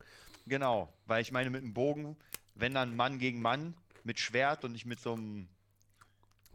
Genau, 0.46 0.92
weil 1.06 1.22
ich 1.22 1.32
meine, 1.32 1.50
mit 1.50 1.62
einem 1.64 1.74
Bogen, 1.74 2.18
wenn 2.56 2.74
dann 2.74 2.96
Mann 2.96 3.18
gegen 3.20 3.42
Mann 3.42 3.76
mit 4.04 4.20
Schwert 4.20 4.66
und 4.66 4.72
nicht 4.74 4.86
mit 4.86 5.00
so 5.00 5.14
einem, 5.14 5.22
so 5.22 5.30
einem 5.32 5.48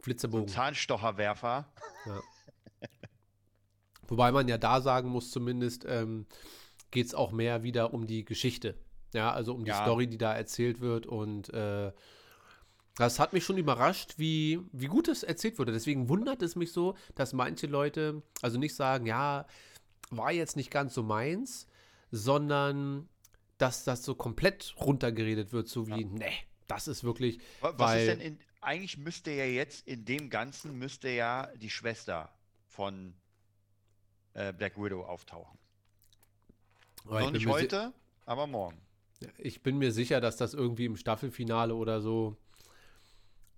Flitzebogen. 0.01 0.47
Zahnstocherwerfer. 0.47 1.71
Wobei 4.07 4.31
man 4.31 4.47
ja 4.47 4.57
da 4.57 4.79
sagen 4.81 5.09
muss, 5.09 5.31
zumindest 5.31 5.85
ähm, 5.87 6.25
geht 6.91 7.07
es 7.07 7.13
auch 7.15 7.31
mehr 7.31 7.63
wieder 7.63 7.93
um 7.93 8.07
die 8.07 8.23
Geschichte. 8.23 8.77
Ja, 9.13 9.31
also 9.31 9.53
um 9.53 9.63
die 9.63 9.69
Ja. 9.69 9.83
Story, 9.83 10.07
die 10.07 10.17
da 10.17 10.33
erzählt 10.33 10.79
wird. 10.81 11.05
Und 11.07 11.53
äh, 11.53 11.91
das 12.95 13.19
hat 13.19 13.33
mich 13.33 13.43
schon 13.45 13.57
überrascht, 13.57 14.15
wie, 14.17 14.59
wie 14.71 14.87
gut 14.87 15.07
es 15.07 15.23
erzählt 15.23 15.59
wurde. 15.59 15.71
Deswegen 15.71 16.09
wundert 16.09 16.41
es 16.41 16.55
mich 16.55 16.71
so, 16.71 16.95
dass 17.15 17.33
manche 17.33 17.67
Leute 17.67 18.21
also 18.41 18.57
nicht 18.59 18.75
sagen, 18.75 19.05
ja, 19.05 19.45
war 20.09 20.31
jetzt 20.31 20.55
nicht 20.55 20.71
ganz 20.71 20.93
so 20.93 21.03
meins, 21.03 21.67
sondern 22.11 23.07
dass 23.57 23.83
das 23.83 24.03
so 24.03 24.15
komplett 24.15 24.75
runtergeredet 24.79 25.51
wird, 25.51 25.67
so 25.67 25.87
wie, 25.87 26.05
nee, 26.05 26.31
das 26.67 26.87
ist 26.87 27.03
wirklich, 27.03 27.39
Wa- 27.59 27.73
Was 27.77 27.79
weil 27.79 27.99
ist 28.01 28.07
denn 28.07 28.19
in, 28.21 28.39
eigentlich 28.61 28.97
müsste 28.97 29.31
ja 29.31 29.45
jetzt 29.45 29.87
in 29.87 30.05
dem 30.05 30.29
Ganzen 30.29 30.77
müsste 30.77 31.09
ja 31.09 31.47
die 31.55 31.69
Schwester 31.69 32.31
von 32.67 33.15
äh, 34.33 34.53
Black 34.53 34.77
Widow 34.77 35.03
auftauchen. 35.03 35.57
Noch 37.05 37.31
nicht 37.31 37.47
heute, 37.47 37.93
aber 38.25 38.47
morgen. 38.47 38.79
Ich 39.37 39.63
bin 39.63 39.77
mir 39.77 39.91
sicher, 39.91 40.21
dass 40.21 40.37
das 40.37 40.53
irgendwie 40.53 40.85
im 40.85 40.95
Staffelfinale 40.97 41.73
oder 41.73 42.01
so 42.01 42.37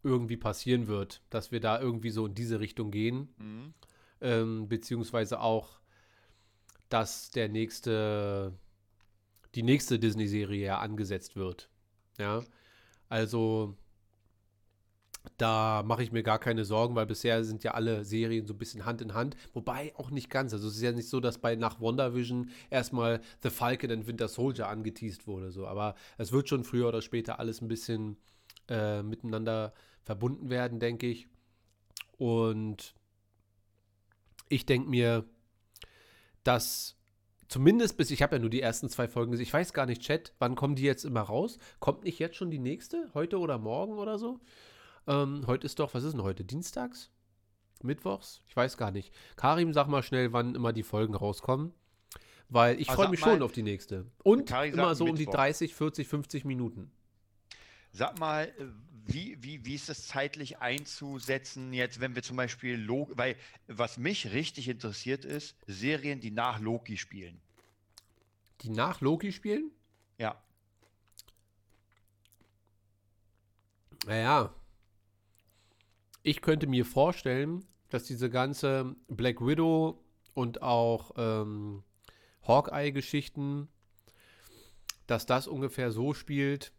irgendwie 0.03 0.37
passieren 0.37 0.87
wird, 0.87 1.21
dass 1.29 1.51
wir 1.51 1.59
da 1.59 1.79
irgendwie 1.79 2.09
so 2.09 2.25
in 2.25 2.33
diese 2.35 2.59
Richtung 2.59 2.91
gehen, 2.91 3.29
Mhm. 3.37 3.73
ähm, 4.21 4.69
beziehungsweise 4.69 5.41
auch, 5.41 5.79
dass 6.87 7.29
der 7.31 7.49
nächste, 7.49 8.53
die 9.55 9.63
nächste 9.63 9.99
Disney-Serie 9.99 10.65
ja 10.65 10.79
angesetzt 10.79 11.35
wird. 11.35 11.69
Ja, 12.17 12.43
also 13.09 13.75
da 15.37 15.83
mache 15.83 16.03
ich 16.03 16.11
mir 16.11 16.23
gar 16.23 16.39
keine 16.39 16.65
Sorgen, 16.65 16.95
weil 16.95 17.05
bisher 17.05 17.43
sind 17.43 17.63
ja 17.63 17.73
alle 17.73 18.03
Serien 18.05 18.45
so 18.45 18.53
ein 18.53 18.57
bisschen 18.57 18.85
Hand 18.85 19.01
in 19.01 19.13
Hand, 19.13 19.35
wobei 19.53 19.93
auch 19.95 20.11
nicht 20.11 20.29
ganz. 20.29 20.53
Also 20.53 20.67
es 20.67 20.75
ist 20.75 20.81
ja 20.81 20.91
nicht 20.91 21.09
so, 21.09 21.19
dass 21.19 21.37
bei 21.37 21.55
nach 21.55 21.81
WandaVision 21.81 22.49
erstmal 22.69 23.21
The 23.41 23.49
Falcon 23.49 23.91
and 23.91 24.07
Winter 24.07 24.27
Soldier 24.27 24.67
angeteased 24.67 25.27
wurde, 25.27 25.51
so. 25.51 25.67
Aber 25.67 25.95
es 26.17 26.31
wird 26.31 26.49
schon 26.49 26.63
früher 26.63 26.87
oder 26.87 27.01
später 27.01 27.39
alles 27.39 27.61
ein 27.61 27.67
bisschen 27.67 28.17
äh, 28.67 29.01
miteinander 29.03 29.73
verbunden 30.03 30.49
werden, 30.49 30.79
denke 30.79 31.07
ich. 31.07 31.27
Und 32.17 32.95
ich 34.49 34.65
denke 34.65 34.89
mir, 34.89 35.25
dass 36.43 36.97
zumindest 37.47 37.97
bis, 37.97 38.11
ich 38.11 38.21
habe 38.21 38.35
ja 38.35 38.39
nur 38.39 38.49
die 38.49 38.61
ersten 38.61 38.89
zwei 38.89 39.07
Folgen 39.07 39.31
gesehen, 39.31 39.43
ich 39.43 39.53
weiß 39.53 39.73
gar 39.73 39.85
nicht, 39.85 40.01
Chat, 40.01 40.33
wann 40.39 40.55
kommen 40.55 40.75
die 40.75 40.83
jetzt 40.83 41.05
immer 41.05 41.21
raus? 41.21 41.57
Kommt 41.79 42.03
nicht 42.03 42.19
jetzt 42.19 42.35
schon 42.35 42.51
die 42.51 42.59
nächste? 42.59 43.09
Heute 43.13 43.39
oder 43.39 43.57
morgen 43.57 43.97
oder 43.97 44.17
so? 44.17 44.39
Ähm, 45.09 45.43
heute 45.47 45.65
ist 45.65 45.79
doch, 45.79 45.95
was 45.95 46.03
ist 46.03 46.13
denn 46.13 46.21
heute? 46.21 46.45
Dienstags? 46.45 47.09
Mittwochs? 47.81 48.43
Ich 48.47 48.55
weiß 48.55 48.77
gar 48.77 48.91
nicht. 48.91 49.11
Karim, 49.35 49.73
sag 49.73 49.87
mal 49.87 50.03
schnell, 50.03 50.33
wann 50.33 50.53
immer 50.53 50.71
die 50.71 50.83
Folgen 50.83 51.15
rauskommen. 51.15 51.73
Weil 52.47 52.79
ich 52.79 52.87
freue 52.87 53.09
mich 53.09 53.19
schon 53.19 53.41
auf 53.41 53.51
die 53.51 53.63
nächste. 53.63 54.05
Und 54.23 54.51
immer 54.51 54.93
so 54.93 55.05
um 55.05 55.15
die 55.15 55.21
Mittwoch. 55.23 55.33
30, 55.33 55.73
40, 55.73 56.07
50 56.07 56.45
Minuten. 56.45 56.91
Sag 57.91 58.19
mal, 58.19 58.45
äh, 58.45 58.65
wie, 59.05 59.41
wie, 59.41 59.65
wie 59.65 59.73
ist 59.73 59.89
es 59.89 60.07
zeitlich 60.07 60.59
einzusetzen, 60.59 61.73
jetzt, 61.73 61.99
wenn 61.99 62.13
wir 62.13 62.21
zum 62.21 62.37
Beispiel 62.37 62.75
Loki, 62.75 63.13
weil 63.15 63.35
was 63.67 63.97
mich 63.97 64.31
richtig 64.31 64.67
interessiert 64.67 65.25
ist, 65.25 65.55
Serien, 65.65 66.19
die 66.19 66.29
nach 66.31 66.59
Loki 66.59 66.97
spielen. 66.97 67.41
Die 68.61 68.69
nach 68.69 69.01
Loki 69.01 69.31
spielen? 69.31 69.71
Ja. 70.19 70.39
Naja. 74.05 74.53
Ich 76.29 76.43
könnte 76.43 76.67
mir 76.67 76.85
vorstellen, 76.85 77.65
dass 77.89 78.03
diese 78.03 78.29
ganze 78.29 78.95
Black 79.07 79.41
Widow 79.41 79.99
und 80.35 80.61
auch 80.61 81.13
ähm, 81.17 81.81
Hawkeye-Geschichten, 82.47 83.67
dass 85.07 85.25
das 85.25 85.47
ungefähr 85.47 85.91
so 85.91 86.13
spielt. 86.13 86.71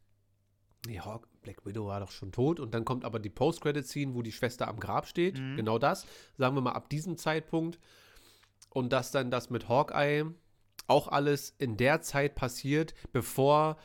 Nee, 0.86 1.00
Hawk, 1.00 1.26
Black 1.42 1.66
Widow 1.66 1.88
war 1.88 1.98
doch 1.98 2.12
schon 2.12 2.30
tot 2.30 2.60
und 2.60 2.74
dann 2.74 2.84
kommt 2.84 3.04
aber 3.04 3.18
die 3.18 3.28
Post-Credit-Scene, 3.28 4.14
wo 4.14 4.22
die 4.22 4.30
Schwester 4.30 4.68
am 4.68 4.78
Grab 4.78 5.08
steht. 5.08 5.40
Mhm. 5.40 5.56
Genau 5.56 5.80
das. 5.80 6.06
Sagen 6.38 6.54
wir 6.54 6.60
mal 6.60 6.74
ab 6.74 6.88
diesem 6.88 7.16
Zeitpunkt. 7.16 7.80
Und 8.68 8.92
dass 8.92 9.10
dann 9.10 9.32
das 9.32 9.50
mit 9.50 9.68
Hawkeye 9.68 10.26
auch 10.86 11.08
alles 11.08 11.56
in 11.58 11.76
der 11.76 12.02
Zeit 12.02 12.36
passiert, 12.36 12.94
bevor 13.10 13.78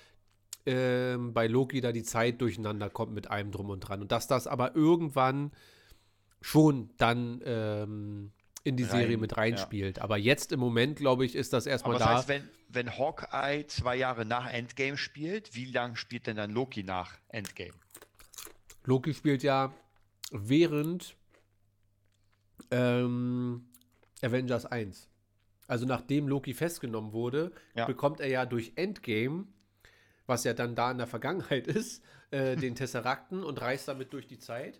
ähm, 0.66 1.34
bei 1.34 1.48
Loki 1.48 1.82
da 1.82 1.92
die 1.92 2.04
Zeit 2.04 2.42
durcheinander 2.42 2.90
kommt 2.90 3.14
mit 3.14 3.30
allem 3.30 3.52
drum 3.52 3.70
und 3.70 3.82
dran. 3.82 4.02
Und 4.02 4.12
dass 4.12 4.28
das 4.28 4.48
aber 4.48 4.76
irgendwann 4.76 5.52
schon 6.42 6.90
dann 6.98 7.42
ähm, 7.46 8.32
in 8.64 8.78
die 8.78 8.84
Rein, 8.84 8.92
Serie 8.92 9.18
mit 9.18 9.38
reinspielt. 9.38 10.00
Aber 10.00 10.18
jetzt 10.18 10.52
im 10.52 10.60
Moment, 10.60 10.98
glaube 10.98 11.26
ich, 11.26 11.36
ist 11.36 11.54
das 11.54 11.66
erstmal 11.68 11.98
das 11.98 12.08
da. 12.08 12.18
heißt, 12.18 12.28
wenn, 12.28 12.50
wenn 12.70 12.98
Hawkeye 12.98 13.66
zwei 13.68 13.96
Jahre 13.96 14.26
nach 14.26 14.52
Endgame 14.52 14.98
spielt, 14.98 15.54
wie 15.56 15.66
lange 15.66 15.96
spielt 15.98 16.26
denn 16.28 16.38
dann 16.38 16.52
Loki 16.52 16.84
nach 16.84 17.14
Endgame? 17.30 17.74
Loki 18.86 19.14
spielt 19.14 19.44
ja 19.44 19.74
während 20.32 21.16
ähm, 22.72 23.66
Avengers 24.22 24.66
1. 24.66 25.10
Also 25.68 25.86
nachdem 25.86 26.28
Loki 26.28 26.54
festgenommen 26.54 27.12
wurde, 27.12 27.52
Ja. 27.76 27.86
bekommt 27.86 28.20
er 28.20 28.28
ja 28.28 28.46
durch 28.46 28.74
Endgame, 28.76 29.46
was 30.28 30.44
ja 30.44 30.54
dann 30.54 30.76
da 30.76 30.92
in 30.92 30.98
der 30.98 31.08
Vergangenheit 31.08 31.68
ist, 31.68 32.04
äh, 32.32 32.56
den 32.56 32.76
Tesserakten 32.76 33.44
und 33.44 33.62
reist 33.62 33.88
damit 33.88 34.14
durch 34.14 34.28
die 34.28 34.40
Zeit. 34.40 34.80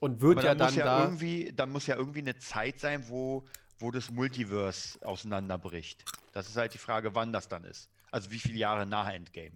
Und 0.00 0.20
wird 0.20 0.38
Aber 0.38 0.48
ja 0.48 0.54
dann 0.54 0.68
dann 0.68 0.76
ja 0.76 0.84
da. 0.84 1.04
irgendwie, 1.04 1.52
dann 1.54 1.70
muss 1.70 1.86
ja 1.86 1.96
irgendwie 1.96 2.20
eine 2.20 2.36
Zeit 2.38 2.80
sein, 2.80 3.08
wo, 3.08 3.44
wo 3.78 3.90
das 3.90 4.10
Multiverse 4.10 4.98
auseinanderbricht. 5.06 6.04
Das 6.32 6.48
ist 6.48 6.56
halt 6.56 6.74
die 6.74 6.78
Frage, 6.78 7.14
wann 7.14 7.32
das 7.32 7.48
dann 7.48 7.64
ist. 7.64 7.90
Also 8.10 8.30
wie 8.30 8.38
viele 8.38 8.58
Jahre 8.58 8.86
nach 8.86 9.08
Endgame. 9.08 9.52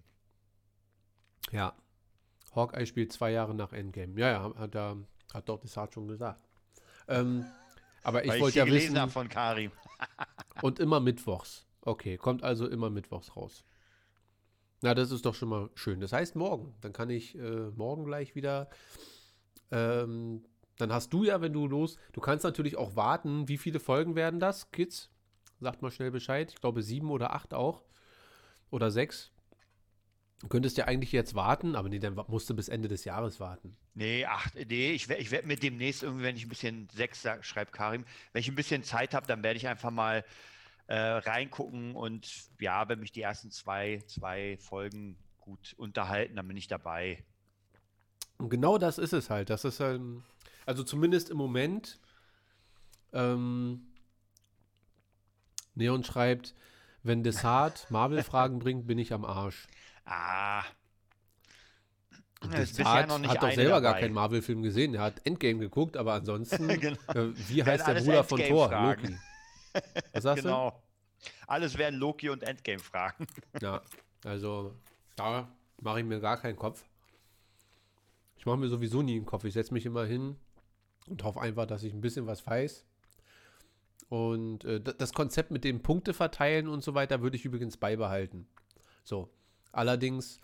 Ja. 1.51 1.74
Hawkeye 2.55 2.87
spielt 2.87 3.12
zwei 3.12 3.31
Jahre 3.31 3.55
nach 3.55 3.72
Endgame. 3.72 4.18
Ja, 4.18 4.31
ja, 4.31 4.55
hat, 4.57 4.74
er, 4.74 4.96
hat 5.35 5.48
doch 5.48 5.61
Desart 5.61 5.94
schon 5.94 6.09
gesagt. 6.09 6.40
Ähm, 7.09 7.44
aber 8.03 8.24
ich 8.24 8.40
wollte 8.40 8.59
ja 8.59 8.64
gelesen 8.64 8.94
wissen. 8.94 9.11
von 9.11 9.29
Karim. 9.29 9.72
Und 10.62 10.79
immer 10.79 11.01
mittwochs. 11.01 11.66
Okay, 11.83 12.16
kommt 12.16 12.42
also 12.42 12.68
immer 12.68 12.90
mittwochs 12.90 13.37
raus. 13.37 13.64
Na, 14.81 14.95
das 14.95 15.11
ist 15.11 15.27
doch 15.27 15.35
schon 15.35 15.49
mal 15.49 15.71
schön. 15.75 16.01
Das 16.01 16.12
heißt 16.12 16.37
morgen. 16.37 16.75
Dann 16.81 16.93
kann 16.93 17.11
ich 17.11 17.37
äh, 17.37 17.71
morgen 17.75 18.05
gleich 18.05 18.35
wieder. 18.35 18.69
Ähm, 19.71 20.45
dann 20.77 20.93
hast 20.93 21.12
du 21.12 21.25
ja, 21.25 21.41
wenn 21.41 21.53
du 21.53 21.67
los. 21.67 21.99
Du 22.12 22.21
kannst 22.21 22.45
natürlich 22.45 22.77
auch 22.77 22.95
warten. 22.95 23.49
Wie 23.49 23.59
viele 23.59 23.81
Folgen 23.81 24.14
werden 24.14 24.38
das, 24.38 24.71
Kids? 24.71 25.11
Sagt 25.61 25.83
mal 25.83 25.91
schnell 25.91 26.12
Bescheid. 26.12 26.53
Ich 26.53 26.61
glaube 26.61 26.83
sieben 26.83 27.11
oder 27.11 27.35
acht 27.35 27.53
auch. 27.53 27.83
Oder 28.71 28.91
sechs. 28.91 29.33
Du 30.41 30.47
könntest 30.47 30.77
ja 30.77 30.85
eigentlich 30.85 31.11
jetzt 31.11 31.35
warten, 31.35 31.75
aber 31.75 31.88
nee, 31.88 31.99
dann 31.99 32.14
musst 32.29 32.49
du 32.49 32.55
bis 32.55 32.69
Ende 32.69 32.87
des 32.87 33.05
Jahres 33.05 33.41
warten. 33.41 33.77
Nee, 33.95 34.25
ach, 34.25 34.47
nee, 34.55 34.93
ich 34.93 35.09
werde 35.09 35.21
ich 35.21 35.33
werd 35.33 35.47
mir 35.47 35.57
demnächst 35.57 36.05
irgendwie, 36.05 36.23
wenn 36.23 36.37
ich 36.37 36.47
ein 36.47 36.49
bisschen 36.49 36.88
sechs 36.95 37.27
schreibt 37.41 37.73
Karim, 37.73 38.05
wenn 38.33 38.41
ich 38.41 38.49
ein 38.49 38.55
bisschen 38.55 38.85
Zeit 38.85 39.14
habe, 39.14 39.27
dann 39.27 39.43
werde 39.43 39.57
ich 39.57 39.67
einfach 39.67 39.91
mal 39.91 40.25
äh, 40.88 40.96
reingucken 40.96 41.94
und 41.94 42.29
ja, 42.61 42.88
wenn 42.88 42.98
mich 43.01 43.12
die 43.12 43.22
ersten 43.22 43.51
zwei, 43.51 44.03
zwei 44.07 44.57
Folgen 44.59 45.16
gut 45.38 45.74
unterhalten, 45.77 46.37
dann 46.37 46.48
bin 46.48 46.57
ich 46.57 46.66
dabei. 46.66 47.24
Und 48.38 48.51
genau 48.51 48.79
das 48.79 48.98
ist 48.98 49.12
es 49.12 49.31
halt. 49.31 49.51
Das 49.51 49.64
ist 49.64 49.81
ähm, 49.81 50.22
also 50.66 50.83
zumindest 50.83 51.31
im 51.31 51.37
Moment. 51.37 51.98
Ähm, 53.12 53.87
Neon 55.74 56.05
schreibt, 56.05 56.55
wenn 57.03 57.22
Desart 57.22 57.87
Marvel-Fragen 57.90 58.59
bringt, 58.59 58.87
bin 58.87 58.98
ich 58.98 59.12
am 59.12 59.24
Arsch. 59.24 59.66
Ah. 60.05 60.62
Desart 62.53 63.09
noch 63.09 63.18
nicht 63.18 63.31
hat 63.31 63.42
doch 63.42 63.51
selber 63.51 63.81
gar 63.81 63.92
dabei. 63.92 64.01
keinen 64.01 64.14
Marvel-Film 64.14 64.62
gesehen. 64.62 64.94
Er 64.94 65.03
hat 65.03 65.27
Endgame 65.27 65.59
geguckt, 65.59 65.96
aber 65.96 66.12
ansonsten, 66.14 66.68
Genau. 66.81 66.98
äh, 67.14 67.33
wie 67.48 67.64
heißt 67.64 67.87
der 67.87 67.94
Bruder 67.94 68.24
von 68.24 68.40
Thor? 68.40 68.70
Loki. 68.70 69.16
Was 70.13 70.23
sagst 70.23 70.45
Genau. 70.45 70.83
Alles 71.47 71.77
werden 71.77 71.99
Loki 71.99 72.29
und 72.29 72.43
Endgame 72.43 72.79
fragen. 72.81 73.27
du? 73.27 73.59
Ja, 73.67 73.83
also 74.25 74.75
da 75.17 75.49
mache 75.81 76.01
ich 76.01 76.07
mir 76.07 76.21
gar 76.21 76.37
keinen 76.37 76.57
Kopf. 76.57 76.85
Ich 78.37 78.47
mache 78.47 78.57
mir 78.57 78.69
sowieso 78.69 79.03
nie 79.03 79.17
einen 79.17 79.27
Kopf. 79.27 79.45
Ich 79.45 79.55
setze 79.55 79.75
mich 79.75 79.85
immer 79.85 80.05
hin 80.05 80.37
und 81.09 81.25
hoffe 81.25 81.41
einfach, 81.41 81.67
dass 81.67 81.83
ich 81.83 81.93
ein 81.93 82.01
bisschen 82.01 82.27
was 82.27 82.47
weiß. 82.47 82.85
Und 84.09 84.65
äh, 84.65 84.81
das 84.81 85.13
Konzept 85.13 85.51
mit 85.51 85.65
dem 85.65 85.83
Punkte 85.83 86.15
verteilen 86.15 86.69
und 86.69 86.83
so 86.83 86.95
weiter 86.95 87.21
würde 87.21 87.37
ich 87.37 87.45
übrigens 87.45 87.77
beibehalten. 87.77 88.47
So. 89.05 89.29
Allerdings 89.73 90.41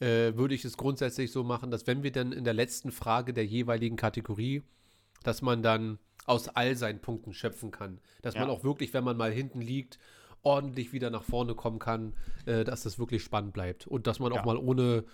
äh, 0.00 0.34
würde 0.34 0.54
ich 0.54 0.64
es 0.64 0.76
grundsätzlich 0.76 1.30
so 1.30 1.44
machen, 1.44 1.70
dass 1.70 1.86
wenn 1.86 2.02
wir 2.02 2.12
dann 2.12 2.32
in 2.32 2.44
der 2.44 2.54
letzten 2.54 2.90
Frage 2.90 3.32
der 3.34 3.44
jeweiligen 3.44 3.96
Kategorie, 3.96 4.62
dass 5.24 5.42
man 5.42 5.62
dann 5.62 5.98
aus 6.26 6.48
all 6.48 6.76
seinen 6.76 7.00
Punkten 7.00 7.32
schöpfen 7.32 7.70
kann. 7.70 8.00
Dass 8.22 8.34
man 8.34 8.48
Ja. 8.48 8.54
auch 8.54 8.64
wirklich, 8.64 8.92
wenn 8.94 9.04
man 9.04 9.16
mal 9.16 9.32
hinten 9.32 9.60
liegt, 9.60 9.98
ordentlich 10.42 10.92
wieder 10.92 11.10
nach 11.10 11.22
vorne 11.22 11.54
kommen 11.54 11.78
kann, 11.78 12.14
äh, 12.46 12.64
dass 12.64 12.82
das 12.82 12.98
wirklich 12.98 13.22
spannend 13.22 13.52
bleibt. 13.52 13.86
Und 13.86 14.06
dass 14.06 14.18
man 14.18 14.32
auch 14.32 14.36
Ja. 14.36 14.44
mal 14.44 14.56
ohne 14.56 15.04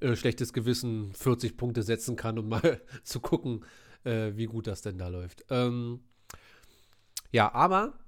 äh, 0.00 0.16
schlechtes 0.16 0.52
Gewissen 0.52 1.12
40 1.12 1.56
Punkte 1.56 1.82
setzen 1.82 2.16
kann, 2.16 2.38
um 2.38 2.48
mal 2.48 2.80
zu 3.04 3.20
gucken, 3.20 3.64
äh, 4.04 4.32
wie 4.34 4.46
gut 4.46 4.66
das 4.66 4.82
denn 4.82 4.96
da 4.98 5.08
läuft. 5.08 5.44
Ähm, 5.50 6.00
ja, 7.32 7.52
aber 7.52 7.98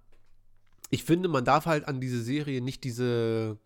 ich 0.91 1.05
finde, 1.05 1.29
man 1.29 1.45
darf 1.45 1.67
halt 1.67 1.87
an 1.87 2.01
diese 2.01 2.23
Serie 2.23 2.61
nicht 2.61 2.83
diese 2.85 3.59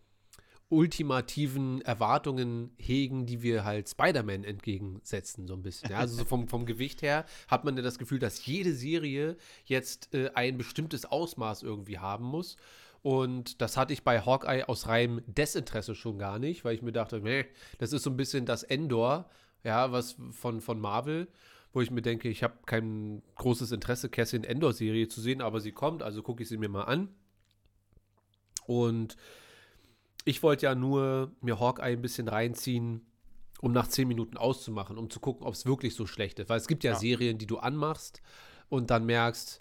ultimativen 0.69 1.81
Erwartungen 1.83 2.73
hegen, 2.77 3.25
die 3.25 3.43
wir 3.43 3.65
halt 3.65 3.89
Spider-Man 3.89 4.43
entgegensetzen, 4.43 5.47
so 5.47 5.55
ein 5.55 5.63
bisschen. 5.63 5.91
Ja, 5.91 5.99
also 5.99 6.17
so 6.17 6.25
vom, 6.25 6.49
vom 6.49 6.67
Gewicht 6.67 7.03
her 7.03 7.25
hat 7.47 7.65
man 7.65 7.77
ja 7.77 7.83
das 7.83 7.99
Gefühl, 7.99 8.19
dass 8.19 8.45
jede 8.47 8.75
Serie 8.75 9.37
jetzt 9.65 10.13
äh, 10.13 10.31
ein 10.35 10.59
bestimmtes 10.59 11.05
Ausmaß 11.05 11.63
irgendwie 11.63 11.99
haben 11.99 12.25
muss. 12.25 12.57
Und 13.03 13.61
das 13.63 13.77
hatte 13.77 13.93
ich 13.93 14.03
bei 14.03 14.21
Hawkeye 14.21 14.65
aus 14.65 14.89
reinem 14.89 15.23
Desinteresse 15.27 15.95
schon 15.95 16.19
gar 16.19 16.41
nicht, 16.41 16.65
weil 16.65 16.75
ich 16.75 16.83
mir 16.83 16.93
dachte, 16.93 17.21
nee, 17.21 17.45
das 17.79 17.93
ist 17.93 18.03
so 18.03 18.11
ein 18.11 18.17
bisschen 18.17 18.47
das 18.47 18.65
Endor, 18.65 19.31
ja, 19.63 19.93
was 19.93 20.17
von, 20.33 20.61
von 20.61 20.81
Marvel, 20.81 21.29
wo 21.73 21.81
ich 21.81 21.93
mir 21.93 22.03
denke, 22.03 22.29
ich 22.29 22.43
habe 22.43 22.55
kein 22.67 23.23
großes 23.37 23.71
Interesse, 23.71 24.09
Cassian 24.09 24.43
Endor-Serie 24.43 25.07
zu 25.07 25.21
sehen, 25.21 25.43
aber 25.43 25.61
sie 25.61 25.71
kommt, 25.71 26.03
also 26.03 26.23
gucke 26.23 26.43
ich 26.43 26.49
sie 26.49 26.57
mir 26.57 26.69
mal 26.69 26.85
an. 26.85 27.09
Und 28.67 29.17
ich 30.27 30.43
wollte 30.43 30.67
ja 30.67 30.75
nur 30.75 31.33
mir 31.41 31.59
Hawkeye 31.59 31.85
ein 31.93 32.03
bisschen 32.03 32.29
reinziehen, 32.29 33.07
um 33.63 33.73
nach 33.73 33.87
10 33.87 34.07
Minuten 34.09 34.37
auszumachen, 34.37 34.99
um 34.99 35.09
zu 35.09 35.21
gucken, 35.21 35.47
ob 35.47 35.55
es 35.55 35.65
wirklich 35.65 35.95
so 35.95 36.05
schlecht 36.07 36.39
ist. 36.41 36.51
Weil 36.51 36.59
es 36.59 36.67
gibt 36.67 36.85
ja, 36.85 36.93
Ja. 36.93 36.99
Serien, 36.99 37.39
die 37.39 37.47
du 37.47 37.59
anmachst 37.59 38.21
und 38.69 38.91
dann 38.91 39.07
merkst, 39.07 39.61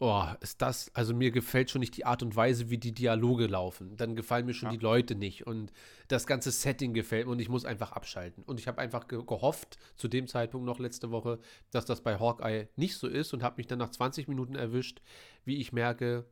oh, 0.00 0.24
ist 0.40 0.60
das, 0.60 0.90
also 0.94 1.14
mir 1.14 1.30
gefällt 1.30 1.70
schon 1.70 1.78
nicht 1.78 1.96
die 1.96 2.04
Art 2.04 2.24
und 2.24 2.34
Weise, 2.34 2.68
wie 2.68 2.78
die 2.78 2.92
Dialoge 2.92 3.46
laufen. 3.46 3.96
Dann 3.96 4.16
gefallen 4.16 4.44
mir 4.44 4.54
schon 4.54 4.70
Ja. 4.70 4.76
die 4.76 4.82
Leute 4.82 5.14
nicht 5.14 5.46
und 5.46 5.72
das 6.08 6.26
ganze 6.26 6.50
Setting 6.50 6.92
gefällt 6.92 7.26
mir 7.26 7.32
und 7.32 7.38
ich 7.38 7.48
muss 7.48 7.64
einfach 7.64 7.92
abschalten. 7.92 8.42
Und 8.42 8.58
ich 8.58 8.66
habe 8.66 8.80
einfach 8.82 9.06
ge 9.06 9.22
gehofft, 9.24 9.78
zu 9.94 10.08
dem 10.08 10.26
Zeitpunkt 10.26 10.66
noch 10.66 10.80
letzte 10.80 11.12
Woche, 11.12 11.38
dass 11.70 11.84
das 11.84 12.02
bei 12.02 12.18
Hawkeye 12.18 12.66
nicht 12.74 12.96
so 12.96 13.06
ist 13.06 13.32
und 13.32 13.44
habe 13.44 13.58
mich 13.58 13.68
dann 13.68 13.78
nach 13.78 13.90
20 13.90 14.26
Minuten 14.26 14.56
erwischt, 14.56 15.00
wie 15.44 15.58
ich 15.58 15.72
merke, 15.72 16.26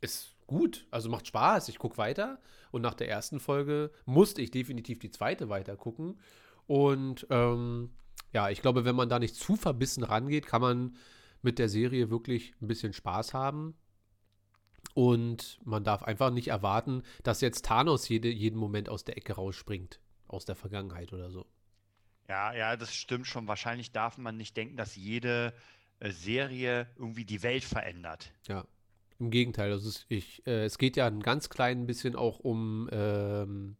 ist 0.00 0.35
gut, 0.46 0.86
also 0.90 1.08
macht 1.08 1.26
Spaß, 1.26 1.68
ich 1.68 1.78
gucke 1.78 1.98
weiter 1.98 2.40
und 2.70 2.82
nach 2.82 2.94
der 2.94 3.08
ersten 3.08 3.40
Folge 3.40 3.90
musste 4.04 4.42
ich 4.42 4.50
definitiv 4.50 4.98
die 4.98 5.10
zweite 5.10 5.48
weiter 5.48 5.76
gucken 5.76 6.18
und 6.66 7.26
ähm, 7.30 7.90
ja, 8.32 8.50
ich 8.50 8.60
glaube, 8.60 8.84
wenn 8.84 8.96
man 8.96 9.08
da 9.08 9.18
nicht 9.18 9.36
zu 9.36 9.56
verbissen 9.56 10.02
rangeht, 10.02 10.46
kann 10.46 10.60
man 10.60 10.96
mit 11.42 11.58
der 11.58 11.68
Serie 11.68 12.10
wirklich 12.10 12.54
ein 12.60 12.66
bisschen 12.68 12.92
Spaß 12.92 13.34
haben 13.34 13.74
und 14.94 15.58
man 15.64 15.84
darf 15.84 16.02
einfach 16.02 16.30
nicht 16.30 16.48
erwarten, 16.48 17.02
dass 17.22 17.40
jetzt 17.40 17.64
Thanos 17.66 18.08
jede, 18.08 18.28
jeden 18.28 18.58
Moment 18.58 18.88
aus 18.88 19.04
der 19.04 19.16
Ecke 19.16 19.34
rausspringt, 19.34 20.00
aus 20.26 20.44
der 20.44 20.56
Vergangenheit 20.56 21.12
oder 21.12 21.30
so. 21.30 21.46
Ja, 22.28 22.52
ja, 22.54 22.76
das 22.76 22.94
stimmt 22.94 23.26
schon. 23.26 23.46
Wahrscheinlich 23.46 23.92
darf 23.92 24.18
man 24.18 24.36
nicht 24.36 24.56
denken, 24.56 24.76
dass 24.76 24.96
jede 24.96 25.54
äh, 26.00 26.10
Serie 26.10 26.88
irgendwie 26.96 27.24
die 27.24 27.42
Welt 27.42 27.64
verändert. 27.64 28.32
Ja, 28.48 28.66
im 29.18 29.30
Gegenteil. 29.30 29.72
Also 29.72 29.88
es, 29.88 30.06
ich, 30.08 30.46
äh, 30.46 30.64
es 30.64 30.78
geht 30.78 30.96
ja 30.96 31.06
ein 31.06 31.20
ganz 31.20 31.48
klein 31.48 31.86
bisschen 31.86 32.16
auch 32.16 32.38
um 32.40 32.88
ähm, 32.92 33.76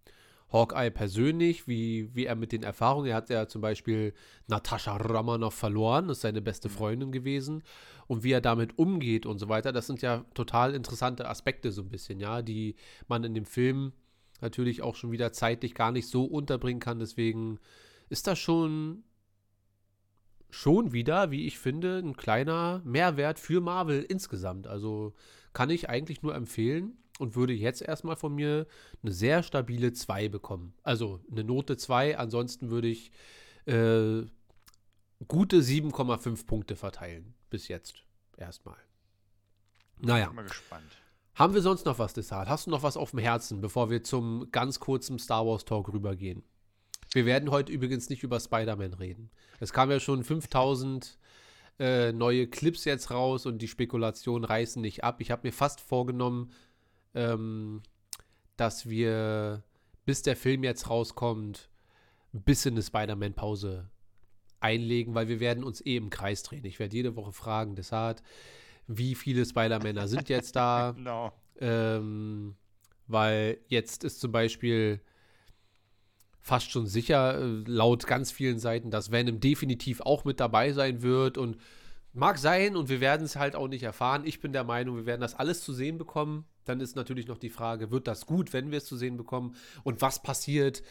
Hawkeye 0.53 0.91
persönlich, 0.91 1.67
wie, 1.67 2.15
wie 2.15 2.27
er 2.27 2.37
mit 2.37 2.53
den 2.53 2.63
Erfahrungen, 2.63 3.09
er 3.09 3.17
hat 3.17 3.31
ja 3.31 3.49
zum 3.49 3.61
Beispiel 3.61 4.15
Natascha 4.47 4.97
Romanoff 4.97 5.55
verloren, 5.55 6.09
ist 6.09 6.21
seine 6.21 6.41
beste 6.41 6.69
Freundin 6.69 7.11
gewesen 7.11 7.65
und 8.07 8.23
wie 8.23 8.33
er 8.33 8.41
damit 8.41 8.79
umgeht 8.79 9.27
und 9.27 9.39
so 9.39 9.49
weiter, 9.49 9.73
das 9.73 9.87
sind 9.87 10.03
ja 10.03 10.25
total 10.35 10.75
interessante 10.75 11.29
Aspekte 11.29 11.73
so 11.73 11.83
ein 11.83 11.91
bisschen, 11.91 12.21
ja, 12.21 12.43
die 12.43 12.77
man 13.09 13.25
in 13.25 13.35
dem 13.35 13.45
Film 13.45 13.93
natürlich 14.41 14.83
auch 14.83 14.95
schon 14.95 15.11
wieder 15.11 15.33
zeitlich 15.33 15.75
gar 15.75 15.91
nicht 15.91 16.09
so 16.09 16.25
unterbringen 16.25 16.81
kann, 16.81 17.01
deswegen 17.01 17.59
ist 18.09 18.29
das 18.29 18.39
schon 18.39 19.03
schon 20.51 20.93
wieder, 20.93 21.31
wie 21.31 21.47
ich 21.47 21.59
finde, 21.59 21.99
ein 21.99 22.17
kleiner 22.17 22.81
Mehrwert 22.85 23.39
für 23.39 23.61
Marvel 23.61 24.03
insgesamt. 24.03 24.67
Also 24.67 25.15
kann 25.53 25.71
ich 25.71 25.89
eigentlich 25.89 26.23
nur 26.23 26.35
empfehlen 26.35 26.99
und 27.19 27.37
würde 27.37 27.53
jetzt 27.53 27.83
erstmal 27.83 28.17
von 28.17 28.35
mir 28.35 28.67
eine 29.03 29.13
sehr 29.13 29.43
stabile 29.43 29.93
2 29.93 30.29
bekommen. 30.29 30.75
Also 30.83 31.21
eine 31.31 31.45
Note 31.45 31.77
2, 31.77 32.19
ansonsten 32.19 32.71
würde 32.71 32.89
ich 32.89 33.11
äh, 33.67 34.23
gute 35.27 35.61
7,5 35.61 36.47
Punkte 36.47 36.77
verteilen. 36.77 37.35
Bis 37.51 37.69
jetzt 37.69 38.05
erstmal. 38.37 38.77
Naja. 39.99 40.27
Bin 40.27 40.37
mal 40.37 40.45
gespannt. 40.45 40.93
Haben 41.35 41.55
wir 41.55 41.61
sonst 41.61 41.85
noch 41.85 41.99
was, 41.99 42.15
Desart? 42.15 42.49
Hast 42.49 42.67
du 42.67 42.71
noch 42.71 42.83
was 42.83 42.97
auf 42.97 43.11
dem 43.11 43.19
Herzen, 43.19 43.61
bevor 43.61 43.91
wir 43.91 44.03
zum 44.03 44.51
ganz 44.53 44.81
kurzen 44.81 45.19
Star 45.19 45.47
Wars 45.47 45.65
Talk 45.65 45.93
rübergehen? 45.93 46.43
Wir 47.17 47.25
werden 47.25 47.51
heute 47.51 47.73
übrigens 47.73 48.11
nicht 48.11 48.23
über 48.25 48.39
Spider-Man 48.39 48.93
reden. 48.93 49.31
Es 49.59 49.73
kam 49.73 49.91
ja 49.91 50.01
schon 50.01 50.23
5000 50.23 51.19
äh, 51.79 52.13
neue 52.13 52.47
Clips 52.47 52.85
jetzt 52.85 53.11
raus 53.11 53.47
und 53.47 53.63
die 53.63 53.69
Spekulationen 53.69 54.45
reißen 54.45 54.83
nicht 54.83 55.03
ab. 55.03 55.23
Ich 55.23 55.31
habe 55.31 55.49
mir 55.49 55.53
fast 55.53 55.81
vorgenommen, 55.81 56.53
ähm, 57.15 57.81
dass 58.59 58.91
wir, 58.91 59.63
bis 60.05 60.21
der 60.21 60.37
Film 60.37 60.63
jetzt 60.63 60.91
rauskommt, 60.91 61.71
ein 62.35 62.43
bisschen 62.43 62.75
eine 62.75 62.83
Spider-Man-Pause 62.83 63.89
einlegen, 64.61 65.15
weil 65.15 65.29
wir 65.29 65.41
werden 65.41 65.65
uns 65.65 65.81
eh 65.87 65.97
im 65.97 66.11
Kreis 66.11 66.43
drehen. 66.43 66.67
Ich 66.67 66.79
werde 66.79 66.97
jede 66.97 67.17
Woche 67.17 67.33
fragen, 67.33 67.77
deshalb, 67.77 68.21
wie 68.89 69.15
viele 69.15 69.47
Spider-Männer 69.47 70.07
sind 70.07 70.29
jetzt 70.29 70.55
da? 70.55 70.93
Genau. 70.97 71.33
Ähm, 71.61 72.57
weil 73.07 73.57
jetzt 73.69 74.05
ist 74.05 74.21
zum 74.21 74.33
Beispiel 74.33 75.01
fast 76.47 76.71
schon 76.71 76.87
sicher, 76.87 77.41
äh, 77.41 77.65
laut 77.67 78.07
ganz 78.07 78.31
vielen 78.31 78.61
Seiten, 78.61 78.93
dass 78.93 79.11
Venom 79.11 79.41
definitiv 79.41 80.01
auch 80.01 80.25
mit 80.25 80.39
dabei 80.39 80.73
sein 80.73 81.03
wird 81.03 81.39
und 81.39 81.57
mag 82.13 82.39
sein 82.39 82.77
und 82.77 82.89
wir 82.89 83.01
werden 83.01 83.25
es 83.27 83.35
halt 83.35 83.57
auch 83.57 83.67
nicht 83.67 83.83
erfahren. 83.83 84.23
Ich 84.25 84.41
bin 84.41 84.53
der 84.53 84.63
Meinung, 84.63 84.95
wir 84.97 85.07
werden 85.07 85.21
das 85.21 85.35
alles 85.35 85.63
zu 85.63 85.73
sehen 85.73 85.99
bekommen. 85.99 86.45
Dann 86.65 86.79
ist 86.79 86.95
natürlich 86.95 87.27
noch 87.27 87.39
die 87.39 87.51
Frage, 87.51 87.91
wird 87.91 88.07
das 88.07 88.27
gut, 88.27 88.53
wenn 88.53 88.71
wir 88.71 88.79
es 88.79 88.85
zu 88.85 88.97
sehen 88.97 89.17
bekommen? 89.17 89.57
Und 89.83 90.03
was 90.03 90.23
passiert, 90.23 90.85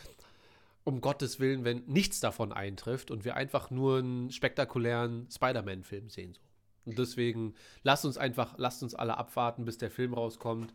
um 0.83 0.99
Gottes 0.99 1.39
Willen, 1.39 1.63
wenn 1.63 1.83
nichts 1.85 2.19
davon 2.19 2.51
eintrifft 2.51 3.09
und 3.09 3.23
wir 3.23 3.37
einfach 3.37 3.71
nur 3.71 3.99
einen 3.99 4.31
spektakulären 4.31 5.25
Spider-Man-Film 5.31 6.09
sehen? 6.09 6.33
So. 6.33 6.41
Und 6.89 6.99
deswegen 6.99 7.53
lasst 7.81 8.03
uns 8.03 8.17
einfach, 8.17 8.55
lasst 8.57 8.83
uns 8.83 8.93
alle 8.93 9.17
abwarten, 9.17 9.63
bis 9.63 9.77
der 9.77 9.89
Film 9.89 10.13
rauskommt. 10.13 10.73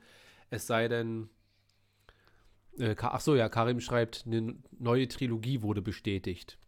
Es 0.48 0.66
sei 0.66 0.88
denn, 0.88 1.28
äh, 2.78 2.94
ach 3.00 3.20
so, 3.20 3.34
ja, 3.36 3.48
Karim 3.48 3.80
schreibt, 3.80 4.24
eine 4.26 4.54
neue 4.78 5.08
Trilogie 5.08 5.62
wurde 5.62 5.82
bestätigt. 5.82 6.58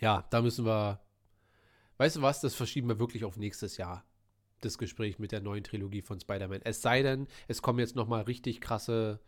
Ja, 0.00 0.26
da 0.30 0.42
müssen 0.42 0.64
wir, 0.66 1.00
weißt 1.98 2.16
du 2.16 2.22
was, 2.22 2.40
das 2.40 2.54
verschieben 2.54 2.88
wir 2.88 2.98
wirklich 2.98 3.24
auf 3.24 3.36
nächstes 3.36 3.76
Jahr. 3.76 4.04
Das 4.60 4.78
Gespräch 4.78 5.18
mit 5.18 5.32
der 5.32 5.40
neuen 5.40 5.64
Trilogie 5.64 6.02
von 6.02 6.20
Spider-Man. 6.20 6.60
Es 6.64 6.82
sei 6.82 7.02
denn, 7.02 7.26
es 7.48 7.62
kommen 7.62 7.78
jetzt 7.80 7.96
noch 7.96 8.06
mal 8.06 8.22
richtig 8.22 8.60
krasse 8.60 9.20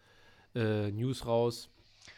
äh, 0.54 0.90
News 0.92 1.26
raus. 1.26 1.70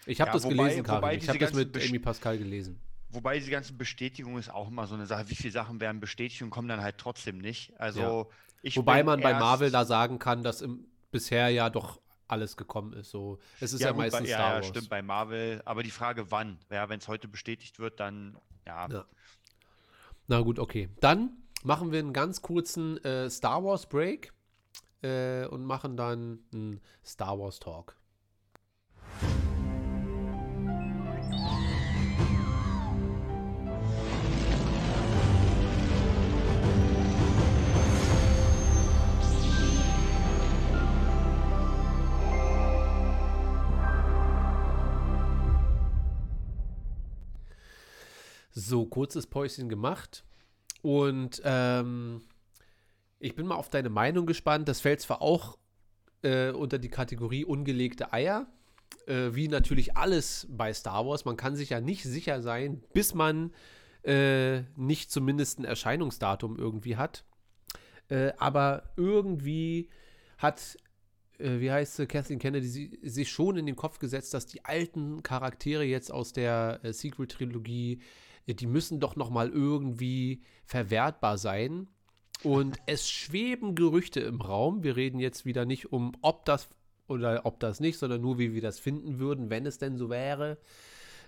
Ich 0.05 0.21
habe 0.21 0.29
Ja, 0.29 0.33
das 0.35 0.45
wobei- 0.45 0.55
gelesen, 0.57 0.83
Karim. 0.83 1.03
wobei 1.03 1.17
Ich 1.17 1.29
habe 1.29 1.39
das 1.39 1.53
mit 1.55 1.77
Amy 1.89 1.99
Pascal 1.99 2.37
gelesen. 2.39 2.79
Wobei 3.09 3.39
diese 3.39 3.51
ganzen 3.51 3.79
Bestätigungen 3.79 4.39
ist 4.39 4.51
auch 4.53 4.69
immer 4.69 4.87
so 4.87 4.95
eine 4.95 5.07
Sache. 5.07 5.31
Wie 5.31 5.35
viele 5.37 5.53
Sachen 5.53 5.81
werden 5.81 6.01
bestätigt 6.01 6.43
und 6.43 6.51
kommen 6.51 6.69
dann 6.69 6.83
halt 6.83 6.99
trotzdem 6.99 7.39
nicht? 7.39 7.73
Also, 7.81 8.29
Ja. 8.63 8.77
Wobei 8.77 9.05
man 9.05 9.21
bei 9.21 9.33
Marvel 9.35 9.71
da 9.71 9.85
sagen 9.85 10.19
kann, 10.19 10.43
dass 10.43 10.61
im, 10.61 10.87
bisher 11.13 11.51
ja 11.51 11.71
doch 11.71 12.01
alles 12.29 12.57
gekommen 12.57 12.93
ist. 12.93 13.11
So, 13.11 13.39
es 13.61 13.73
ist 13.73 13.81
ja, 13.81 13.91
gut, 13.91 13.99
meistens 13.99 14.23
bei, 14.23 14.27
Star 14.27 14.41
ja, 14.41 14.55
Wars. 14.57 14.67
ja, 14.67 14.71
stimmt, 14.71 14.89
bei 14.89 15.03
Marvel. 15.03 15.63
Aber 15.65 15.83
die 15.83 15.91
Frage, 15.91 16.31
wann? 16.31 16.59
Ja, 16.71 16.89
wenn 16.89 16.99
es 16.99 17.09
heute 17.09 17.29
bestätigt 17.29 17.79
wird, 17.79 18.01
dann, 18.01 18.37
ja. 18.67 18.89
Ja. 18.89 19.05
Na 20.29 20.41
gut, 20.41 20.59
okay. 20.59 20.89
Dann 21.01 21.31
machen 21.63 21.93
wir 21.93 21.99
einen 22.01 22.13
ganz 22.13 22.43
kurzen 22.43 23.03
äh, 23.05 23.31
Star 23.31 23.65
Wars 23.65 23.87
Break 23.87 24.33
äh, 25.03 25.47
und 25.47 25.65
machen 25.65 25.97
dann 25.97 26.41
einen 26.53 26.81
Star 27.05 27.39
Wars 27.39 27.59
Talk. 27.61 27.97
So, 48.59 48.87
kurzes 48.87 49.27
Päuschen 49.27 49.69
gemacht. 49.69 50.25
Und 50.81 51.43
ähm, 51.45 52.23
ich 53.19 53.35
bin 53.35 53.47
mal 53.47 53.57
auf 53.57 53.69
deine 53.69 53.91
Meinung 53.91 54.25
gespannt. 54.25 54.67
Das 54.67 54.81
fällt 54.81 55.03
zwar 55.03 55.21
auch 55.21 55.59
äh, 56.23 56.53
unter 56.53 56.79
die 56.79 56.89
Kategorie 56.89 57.45
ungelegte 57.45 58.15
Eier, 58.15 58.47
äh, 59.07 59.29
wie 59.33 59.49
natürlich 59.49 59.99
alles 59.99 60.47
bei 60.49 60.73
Star 60.73 61.07
Wars. 61.07 61.27
Man 61.27 61.37
kann 61.37 61.55
sich 61.55 61.69
ja 61.69 61.83
nicht 61.83 62.05
sicher 62.05 62.41
sein, 62.41 62.83
bis 62.95 63.13
man 63.13 63.53
äh, 64.05 64.63
nicht 64.75 65.11
zumindest 65.11 65.59
ein 65.59 65.67
Erscheinungsdatum 65.67 66.57
irgendwie 66.57 66.97
hat. 66.97 67.27
Äh, 68.09 68.33
aber 68.39 68.85
irgendwie 68.97 69.91
hat, 70.39 70.79
äh, 71.37 71.61
wie 71.61 71.71
heißt 71.71 71.97
sie, 71.97 72.07
Kathleen 72.07 72.39
Kennedy, 72.39 72.69
sie, 72.69 73.01
sich 73.03 73.31
schon 73.31 73.59
in 73.59 73.67
den 73.67 73.77
Kopf 73.77 73.99
gesetzt, 73.99 74.33
dass 74.33 74.47
die 74.47 74.65
alten 74.65 75.23
Charaktere 75.23 75.85
jetzt 75.85 76.11
aus 76.11 76.33
der 76.33 76.81
äh, 76.85 76.95
Sequel-Trilogie, 76.95 78.01
die 78.55 78.67
müssen 78.67 79.01
doch 79.01 79.17
noch 79.17 79.31
mal 79.31 79.49
irgendwie 79.49 80.43
verwertbar 80.65 81.39
sein. 81.39 81.89
Und 82.43 82.77
es 82.87 83.09
schweben 83.09 83.75
Gerüchte 83.75 84.21
im 84.21 84.41
Raum. 84.41 84.83
Wir 84.83 84.97
reden 84.97 85.19
jetzt 85.19 85.45
wieder 85.45 85.65
nicht 85.65 85.93
um, 85.93 86.13
ob 86.23 86.45
das 86.45 86.69
oder 87.09 87.47
ob 87.47 87.61
das 87.61 87.81
nicht, 87.81 87.99
sondern 87.99 88.21
nur, 88.21 88.39
wie 88.39 88.53
wir 88.53 88.63
das 88.63 88.79
finden 88.79 89.19
würden, 89.19 89.49
wenn 89.51 89.67
es 89.67 89.79
denn 89.79 89.97
so 89.97 90.11
wäre. 90.11 90.59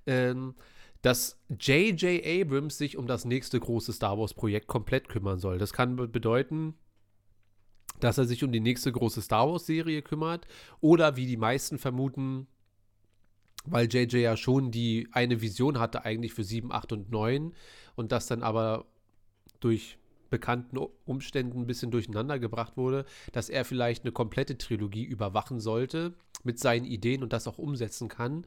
Ähm, 0.06 0.54
dass 1.02 1.38
J.J. 1.48 2.24
Abrams 2.26 2.76
sich 2.76 2.96
um 2.96 3.06
das 3.06 3.24
nächste 3.24 3.60
große 3.60 3.92
Star 3.92 4.18
Wars-Projekt 4.18 4.66
komplett 4.66 5.08
kümmern 5.08 5.38
soll. 5.38 5.58
Das 5.58 5.72
kann 5.72 5.94
be- 5.94 6.08
bedeuten, 6.08 6.74
dass 8.00 8.18
er 8.18 8.24
sich 8.24 8.42
um 8.42 8.50
die 8.50 8.60
nächste 8.60 8.90
große 8.90 9.22
Star 9.22 9.48
Wars-Serie 9.48 10.02
kümmert 10.02 10.46
oder 10.80 11.16
wie 11.16 11.26
die 11.26 11.36
meisten 11.36 11.78
vermuten, 11.78 12.48
weil 13.64 13.92
JJ 13.92 14.18
ja 14.18 14.36
schon 14.36 14.70
die 14.70 15.08
eine 15.12 15.40
Vision 15.40 15.78
hatte 15.78 16.04
eigentlich 16.04 16.32
für 16.32 16.44
7, 16.44 16.72
8 16.72 16.92
und 16.92 17.10
9 17.10 17.54
und 17.96 18.12
das 18.12 18.26
dann 18.26 18.42
aber 18.42 18.86
durch 19.60 19.98
bekannten 20.30 20.78
Umständen 21.06 21.60
ein 21.60 21.66
bisschen 21.66 21.90
durcheinander 21.90 22.38
gebracht 22.38 22.76
wurde, 22.76 23.04
dass 23.32 23.48
er 23.48 23.64
vielleicht 23.64 24.04
eine 24.04 24.12
komplette 24.12 24.58
Trilogie 24.58 25.04
überwachen 25.04 25.58
sollte 25.60 26.14
mit 26.44 26.58
seinen 26.58 26.84
Ideen 26.84 27.22
und 27.22 27.32
das 27.32 27.48
auch 27.48 27.58
umsetzen 27.58 28.08
kann. 28.08 28.44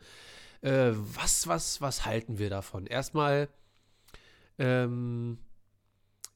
Äh, 0.62 0.92
was, 0.94 1.48
was, 1.48 1.82
was 1.82 2.06
halten 2.06 2.38
wir 2.38 2.50
davon? 2.50 2.86
Erstmal, 2.86 3.50
ähm, 4.60 5.40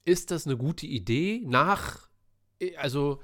ist 0.04 0.30
das 0.30 0.46
eine 0.46 0.56
gute 0.56 0.86
Idee? 0.86 1.42
Nach, 1.46 2.08
äh, 2.60 2.76
also, 2.76 3.20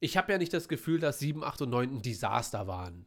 ich 0.00 0.16
habe 0.16 0.32
ja 0.32 0.38
nicht 0.38 0.52
das 0.52 0.68
Gefühl, 0.68 0.98
dass 0.98 1.18
7, 1.18 1.44
8 1.44 1.62
und 1.62 1.70
9 1.70 1.96
ein 1.96 2.02
Desaster 2.02 2.66
waren. 2.66 3.06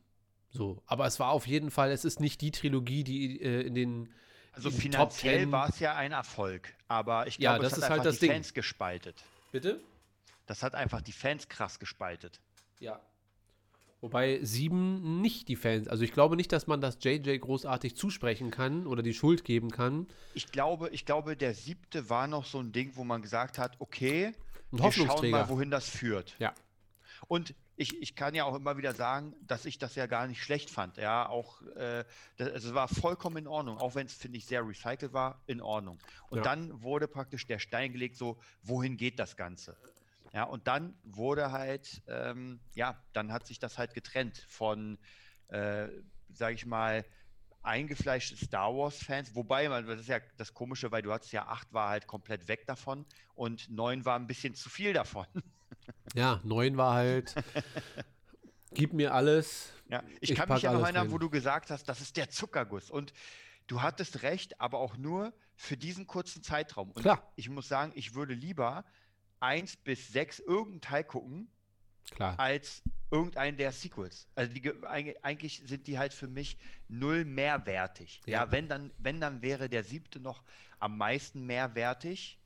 So, 0.49 0.81
aber 0.85 1.05
es 1.05 1.19
war 1.19 1.29
auf 1.31 1.45
jeden 1.47 1.71
Fall, 1.71 1.91
es 1.91 2.05
ist 2.05 2.19
nicht 2.19 2.41
die 2.41 2.51
Trilogie, 2.51 3.03
die 3.03 3.41
äh, 3.41 3.61
in 3.61 3.75
den 3.75 4.09
Also 4.53 4.69
in 4.69 4.75
finanziell 4.75 5.39
10 5.41 5.51
war 5.51 5.69
es 5.69 5.79
ja 5.79 5.95
ein 5.95 6.11
Erfolg. 6.13 6.73
Aber 6.87 7.27
ich 7.27 7.37
Ja, 7.37 7.51
glaube, 7.51 7.63
das 7.63 7.73
es 7.73 7.77
ist 7.79 7.83
hat 7.85 7.89
halt 7.91 7.99
einfach 7.99 8.11
das 8.11 8.19
die 8.19 8.25
Ding. 8.27 8.31
Fans 8.31 8.53
gespaltet. 8.53 9.23
Bitte? 9.51 9.81
Das 10.45 10.63
hat 10.63 10.75
einfach 10.75 11.01
die 11.01 11.11
Fans 11.11 11.49
krass 11.49 11.79
gespaltet. 11.79 12.39
Ja. 12.79 13.01
Wobei 13.99 14.39
sieben 14.43 15.21
nicht 15.21 15.47
die 15.47 15.55
Fans, 15.55 15.87
also 15.87 16.03
ich 16.03 16.13
glaube 16.13 16.35
nicht, 16.35 16.51
dass 16.51 16.67
man 16.67 16.81
das 16.81 16.99
JJ 17.01 17.37
großartig 17.39 17.95
zusprechen 17.95 18.51
kann 18.51 18.85
oder 18.85 19.01
die 19.01 19.13
Schuld 19.13 19.43
geben 19.43 19.71
kann. 19.71 20.07
Ich 20.35 20.51
glaube, 20.51 20.89
ich 20.89 21.05
glaube, 21.05 21.35
der 21.35 21.55
siebte 21.55 22.07
war 22.07 22.27
noch 22.27 22.45
so 22.45 22.59
ein 22.59 22.71
Ding, 22.71 22.91
wo 22.93 23.03
man 23.03 23.23
gesagt 23.23 23.57
hat, 23.57 23.75
okay, 23.79 24.33
wir 24.71 24.91
schauen 24.91 25.31
mal, 25.31 25.49
wohin 25.49 25.71
das 25.71 25.89
führt. 25.89 26.35
Ja. 26.37 26.53
Und 27.27 27.55
ich, 27.77 28.01
ich 28.01 28.15
kann 28.15 28.35
ja 28.35 28.43
auch 28.45 28.55
immer 28.55 28.77
wieder 28.77 28.93
sagen, 28.93 29.35
dass 29.41 29.65
ich 29.65 29.77
das 29.77 29.95
ja 29.95 30.07
gar 30.07 30.27
nicht 30.27 30.43
schlecht 30.43 30.69
fand. 30.71 30.97
Ja, 30.97 31.29
auch 31.29 31.61
äh, 31.61 32.05
das, 32.35 32.49
es 32.65 32.73
war 32.73 32.87
vollkommen 32.87 33.37
in 33.37 33.47
Ordnung, 33.47 33.77
auch 33.77 33.95
wenn 33.95 34.07
es, 34.07 34.15
finde 34.15 34.37
ich, 34.39 34.47
sehr 34.47 34.67
recycelt 34.67 35.13
war, 35.13 35.43
in 35.47 35.61
Ordnung. 35.61 36.01
Und 36.29 36.39
Ja. 36.39 36.43
dann 36.43 36.81
wurde 36.83 37.07
praktisch 37.07 37.45
der 37.47 37.59
Stein 37.59 37.93
gelegt, 37.93 38.17
so, 38.17 38.41
wohin 38.63 38.97
geht 38.97 39.19
das 39.19 39.37
Ganze? 39.37 39.77
Ja, 40.33 40.43
und 40.43 40.67
dann 40.67 40.99
wurde 41.03 41.51
halt, 41.51 42.01
ähm, 42.07 42.59
ja, 42.73 43.05
dann 43.13 43.31
hat 43.31 43.47
sich 43.47 43.59
das 43.59 43.77
halt 43.77 43.93
getrennt 43.93 44.45
von 44.49 44.97
äh, 45.49 45.87
sage 46.29 46.55
ich 46.55 46.65
mal, 46.65 47.05
eingefleischte 47.61 48.37
Star 48.37 48.73
Wars-Fans, 48.75 49.35
wobei, 49.35 49.69
man, 49.69 49.85
das 49.87 50.01
ist 50.01 50.07
ja 50.09 50.19
das 50.37 50.53
Komische, 50.53 50.91
weil 50.91 51.01
du 51.01 51.11
hattest 51.13 51.31
ja 51.33 51.47
acht 51.47 51.73
war 51.73 51.89
halt 51.89 52.07
komplett 52.07 52.47
weg 52.47 52.65
davon 52.65 53.05
und 53.33 53.69
neun 53.69 54.05
war 54.05 54.17
ein 54.17 54.27
bisschen 54.27 54.55
zu 54.55 54.69
viel 54.69 54.93
davon. 54.93 55.27
Ja, 56.15 56.39
neun 56.43 56.77
war 56.77 56.93
halt, 56.95 57.33
gib 58.73 58.93
mir 58.93 59.13
alles. 59.13 59.71
Ja, 59.89 60.03
ich, 60.19 60.31
Ich 60.31 60.37
kann 60.37 60.49
mich 60.49 60.61
ja 60.63 60.73
noch 60.73 60.83
erinnern, 60.83 61.11
wo 61.11 61.17
du 61.17 61.29
gesagt 61.29 61.71
hast, 61.71 61.85
das 61.87 62.01
ist 62.01 62.17
der 62.17 62.29
Zuckerguss. 62.29 62.89
Und 62.89 63.13
du 63.67 63.81
hattest 63.81 64.21
recht, 64.23 64.59
aber 64.59 64.79
auch 64.79 64.97
nur 64.97 65.33
für 65.55 65.77
diesen 65.77 66.07
kurzen 66.07 66.43
Zeitraum. 66.43 66.91
Und 66.91 67.01
Klar. 67.03 67.31
ich 67.35 67.49
muss 67.49 67.67
sagen, 67.67 67.91
ich 67.95 68.13
würde 68.13 68.33
lieber 68.33 68.85
eins 69.39 69.75
bis 69.77 70.09
sechs 70.09 70.39
irgendeinen 70.39 70.81
Teil 70.81 71.03
gucken, 71.03 71.49
Klar. 72.11 72.39
als 72.39 72.81
irgendeinen 73.11 73.57
der 73.57 73.71
Sequels. 73.71 74.27
Also 74.35 74.53
die, 74.53 74.61
ge- 74.61 74.73
eig- 74.83 75.15
eigentlich 75.23 75.61
sind 75.65 75.87
die 75.87 75.97
halt 75.97 76.13
für 76.13 76.27
mich 76.27 76.57
null 76.89 77.23
mehrwertig. 77.25 78.21
Ja, 78.25 78.43
Ja. 78.45 78.51
wenn 78.51 78.67
dann, 78.67 78.91
wenn 78.97 79.21
dann 79.21 79.41
wäre 79.41 79.69
der 79.69 79.83
siebte 79.83 80.19
noch 80.19 80.43
am 80.79 80.97
meisten 80.97 81.45
mehrwertig, 81.45 82.39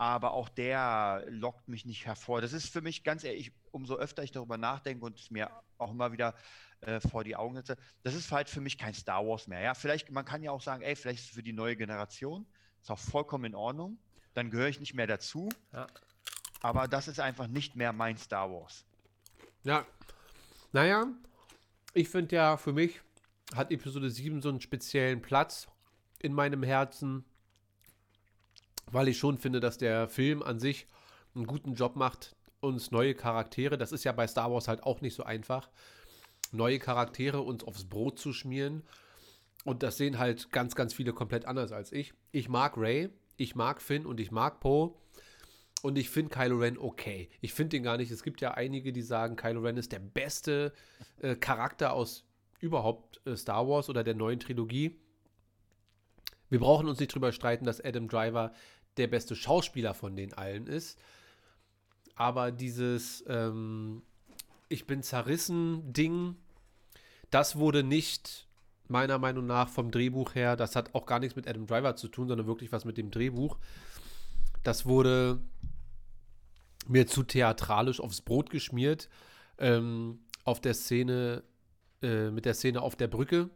aber 0.00 0.32
auch 0.32 0.48
der 0.48 1.26
lockt 1.28 1.68
mich 1.68 1.84
nicht 1.84 2.06
hervor. 2.06 2.40
Das 2.40 2.54
ist 2.54 2.72
für 2.72 2.80
mich 2.80 3.04
ganz 3.04 3.22
ehrlich, 3.22 3.52
umso 3.70 3.96
öfter 3.96 4.22
ich 4.22 4.32
darüber 4.32 4.56
nachdenke 4.56 5.04
und 5.04 5.20
es 5.20 5.30
mir 5.30 5.50
auch 5.76 5.90
immer 5.90 6.10
wieder 6.10 6.34
äh, 6.80 7.00
vor 7.00 7.22
die 7.22 7.36
Augen 7.36 7.54
setze, 7.54 7.76
das 8.02 8.14
ist 8.14 8.32
halt 8.32 8.48
für 8.48 8.62
mich 8.62 8.78
kein 8.78 8.94
Star 8.94 9.26
Wars 9.26 9.46
mehr. 9.46 9.60
Ja, 9.60 9.74
vielleicht, 9.74 10.10
man 10.10 10.24
kann 10.24 10.42
ja 10.42 10.52
auch 10.52 10.62
sagen, 10.62 10.80
ey, 10.80 10.96
vielleicht 10.96 11.18
ist 11.18 11.26
es 11.26 11.34
für 11.34 11.42
die 11.42 11.52
neue 11.52 11.76
Generation, 11.76 12.46
ist 12.80 12.90
auch 12.90 12.98
vollkommen 12.98 13.44
in 13.44 13.54
Ordnung. 13.54 13.98
Dann 14.32 14.50
gehöre 14.50 14.68
ich 14.68 14.80
nicht 14.80 14.94
mehr 14.94 15.06
dazu. 15.06 15.50
Ja. 15.74 15.86
Aber 16.62 16.88
das 16.88 17.06
ist 17.06 17.20
einfach 17.20 17.46
nicht 17.46 17.76
mehr 17.76 17.92
mein 17.92 18.16
Star 18.16 18.50
Wars. 18.50 18.86
Ja. 19.64 19.84
Naja, 20.72 21.08
ich 21.92 22.08
finde 22.08 22.36
ja, 22.36 22.56
für 22.56 22.72
mich 22.72 23.02
hat 23.54 23.70
Episode 23.70 24.08
7 24.08 24.40
so 24.40 24.48
einen 24.48 24.62
speziellen 24.62 25.20
Platz 25.20 25.68
in 26.20 26.32
meinem 26.32 26.62
Herzen, 26.62 27.26
weil 28.92 29.08
ich 29.08 29.18
schon 29.18 29.38
finde, 29.38 29.60
dass 29.60 29.78
der 29.78 30.08
Film 30.08 30.42
an 30.42 30.58
sich 30.58 30.86
einen 31.34 31.46
guten 31.46 31.74
Job 31.74 31.96
macht, 31.96 32.34
uns 32.60 32.90
neue 32.90 33.14
Charaktere, 33.14 33.78
das 33.78 33.92
ist 33.92 34.04
ja 34.04 34.12
bei 34.12 34.26
Star 34.26 34.52
Wars 34.52 34.68
halt 34.68 34.82
auch 34.82 35.00
nicht 35.00 35.14
so 35.14 35.24
einfach, 35.24 35.70
neue 36.52 36.78
Charaktere 36.78 37.40
uns 37.40 37.64
aufs 37.64 37.84
Brot 37.84 38.18
zu 38.18 38.32
schmieren. 38.32 38.82
Und 39.64 39.82
das 39.82 39.98
sehen 39.98 40.18
halt 40.18 40.52
ganz, 40.52 40.74
ganz 40.74 40.94
viele 40.94 41.12
komplett 41.12 41.44
anders 41.44 41.72
als 41.72 41.92
ich. 41.92 42.14
Ich 42.32 42.48
mag 42.48 42.76
Ray, 42.76 43.10
ich 43.36 43.54
mag 43.54 43.82
Finn 43.82 44.06
und 44.06 44.20
ich 44.20 44.30
mag 44.30 44.60
Poe. 44.60 44.94
Und 45.82 45.96
ich 45.96 46.10
finde 46.10 46.30
Kylo 46.30 46.58
Ren 46.58 46.76
okay. 46.76 47.30
Ich 47.40 47.54
finde 47.54 47.70
den 47.70 47.82
gar 47.82 47.96
nicht. 47.96 48.10
Es 48.10 48.22
gibt 48.22 48.42
ja 48.42 48.52
einige, 48.52 48.92
die 48.92 49.02
sagen, 49.02 49.36
Kylo 49.36 49.60
Ren 49.60 49.78
ist 49.78 49.92
der 49.92 49.98
beste 49.98 50.74
äh, 51.22 51.36
Charakter 51.36 51.94
aus 51.94 52.24
überhaupt 52.58 53.20
äh, 53.26 53.34
Star 53.34 53.66
Wars 53.66 53.88
oder 53.88 54.04
der 54.04 54.14
neuen 54.14 54.40
Trilogie. 54.40 55.00
Wir 56.50 56.58
brauchen 56.58 56.88
uns 56.88 57.00
nicht 57.00 57.14
drüber 57.14 57.32
streiten, 57.32 57.64
dass 57.64 57.82
Adam 57.82 58.08
Driver 58.08 58.52
der 58.96 59.06
beste 59.06 59.36
Schauspieler 59.36 59.94
von 59.94 60.16
den 60.16 60.34
allen 60.34 60.66
ist. 60.66 60.98
Aber 62.16 62.50
dieses 62.52 63.24
ähm, 63.28 64.02
Ich 64.68 64.86
bin 64.86 65.02
zerrissen 65.02 65.92
Ding, 65.92 66.36
das 67.30 67.56
wurde 67.56 67.82
nicht 67.82 68.46
meiner 68.88 69.18
Meinung 69.18 69.46
nach 69.46 69.68
vom 69.68 69.90
Drehbuch 69.90 70.34
her, 70.34 70.56
das 70.56 70.74
hat 70.74 70.94
auch 70.94 71.06
gar 71.06 71.20
nichts 71.20 71.36
mit 71.36 71.46
Adam 71.48 71.66
Driver 71.66 71.94
zu 71.96 72.08
tun, 72.08 72.28
sondern 72.28 72.46
wirklich 72.46 72.72
was 72.72 72.84
mit 72.84 72.98
dem 72.98 73.10
Drehbuch. 73.10 73.56
Das 74.64 74.84
wurde 74.84 75.40
mir 76.88 77.06
zu 77.06 77.22
theatralisch 77.22 78.00
aufs 78.00 78.20
Brot 78.20 78.50
geschmiert. 78.50 79.08
Ähm, 79.58 80.20
auf 80.44 80.60
der 80.60 80.74
Szene, 80.74 81.44
äh, 82.02 82.30
mit 82.30 82.44
der 82.46 82.54
Szene 82.54 82.80
auf 82.82 82.96
der 82.96 83.08
Brücke, 83.08 83.50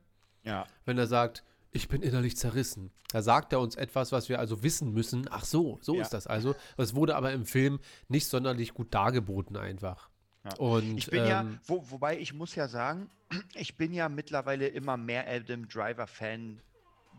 Ja. 0.44 0.66
wenn 0.84 0.98
er 0.98 1.06
sagt, 1.06 1.42
ich 1.74 1.88
bin 1.88 2.02
innerlich 2.02 2.36
zerrissen. 2.36 2.90
Da 3.12 3.20
sagt 3.20 3.52
er 3.52 3.60
uns 3.60 3.74
etwas, 3.74 4.12
was 4.12 4.28
wir 4.28 4.38
also 4.38 4.62
wissen 4.62 4.92
müssen. 4.92 5.26
Ach 5.30 5.44
so, 5.44 5.78
so 5.82 5.96
Ja. 5.96 6.02
ist 6.02 6.10
das 6.14 6.26
also. 6.26 6.54
Es 6.76 6.94
wurde 6.94 7.16
aber 7.16 7.32
im 7.32 7.44
Film 7.44 7.80
nicht 8.08 8.26
sonderlich 8.26 8.72
gut 8.74 8.94
dargeboten 8.94 9.56
einfach. 9.56 10.08
Ja. 10.44 10.54
Und 10.56 10.96
Ich 10.96 11.08
bin 11.08 11.26
ja, 11.26 11.40
ähm, 11.42 11.58
wo, 11.66 11.90
wobei 11.90 12.18
ich 12.18 12.32
muss 12.32 12.54
ja 12.54 12.68
sagen, 12.68 13.10
ich 13.54 13.76
bin 13.76 13.92
ja 13.92 14.08
mittlerweile 14.08 14.68
immer 14.68 14.96
mehr 14.96 15.26
Adam 15.28 15.68
Driver-Fan 15.68 16.60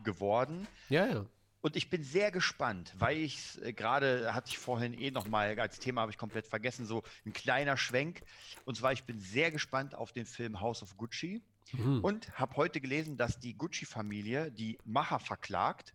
geworden. 0.04 0.68
ja, 0.90 1.06
ja. 1.06 1.26
Und 1.62 1.76
ich 1.76 1.90
bin 1.90 2.04
sehr 2.04 2.30
gespannt, 2.30 2.94
weil 3.00 3.18
ich 3.18 3.60
äh, 3.64 3.74
gerade 3.74 4.36
hatte 4.36 4.50
ich 4.50 4.60
vorhin 4.60 4.94
eh 4.94 5.10
noch 5.10 5.28
mal 5.28 5.60
als 5.60 5.80
Thema 5.80 6.02
habe 6.02 6.12
ich 6.12 6.18
komplett 6.20 6.46
vergessen 6.46 6.86
so 6.86 7.02
ein 7.26 7.34
kleiner 7.34 7.76
Schwenk 7.76 8.22
und 8.66 8.78
zwar 8.78 8.92
ich 8.94 9.04
bin 9.06 9.18
sehr 9.20 9.50
gespannt 9.50 9.96
auf 9.96 10.12
den 10.12 10.28
Film 10.28 10.62
House 10.62 10.84
of 10.84 10.96
Gucci 10.96 11.42
Mhm. 11.74 12.00
und 12.02 12.32
habe 12.38 12.56
heute 12.56 12.80
gelesen, 12.80 13.18
dass 13.18 13.40
die 13.40 13.58
Gucci-Familie 13.58 14.52
die 14.52 14.78
Macher 14.86 15.20
verklagt, 15.20 15.94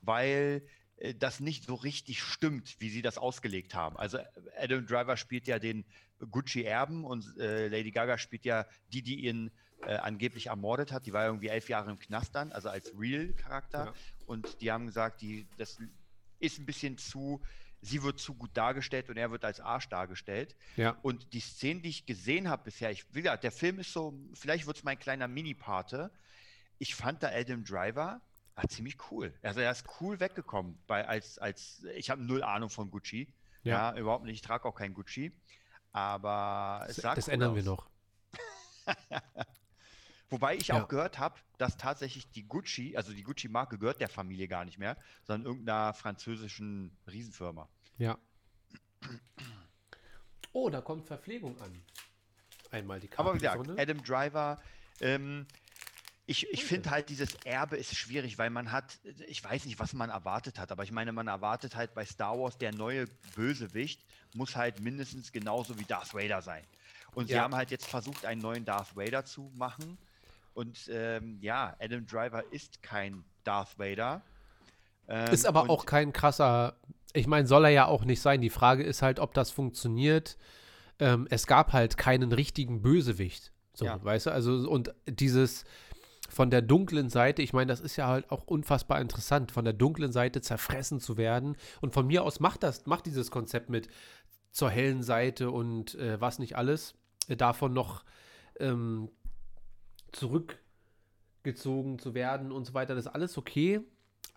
weil 0.00 0.62
äh, 0.96 1.14
das 1.14 1.40
nicht 1.40 1.64
so 1.64 1.74
richtig 1.74 2.22
stimmt, 2.22 2.76
wie 2.80 2.90
sie 2.90 3.02
das 3.02 3.18
ausgelegt 3.18 3.74
haben. 3.74 3.96
Also 3.96 4.18
äh, 4.18 4.24
Adam 4.58 4.86
Driver 4.86 5.16
spielt 5.16 5.46
ja 5.46 5.58
den 5.58 5.84
Gucci-Erben 6.30 7.04
und 7.04 7.36
äh, 7.38 7.68
Lady 7.68 7.90
Gaga 7.90 8.18
spielt 8.18 8.44
ja 8.44 8.66
die, 8.92 9.02
die 9.02 9.26
ihn 9.26 9.50
äh, 9.82 9.94
angeblich 9.96 10.46
ermordet 10.46 10.92
hat. 10.92 11.06
Die 11.06 11.12
war 11.12 11.26
irgendwie 11.26 11.48
elf 11.48 11.68
Jahre 11.68 11.90
im 11.90 11.98
Knast 11.98 12.34
dann, 12.34 12.52
also 12.52 12.68
als 12.68 12.92
Real-Charakter. 12.98 13.86
Ja. 13.86 13.94
Und 14.26 14.60
die 14.60 14.72
haben 14.72 14.86
gesagt, 14.86 15.22
die, 15.22 15.46
das 15.56 15.78
ist 16.40 16.58
ein 16.58 16.66
bisschen 16.66 16.98
zu, 16.98 17.40
sie 17.80 18.02
wird 18.02 18.18
zu 18.18 18.34
gut 18.34 18.50
dargestellt 18.54 19.08
und 19.08 19.16
er 19.16 19.30
wird 19.30 19.44
als 19.44 19.60
Arsch 19.60 19.88
dargestellt. 19.88 20.56
ja. 20.76 20.96
Und 21.02 21.32
die 21.32 21.40
Szenen, 21.40 21.82
die 21.82 21.90
ich 21.90 22.06
gesehen 22.06 22.48
habe 22.48 22.64
bisher, 22.64 22.90
ich, 22.90 23.04
wie 23.14 23.22
gesagt, 23.22 23.44
der 23.44 23.52
Film 23.52 23.78
ist 23.78 23.92
so, 23.92 24.14
vielleicht 24.34 24.66
wird 24.66 24.76
es 24.78 24.84
mein 24.84 24.98
kleiner 24.98 25.28
Mini-Pate. 25.28 26.10
Ich 26.78 26.94
fand 26.94 27.22
da 27.22 27.28
Adam 27.28 27.64
Driver 27.64 28.20
ah, 28.56 28.66
ziemlich 28.68 28.96
cool. 29.10 29.32
Also 29.42 29.60
er 29.60 29.70
ist 29.70 29.84
cool 30.00 30.18
weggekommen, 30.20 30.78
bei, 30.86 31.06
als, 31.06 31.38
als 31.38 31.84
ich 31.94 32.10
habe 32.10 32.22
null 32.22 32.42
Ahnung 32.42 32.70
von 32.70 32.90
Gucci. 32.90 33.32
Ja, 33.62 33.92
Ja. 33.92 33.98
überhaupt 33.98 34.24
nicht. 34.24 34.34
Ich 34.36 34.42
trage 34.42 34.64
auch 34.64 34.74
kein 34.74 34.94
Gucci. 34.94 35.32
Aber 35.92 36.84
es 36.88 36.96
Das, 36.96 37.02
sah 37.02 37.14
das 37.14 37.26
cool 37.28 37.34
ändern 37.34 37.50
aus. 37.50 37.56
wir 37.56 37.62
noch. 37.64 37.88
Wobei 40.30 40.56
ich 40.56 40.68
Ja. 40.68 40.82
auch 40.82 40.88
gehört 40.88 41.18
habe, 41.18 41.38
dass 41.56 41.76
tatsächlich 41.76 42.30
die 42.30 42.46
Gucci, 42.46 42.96
also 42.96 43.12
die 43.12 43.22
Gucci-Marke 43.22 43.78
gehört 43.78 44.00
der 44.00 44.08
Familie 44.08 44.46
gar 44.48 44.64
nicht 44.64 44.78
mehr, 44.78 44.96
sondern 45.24 45.46
irgendeiner 45.46 45.94
französischen 45.94 46.96
Riesenfirma. 47.10 47.68
Ja. 47.96 48.18
Oh, 50.52 50.68
da 50.70 50.80
kommt 50.80 51.06
Verpflegung 51.06 51.60
an. 51.60 51.82
Einmal 52.70 53.00
die 53.00 53.08
Aber 53.16 53.34
wie 53.34 53.38
gesagt. 53.38 53.68
Adam 53.78 54.02
Driver, 54.02 54.60
ähm, 55.00 55.46
ich, 56.26 56.46
ich 56.50 56.64
finde 56.64 56.90
halt, 56.90 57.08
dieses 57.08 57.34
Erbe 57.46 57.76
ist 57.78 57.96
schwierig, 57.96 58.36
weil 58.36 58.50
man 58.50 58.70
hat, 58.70 58.98
ich 59.26 59.42
weiß 59.42 59.64
nicht, 59.64 59.78
was 59.78 59.94
man 59.94 60.10
erwartet 60.10 60.58
hat, 60.58 60.70
aber 60.70 60.82
ich 60.82 60.92
meine, 60.92 61.12
man 61.12 61.26
erwartet 61.26 61.74
halt 61.74 61.94
bei 61.94 62.04
Star 62.04 62.38
Wars, 62.38 62.58
der 62.58 62.72
neue 62.74 63.06
Bösewicht 63.34 64.04
muss 64.34 64.54
halt 64.56 64.80
mindestens 64.80 65.32
genauso 65.32 65.78
wie 65.78 65.84
Darth 65.84 66.12
Vader 66.12 66.42
sein. 66.42 66.62
Und 67.12 67.28
sie 67.28 67.34
Ja. 67.34 67.44
haben 67.44 67.54
halt 67.54 67.70
jetzt 67.70 67.86
versucht, 67.86 68.26
einen 68.26 68.42
neuen 68.42 68.66
Darth 68.66 68.94
Vader 68.94 69.24
zu 69.24 69.50
machen. 69.54 69.96
Und 70.58 70.90
ähm, 70.92 71.38
ja, 71.40 71.76
Adam 71.78 72.04
Driver 72.04 72.42
ist 72.50 72.82
kein 72.82 73.22
Darth 73.44 73.78
Vader. 73.78 74.22
Ähm, 75.06 75.32
Ist 75.32 75.46
aber 75.46 75.70
auch 75.70 75.86
kein 75.86 76.12
krasser. 76.12 76.74
Ich 77.12 77.28
meine, 77.28 77.46
soll 77.46 77.66
er 77.66 77.70
ja 77.70 77.86
auch 77.86 78.04
nicht 78.04 78.20
sein. 78.20 78.40
Die 78.40 78.50
Frage 78.50 78.82
ist 78.82 79.00
halt, 79.00 79.20
ob 79.20 79.34
das 79.34 79.52
funktioniert. 79.52 80.36
Ähm, 80.98 81.28
es 81.30 81.46
gab 81.46 81.72
halt 81.72 81.96
keinen 81.96 82.32
richtigen 82.32 82.82
Bösewicht. 82.82 83.52
So, 83.72 83.84
Ja. 83.84 84.02
weißt 84.02 84.26
du? 84.26 84.32
Also, 84.32 84.68
und 84.68 84.92
dieses 85.06 85.64
von 86.28 86.50
der 86.50 86.62
dunklen 86.62 87.08
Seite, 87.08 87.40
ich 87.40 87.52
meine, 87.52 87.68
das 87.68 87.78
ist 87.80 87.94
ja 87.94 88.08
halt 88.08 88.28
auch 88.32 88.42
unfassbar 88.42 89.00
interessant, 89.00 89.52
von 89.52 89.64
der 89.64 89.74
dunklen 89.74 90.10
Seite 90.10 90.40
zerfressen 90.40 90.98
zu 90.98 91.16
werden. 91.16 91.56
Und 91.80 91.94
von 91.94 92.04
mir 92.08 92.24
aus 92.24 92.40
macht 92.40 92.64
das, 92.64 92.84
macht 92.84 93.06
dieses 93.06 93.30
Konzept 93.30 93.70
mit 93.70 93.86
zur 94.50 94.70
hellen 94.70 95.04
Seite 95.04 95.52
und 95.52 95.94
äh, 95.94 96.20
was 96.20 96.40
nicht 96.40 96.56
alles, 96.56 96.96
äh, 97.28 97.36
davon 97.36 97.72
noch 97.72 98.02
ähm, 98.60 99.08
zurückgezogen 100.12 101.98
zu 101.98 102.14
werden 102.14 102.52
und 102.52 102.66
so 102.66 102.74
weiter. 102.74 102.94
Das 102.94 103.06
ist 103.06 103.12
alles 103.12 103.38
okay. 103.38 103.80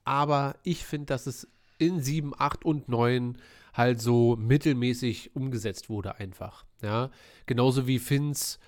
Aber 0.03 0.55
ich 0.63 0.85
finde, 0.85 1.07
dass 1.07 1.27
es 1.27 1.47
in 1.77 1.99
7, 1.99 2.33
8 2.37 2.65
und 2.65 2.89
9 2.89 3.37
halt 3.73 4.01
so 4.01 4.35
mittelmäßig 4.35 5.35
umgesetzt 5.35 5.89
wurde 5.89 6.15
einfach. 6.15 6.65
Ja, 6.81 7.11
genauso 7.45 7.87
wie 7.87 7.99
Finns 7.99 8.59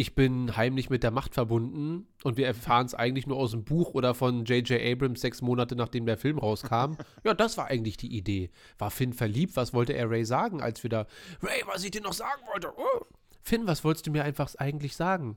ich 0.00 0.14
bin 0.14 0.56
heimlich 0.56 0.88
mit 0.88 1.02
der 1.02 1.10
Macht 1.10 1.34
verbunden 1.34 2.06
und 2.22 2.36
wir 2.38 2.46
erfahren 2.46 2.86
es 2.86 2.94
eigentlich 2.94 3.26
nur 3.26 3.36
aus 3.36 3.50
dem 3.50 3.64
Buch 3.64 3.90
oder 3.90 4.14
von 4.14 4.44
J.J. 4.44 4.80
Abrams 4.80 5.20
sechs 5.20 5.42
Monate 5.42 5.76
nachdem 5.76 6.06
der 6.06 6.16
Film 6.16 6.38
rauskam. 6.38 6.96
ja, 7.24 7.34
das 7.34 7.58
war 7.58 7.66
eigentlich 7.66 7.96
die 7.96 8.16
Idee. 8.16 8.50
War 8.78 8.90
Finn 8.90 9.12
verliebt? 9.12 9.56
Was 9.56 9.74
wollte 9.74 9.92
er 9.92 10.08
Ray 10.08 10.24
sagen, 10.24 10.62
als 10.62 10.82
wir 10.82 10.90
da. 10.90 11.06
Ray, 11.42 11.62
was 11.66 11.84
ich 11.84 11.90
dir 11.90 12.00
noch 12.00 12.12
sagen 12.14 12.40
wollte. 12.50 12.72
Oh. 12.74 13.04
Finn, 13.42 13.66
was 13.66 13.84
wolltest 13.84 14.06
du 14.06 14.10
mir 14.10 14.24
einfach 14.24 14.54
eigentlich 14.56 14.96
sagen? 14.96 15.36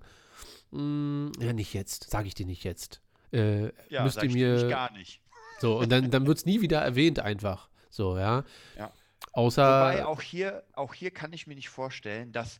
Hm, 0.74 1.32
ja, 1.39 1.53
nicht 1.53 1.74
jetzt. 1.74 2.09
Sag 2.09 2.26
ich 2.26 2.34
dir 2.34 2.45
nicht 2.45 2.63
jetzt. 2.63 3.01
Äh, 3.32 3.71
ja, 3.89 4.03
müsst 4.03 4.15
sag 4.15 4.24
ihr 4.26 4.32
mir. 4.32 4.67
gar 4.69 4.91
nicht. 4.91 5.21
So, 5.59 5.78
und 5.80 5.91
dann, 5.91 6.11
dann 6.11 6.26
wird 6.28 6.39
es 6.39 6.45
nie 6.45 6.61
wieder 6.61 6.82
erwähnt, 6.82 7.19
einfach. 7.19 7.69
So, 7.89 8.17
ja. 8.17 8.43
Ja. 8.78 8.91
Außer. 9.32 9.63
Wobei 9.63 10.05
auch 10.05 10.21
hier, 10.21 10.63
auch 10.74 10.93
hier 10.93 11.11
kann 11.11 11.32
ich 11.34 11.47
mir 11.47 11.55
nicht 11.55 11.69
vorstellen, 11.69 12.32
dass 12.32 12.59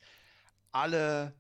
alle 0.72 1.34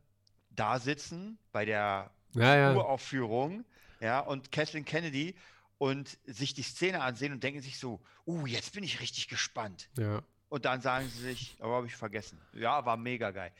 da 0.49 0.79
sitzen 0.79 1.37
bei 1.51 1.65
der 1.65 2.11
Ja, 2.33 2.55
ja. 2.55 2.75
Uraufführung, 2.75 3.65
ja, 4.01 4.19
und 4.19 4.51
Kathleen 4.51 4.85
Kennedy 4.85 5.35
und 5.77 6.17
sich 6.25 6.53
die 6.53 6.63
Szene 6.63 7.01
ansehen 7.01 7.31
und 7.33 7.43
denken 7.43 7.61
sich 7.61 7.79
so, 7.79 7.99
uh, 8.27 8.45
jetzt 8.45 8.73
bin 8.73 8.83
ich 8.83 8.99
richtig 8.99 9.27
gespannt. 9.27 9.89
ja. 9.97 10.21
Und 10.49 10.65
dann 10.65 10.81
sagen 10.81 11.09
sie 11.09 11.19
sich, 11.19 11.57
aber 11.59 11.77
habe 11.77 11.87
ich 11.87 11.95
vergessen. 11.95 12.39
Ja, 12.53 12.85
war 12.85 12.95
mega 12.95 13.31
geil. 13.31 13.51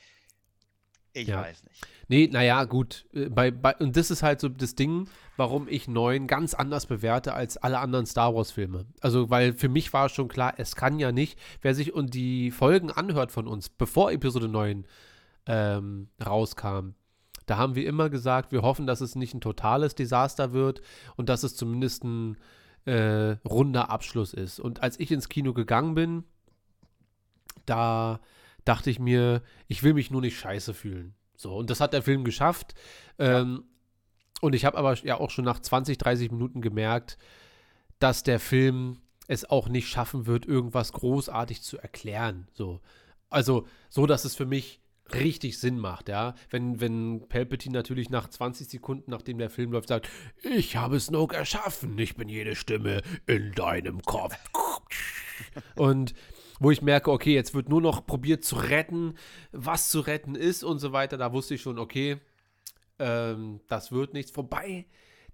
Ich 1.14 1.28
Ja. 1.28 1.40
weiß 1.42 1.64
nicht. 1.64 1.86
Nee, 2.08 2.28
naja, 2.30 2.64
gut. 2.64 3.06
Äh, 3.14 3.30
Bei, 3.30 3.50
bei, 3.50 3.74
und 3.76 3.96
das 3.96 4.10
ist 4.10 4.22
halt 4.22 4.40
so 4.40 4.48
das 4.48 4.74
Ding, 4.74 5.08
warum 5.36 5.68
ich 5.68 5.88
9 5.88 6.26
ganz 6.26 6.52
anders 6.52 6.86
bewerte 6.86 7.32
als 7.34 7.56
alle 7.56 7.78
anderen 7.78 8.04
Star 8.04 8.34
Wars-Filme. 8.34 8.84
Also, 9.00 9.30
weil 9.30 9.52
für 9.54 9.68
mich 9.70 9.92
war 9.92 10.08
schon 10.10 10.28
klar, 10.28 10.54
es 10.58 10.76
kann 10.76 10.98
ja 10.98 11.12
nicht, 11.12 11.38
wer 11.62 11.74
sich 11.74 11.94
und 11.94 12.12
die 12.12 12.50
Folgen 12.50 12.90
anhört 12.90 13.32
von 13.32 13.46
uns, 13.48 13.68
bevor 13.70 14.12
Episode 14.12 14.48
9 14.48 14.86
ähm, 15.46 16.08
rauskam, 16.24 16.90
da 17.46 17.58
haben 17.58 17.74
wir 17.74 17.86
immer 17.86 18.10
gesagt, 18.10 18.52
wir 18.52 18.62
hoffen, 18.62 18.86
dass 18.86 19.00
es 19.00 19.14
nicht 19.16 19.34
ein 19.34 19.40
totales 19.40 19.94
Desaster 19.94 20.52
wird 20.52 20.80
und 21.16 21.28
dass 21.28 21.42
es 21.42 21.54
zumindest 21.56 22.02
ein 22.04 22.36
äh, 22.86 23.36
runder 23.46 23.90
Abschluss 23.90 24.32
ist. 24.34 24.58
Und 24.60 24.82
als 24.82 24.98
ich 24.98 25.10
ins 25.12 25.28
Kino 25.28 25.52
gegangen 25.52 25.94
bin, 25.94 26.24
da 27.66 28.20
dachte 28.64 28.90
ich 28.90 28.98
mir, 28.98 29.42
ich 29.68 29.82
will 29.82 29.94
mich 29.94 30.10
nur 30.10 30.20
nicht 30.20 30.38
scheiße 30.38 30.74
fühlen. 30.74 31.14
So, 31.36 31.54
und 31.54 31.70
das 31.70 31.80
hat 31.80 31.92
der 31.92 32.02
Film 32.02 32.24
geschafft. 32.24 32.74
Ähm, 33.18 33.64
und 34.40 34.54
ich 34.54 34.64
habe 34.64 34.78
aber 34.78 34.94
ja 35.04 35.18
auch 35.18 35.30
schon 35.30 35.44
nach 35.44 35.60
20, 35.60 35.98
30 35.98 36.30
Minuten 36.30 36.60
gemerkt, 36.60 37.18
dass 37.98 38.22
der 38.22 38.40
Film 38.40 39.00
es 39.26 39.48
auch 39.48 39.68
nicht 39.68 39.88
schaffen 39.88 40.26
wird, 40.26 40.46
irgendwas 40.46 40.92
großartig 40.92 41.62
zu 41.62 41.78
erklären. 41.78 42.48
So. 42.52 42.80
Also, 43.30 43.66
so, 43.88 44.06
dass 44.06 44.24
es 44.24 44.34
für 44.34 44.46
mich 44.46 44.80
richtig 45.12 45.58
Sinn 45.58 45.78
macht, 45.78 46.08
ja. 46.08 46.34
Wenn, 46.50 46.80
wenn 46.80 47.28
Palpatine 47.28 47.74
natürlich 47.74 48.10
nach 48.10 48.28
20 48.28 48.68
Sekunden, 48.68 49.10
nachdem 49.10 49.38
der 49.38 49.50
Film 49.50 49.72
läuft, 49.72 49.88
sagt, 49.88 50.08
ich 50.42 50.76
habe 50.76 50.98
Snoke 50.98 51.36
erschaffen, 51.36 51.98
ich 51.98 52.16
bin 52.16 52.28
jede 52.28 52.56
Stimme 52.56 53.02
in 53.26 53.52
deinem 53.52 54.02
Kopf. 54.02 54.36
Und 55.74 56.14
wo 56.60 56.70
ich 56.70 56.82
merke, 56.82 57.10
okay, 57.10 57.34
jetzt 57.34 57.54
wird 57.54 57.68
nur 57.68 57.80
noch 57.80 58.06
probiert 58.06 58.44
zu 58.44 58.56
retten, 58.56 59.14
was 59.52 59.88
zu 59.90 60.00
retten 60.00 60.34
ist 60.34 60.64
und 60.64 60.78
so 60.78 60.92
weiter, 60.92 61.16
da 61.16 61.32
wusste 61.32 61.54
ich 61.54 61.62
schon, 61.62 61.78
okay, 61.78 62.18
ähm, 62.98 63.60
das 63.68 63.92
wird 63.92 64.14
nichts. 64.14 64.30
Vorbei, 64.30 64.86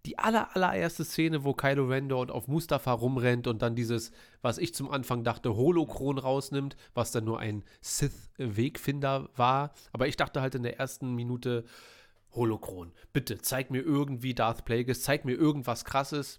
die 0.06 0.18
aller, 0.18 0.56
allererste 0.56 1.04
Szene, 1.04 1.44
wo 1.44 1.52
Kylo 1.52 1.86
Ren 1.86 2.08
dort 2.08 2.30
auf 2.30 2.48
Mustafa 2.48 2.92
rumrennt 2.92 3.46
und 3.46 3.60
dann 3.60 3.74
dieses, 3.74 4.12
was 4.40 4.58
ich 4.58 4.74
zum 4.74 4.90
Anfang 4.90 5.24
dachte, 5.24 5.56
Holokron 5.56 6.18
rausnimmt, 6.18 6.76
was 6.94 7.12
dann 7.12 7.24
nur 7.24 7.38
ein 7.38 7.64
Sith-Wegfinder 7.82 9.28
war. 9.36 9.74
Aber 9.92 10.08
ich 10.08 10.16
dachte 10.16 10.40
halt 10.40 10.54
in 10.54 10.62
der 10.62 10.78
ersten 10.78 11.14
Minute, 11.14 11.64
Holokron, 12.32 12.92
bitte 13.12 13.38
zeig 13.38 13.70
mir 13.70 13.82
irgendwie 13.82 14.34
Darth 14.34 14.64
Plagueis, 14.64 15.02
zeig 15.02 15.24
mir 15.24 15.34
irgendwas 15.34 15.84
krasses. 15.84 16.38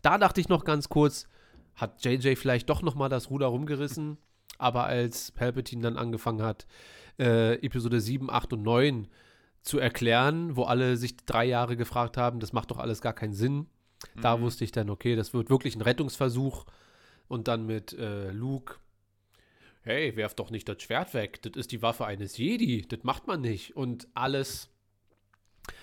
Da 0.00 0.16
dachte 0.16 0.40
ich 0.40 0.48
noch 0.48 0.64
ganz 0.64 0.88
kurz, 0.88 1.28
hat 1.74 2.04
JJ 2.04 2.34
vielleicht 2.36 2.68
doch 2.70 2.82
noch 2.82 2.94
mal 2.94 3.08
das 3.08 3.30
Ruder 3.30 3.46
rumgerissen, 3.46 4.18
aber 4.58 4.84
als 4.84 5.32
Palpatine 5.32 5.82
dann 5.82 5.96
angefangen 5.96 6.42
hat, 6.42 6.66
äh, 7.18 7.54
Episode 7.64 8.00
7, 8.00 8.30
8 8.30 8.52
und 8.52 8.62
9 8.62 9.08
zu 9.62 9.78
erklären, 9.78 10.56
wo 10.56 10.64
alle 10.64 10.96
sich 10.96 11.16
drei 11.18 11.44
Jahre 11.44 11.76
gefragt 11.76 12.16
haben, 12.16 12.40
das 12.40 12.52
macht 12.52 12.70
doch 12.70 12.78
alles 12.78 13.00
gar 13.00 13.12
keinen 13.12 13.32
Sinn. 13.34 13.66
Da 14.20 14.36
Mhm. 14.36 14.42
wusste 14.42 14.64
ich 14.64 14.72
dann, 14.72 14.90
okay, 14.90 15.14
das 15.14 15.32
wird 15.32 15.48
wirklich 15.50 15.76
ein 15.76 15.82
Rettungsversuch. 15.82 16.64
Und 17.28 17.46
dann 17.48 17.64
mit 17.66 17.92
äh, 17.92 18.30
Luke, 18.32 18.74
hey, 19.82 20.16
werf 20.16 20.34
doch 20.34 20.50
nicht 20.50 20.68
das 20.68 20.82
Schwert 20.82 21.14
weg, 21.14 21.40
das 21.42 21.52
ist 21.54 21.72
die 21.72 21.80
Waffe 21.82 22.04
eines 22.04 22.36
Jedi, 22.36 22.82
das 22.82 23.04
macht 23.04 23.26
man 23.26 23.40
nicht. 23.40 23.76
Und 23.76 24.08
alles. 24.14 24.68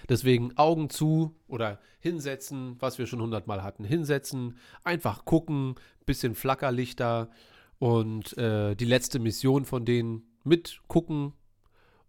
Deswegen 0.07 0.57
Augen 0.57 0.89
zu 0.89 1.35
oder 1.47 1.79
hinsetzen, 1.99 2.75
was 2.79 2.97
wir 2.97 3.07
schon 3.07 3.21
hundertmal 3.21 3.63
hatten. 3.63 3.83
Hinsetzen, 3.83 4.57
einfach 4.83 5.25
gucken, 5.25 5.75
bisschen 6.05 6.35
Flackerlichter 6.35 7.29
und 7.77 8.37
äh, 8.37 8.75
die 8.75 8.85
letzte 8.85 9.19
Mission 9.19 9.65
von 9.65 9.85
denen 9.85 10.23
mitgucken 10.43 11.33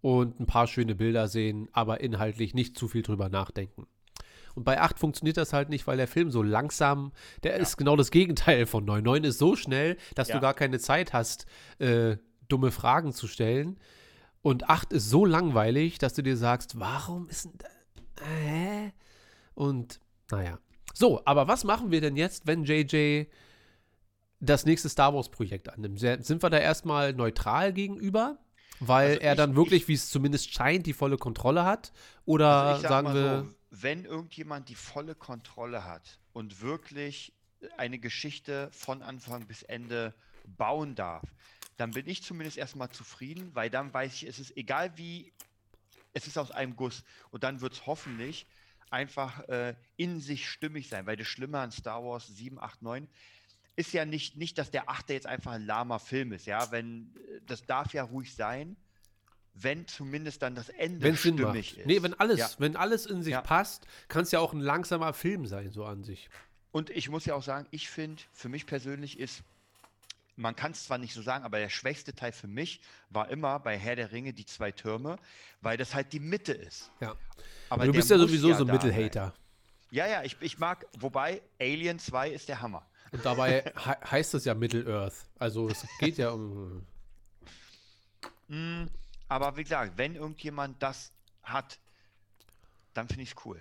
und 0.01 0.41
ein 0.41 0.47
paar 0.47 0.67
schöne 0.67 0.95
Bilder 0.95 1.29
sehen, 1.29 1.69
aber 1.73 2.01
inhaltlich 2.01 2.55
nicht 2.55 2.77
zu 2.79 2.89
viel 2.89 3.03
drüber 3.03 3.29
nachdenken. 3.29 3.87
Und 4.55 4.65
bei 4.65 4.81
8 4.81 4.99
funktioniert 4.99 5.37
das 5.37 5.53
halt 5.53 5.69
nicht, 5.69 5.87
weil 5.87 5.97
der 5.97 6.09
Film 6.09 6.31
so 6.31 6.43
langsam, 6.43 7.13
der 7.45 7.57
ist 7.57 7.77
genau 7.77 7.95
das 7.97 8.11
Gegenteil 8.11 8.67
von 8.67 8.85
9. 8.85 9.05
9 9.05 9.25
ist 9.25 9.39
so 9.39 9.55
schnell, 9.55 9.97
dass 10.17 10.29
Ja. 10.29 10.37
du 10.37 10.41
gar 10.41 10.55
keine 10.55 10.79
Zeit 10.81 11.13
hast, 11.13 11.47
äh, 11.79 12.17
dumme 12.49 12.73
Fragen 12.73 13.13
zu 13.13 13.29
stellen. 13.29 13.79
Und 14.43 14.69
8 14.71 14.93
ist 14.93 15.11
so 15.11 15.25
langweilig, 15.27 15.99
dass 15.99 16.15
du 16.15 16.23
dir 16.23 16.37
sagst, 16.37 16.79
warum 16.81 17.29
ist 17.29 17.45
denn 17.45 17.59
da, 17.59 18.25
hä? 18.25 18.93
Und 19.55 20.01
naja. 20.31 20.59
So, 20.95 21.23
aber 21.25 21.47
was 21.49 21.65
machen 21.65 21.91
wir 21.91 22.01
denn 22.01 22.17
jetzt, 22.17 22.47
wenn 22.47 22.65
JJ 22.65 23.27
das 24.41 24.65
nächste 24.65 24.89
Star 24.89 25.15
Wars 25.15 25.31
Projekt 25.31 25.69
annimmt? 25.69 26.01
Sind 26.01 26.43
wir 26.43 26.51
da 26.51 26.59
erstmal 26.59 27.13
neutral 27.13 27.73
gegenüber? 27.73 28.39
Weil 28.81 29.09
Also 29.11 29.21
er 29.21 29.33
ich- 29.33 29.37
dann 29.37 29.57
wirklich, 29.57 29.83
ich- 29.83 29.89
wie 29.89 29.95
es 29.95 30.09
zumindest 30.11 30.53
scheint, 30.53 30.87
die 30.87 30.95
volle 30.95 31.19
Kontrolle 31.19 31.65
hat? 31.65 31.93
Oder 32.25 32.49
Also 32.49 32.83
sag 32.83 32.89
sagen 32.89 33.15
wir, 33.15 33.41
so, 33.45 33.55
wenn 33.83 34.05
irgendjemand 34.07 34.69
die 34.71 34.75
volle 34.75 35.15
Kontrolle 35.15 35.85
hat 35.85 36.19
und 36.33 36.63
wirklich 36.63 37.35
eine 37.77 37.99
Geschichte 37.99 38.71
von 38.73 39.03
Anfang 39.03 39.47
bis 39.47 39.63
Ende 39.63 40.15
bauen 40.47 40.95
darf, 40.95 41.23
dann 41.81 41.93
bin 41.93 42.07
ich 42.07 42.23
zumindest 42.23 42.59
erstmal 42.59 42.91
zufrieden, 42.91 43.51
weil 43.55 43.71
dann 43.71 43.93
weiß 43.93 44.15
ich, 44.15 44.25
es 44.29 44.39
ist 44.39 44.57
egal 44.57 44.93
wie, 44.97 45.33
es 46.13 46.27
ist 46.27 46.37
aus 46.37 46.51
einem 46.51 46.77
Guss 46.77 47.05
und 47.31 47.43
dann 47.43 47.61
wird 47.61 47.73
es 47.73 47.87
hoffentlich 47.87 48.47
einfach 48.91 49.49
äh, 49.49 49.75
in 49.97 50.21
sich 50.21 50.49
stimmig 50.49 50.89
sein, 50.89 51.07
weil 51.07 51.17
das 51.17 51.27
Schlimme 51.27 51.59
an 51.59 51.71
Star 51.71 52.05
Wars 52.05 52.27
7, 52.27 52.59
8, 52.59 52.83
9 52.83 53.09
ist 53.77 53.93
ja 53.93 54.05
nicht, 54.05 54.37
nicht, 54.37 54.59
dass 54.59 54.71
der 54.71 54.91
achte 54.91 55.15
jetzt 55.15 55.27
einfach 55.27 55.53
ein 55.53 55.65
lahmer 55.65 55.99
Film 56.01 56.33
ist, 56.33 56.47
ja, 56.47 56.71
wenn, 56.71 57.15
äh, 57.17 57.41
das 57.47 57.65
darf 57.65 57.95
ja 57.95 58.03
ruhig 58.03 58.35
sein, 58.35 58.77
wenn 59.55 59.87
zumindest 59.87 60.43
dann 60.43 60.55
das 60.55 60.69
Ende 60.69 61.03
wenn 61.03 61.15
es 61.15 61.23
Sinn 61.23 61.39
stimmig 61.39 61.79
ist. 61.79 61.87
Nee, 61.87 62.03
wenn 62.03 62.15
alles, 62.15 62.39
Ja. 62.39 62.51
wenn 62.59 62.77
alles 62.77 63.07
in 63.07 63.23
sich 63.23 63.33
Ja. 63.33 63.41
passt, 63.41 63.87
kann 64.09 64.23
es 64.23 64.33
ja 64.33 64.39
auch 64.41 64.53
ein 64.53 64.61
langsamer 64.61 65.13
Film 65.13 65.47
sein, 65.47 65.71
so 65.71 65.85
an 65.85 66.05
sich. 66.05 66.29
Und 66.73 66.91
ich 66.91 67.09
muss 67.09 67.25
ja 67.25 67.35
auch 67.35 67.43
sagen, 67.43 67.67
ich 67.71 67.89
finde, 67.89 68.23
für 68.33 68.49
mich 68.49 68.67
persönlich 68.67 69.19
ist, 69.19 69.43
man 70.37 70.57
kann 70.57 70.73
es 70.73 70.85
zwar 70.85 70.99
nicht 70.99 71.15
so 71.15 71.23
sagen, 71.23 71.45
aber 71.45 71.59
der 71.59 71.69
schwächste 71.69 72.15
Teil 72.15 72.33
für 72.33 72.47
mich 72.47 72.81
war 73.11 73.29
immer 73.29 73.59
bei 73.61 73.79
Herr 73.79 73.97
der 73.97 74.13
Ringe 74.13 74.33
die 74.33 74.47
zwei 74.47 74.73
Türme, 74.73 75.19
weil 75.61 75.77
das 75.77 75.95
halt 75.95 76.13
die 76.13 76.21
Mitte 76.21 76.53
ist. 76.53 76.91
Ja. 77.01 77.15
Aber 77.69 77.87
du 77.87 77.93
bist 77.93 78.11
ja 78.11 78.19
sowieso 78.19 78.53
so 78.55 78.65
ein. 78.65 78.71
Mittelhater. 78.71 79.35
Ja, 79.91 80.07
ja, 80.07 80.23
ich, 80.23 80.37
ich 80.41 80.59
mag, 80.59 80.87
wobei 80.99 81.43
Alien 81.61 81.99
2 81.99 82.31
ist 82.31 82.49
der 82.49 82.61
Hammer. 82.61 82.87
Und 83.13 83.25
dabei 83.25 83.65
he 83.85 83.91
heißt 84.11 84.35
es 84.35 84.45
ja 84.45 84.55
Middle-earth. 84.55 85.27
Also 85.39 85.69
es 85.69 85.87
geht 85.99 86.17
ja 86.19 86.31
um. 86.31 86.87
Mm, 88.49 88.85
aber 89.29 89.57
wie 89.57 89.65
gesagt, 89.65 89.93
wenn 89.97 90.15
irgendjemand 90.15 90.81
das 90.83 91.13
hat, 91.43 91.79
dann 92.95 93.09
finde 93.09 93.23
ich 93.23 93.31
es 93.31 93.45
cool. 93.45 93.61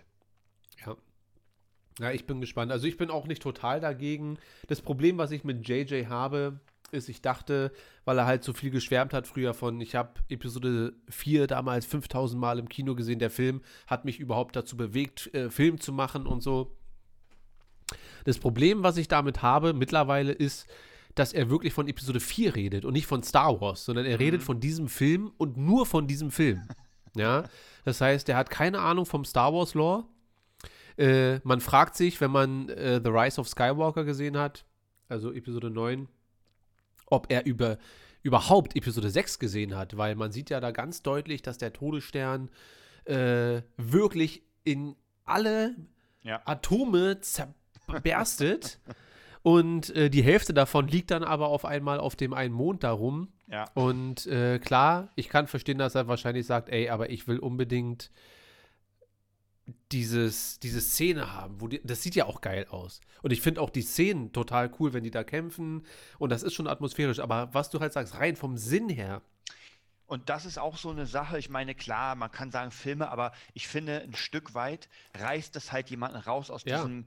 Ja. 2.00 2.12
Ich 2.12 2.26
bin 2.26 2.41
gespannt. 2.41 2.72
Also 2.72 2.88
ich 2.88 2.97
bin 2.97 3.10
auch 3.10 3.28
nicht 3.28 3.41
total 3.41 3.80
dagegen. 3.80 4.38
Das 4.68 4.82
Problem, 4.82 5.18
was 5.18 5.32
ich 5.32 5.43
mit 5.43 5.68
JJ 5.68 6.06
habe, 6.06 6.60
ist, 6.91 7.10
ich 7.10 7.22
dachte, 7.22 7.72
weil 8.06 8.18
er 8.18 8.26
halt 8.26 8.43
so 8.43 8.54
viel 8.54 8.72
geschwärmt 8.72 9.14
hat 9.14 9.28
früher 9.28 9.54
von, 9.54 9.80
ich 9.82 9.95
habe 9.95 10.22
Episode 10.30 10.93
4 11.10 11.47
damals 11.47 11.86
5000 11.86 12.39
Mal 12.39 12.60
im 12.60 12.70
Kino 12.70 12.95
gesehen, 12.95 13.20
der 13.20 13.30
Film 13.30 13.62
hat 13.88 14.06
mich 14.06 14.20
überhaupt 14.20 14.56
dazu 14.56 14.76
bewegt, 14.76 15.34
äh, 15.34 15.50
Film 15.50 15.80
zu 15.80 15.93
machen 15.93 16.26
und 16.26 16.41
so. 16.41 16.76
Das 18.26 18.39
Problem, 18.39 18.84
was 18.84 18.97
ich 18.97 19.08
damit 19.08 19.41
habe 19.41 19.74
mittlerweile, 19.74 20.32
ist, 20.32 20.68
dass 21.16 21.34
er 21.34 21.50
wirklich 21.50 21.74
von 21.74 21.88
Episode 21.88 22.20
4 22.20 22.56
redet 22.56 22.86
und 22.86 22.93
nicht 22.93 23.08
von 23.08 23.24
Star 23.24 23.60
Wars, 23.62 23.86
sondern 23.86 24.06
er 24.06 24.20
redet 24.20 24.43
von 24.43 24.60
diesem 24.60 24.88
Film 24.88 25.32
und 25.38 25.58
nur 25.58 25.86
von 25.86 26.08
diesem 26.08 26.32
Film. 26.32 26.68
Ja, 27.16 27.45
das 27.86 28.02
heißt, 28.02 28.30
er 28.30 28.38
hat 28.38 28.52
keine 28.52 28.82
Ahnung 28.82 29.04
vom 29.04 29.26
Star 29.26 29.52
Wars 29.52 29.74
Lore. 29.74 30.06
Äh, 31.00 31.39
man 31.43 31.62
fragt 31.62 31.95
sich, 31.95 32.20
wenn 32.20 32.32
man 32.32 32.68
äh, 32.70 33.00
The 33.02 33.10
Rise 33.10 33.39
of 33.39 33.47
Skywalker 33.47 34.04
gesehen 34.04 34.38
hat, 34.38 34.66
also 35.08 35.32
Episode 35.32 35.70
9, 35.70 36.10
ob 37.06 37.32
er 37.32 37.45
über, 37.45 37.78
überhaupt 38.22 38.76
Episode 38.76 39.10
6 39.10 39.39
gesehen 39.39 39.78
hat, 39.78 39.95
weil 39.95 40.16
man 40.16 40.34
sieht 40.34 40.50
ja 40.50 40.60
da 40.60 40.72
ganz 40.72 41.02
deutlich, 41.02 41.41
dass 41.41 41.58
der 41.58 41.72
Todesstern 41.72 42.50
äh, 43.06 43.62
wirklich 43.78 44.43
in 44.66 44.97
alle 45.24 45.76
Ja. 46.24 46.41
Atome 46.43 47.22
zerberstet 47.22 48.80
und 49.41 49.95
äh, 49.95 50.10
die 50.10 50.22
Hälfte 50.22 50.54
davon 50.54 50.89
liegt 50.89 51.12
dann 51.12 51.24
aber 51.24 51.47
auf 51.47 51.64
einmal 51.64 52.00
auf 52.02 52.18
dem 52.18 52.34
einen 52.34 52.54
Mond 52.54 52.84
darum. 52.84 53.30
Ja. 53.47 53.66
Und 53.74 54.28
äh, 54.28 54.60
klar, 54.60 55.14
ich 55.16 55.30
kann 55.30 55.47
verstehen, 55.47 55.78
dass 55.78 55.95
er 55.95 56.10
wahrscheinlich 56.10 56.45
sagt, 56.45 56.68
ey, 56.70 56.89
aber 56.89 57.10
ich 57.10 57.26
will 57.28 57.39
unbedingt 57.39 58.12
dieses, 59.92 60.60
diese 60.60 60.82
Szene 60.82 61.34
haben, 61.34 61.60
wo 61.62 61.68
die, 61.68 61.82
das 61.84 62.04
sieht 62.04 62.16
ja 62.16 62.26
auch 62.26 62.42
geil 62.42 62.68
aus. 62.70 63.02
Und 63.22 63.32
ich 63.32 63.42
finde 63.42 63.62
auch 63.62 63.70
die 63.70 63.82
Szenen 63.82 64.32
total 64.32 64.72
cool, 64.80 64.94
wenn 64.94 65.04
die 65.04 65.12
da 65.12 65.24
kämpfen. 65.24 65.86
Und 66.20 66.30
das 66.32 66.44
ist 66.44 66.54
schon 66.54 66.68
atmosphärisch. 66.68 67.20
Aber 67.20 67.54
was 67.54 67.70
du 67.70 67.80
halt 67.80 67.94
sagst, 67.94 68.16
rein 68.16 68.36
vom 68.36 68.58
Sinn 68.58 68.90
her, 68.90 69.22
Und 70.06 70.30
das 70.30 70.46
ist 70.46 70.58
auch 70.58 70.78
so 70.78 70.90
eine 70.90 71.06
Sache. 71.06 71.38
Ich 71.38 71.50
meine, 71.50 71.76
klar, 71.76 72.16
man 72.16 72.32
kann 72.32 72.50
sagen 72.52 72.72
Filme, 72.72 73.10
aber 73.10 73.32
ich 73.54 73.68
finde, 73.68 74.02
ein 74.02 74.16
Stück 74.16 74.54
weit 74.56 74.90
reißt 75.16 75.56
das 75.56 75.72
halt 75.72 75.90
jemanden 75.90 76.18
raus 76.18 76.50
aus 76.50 76.64
Ja. 76.66 76.78
diesem, 76.78 77.06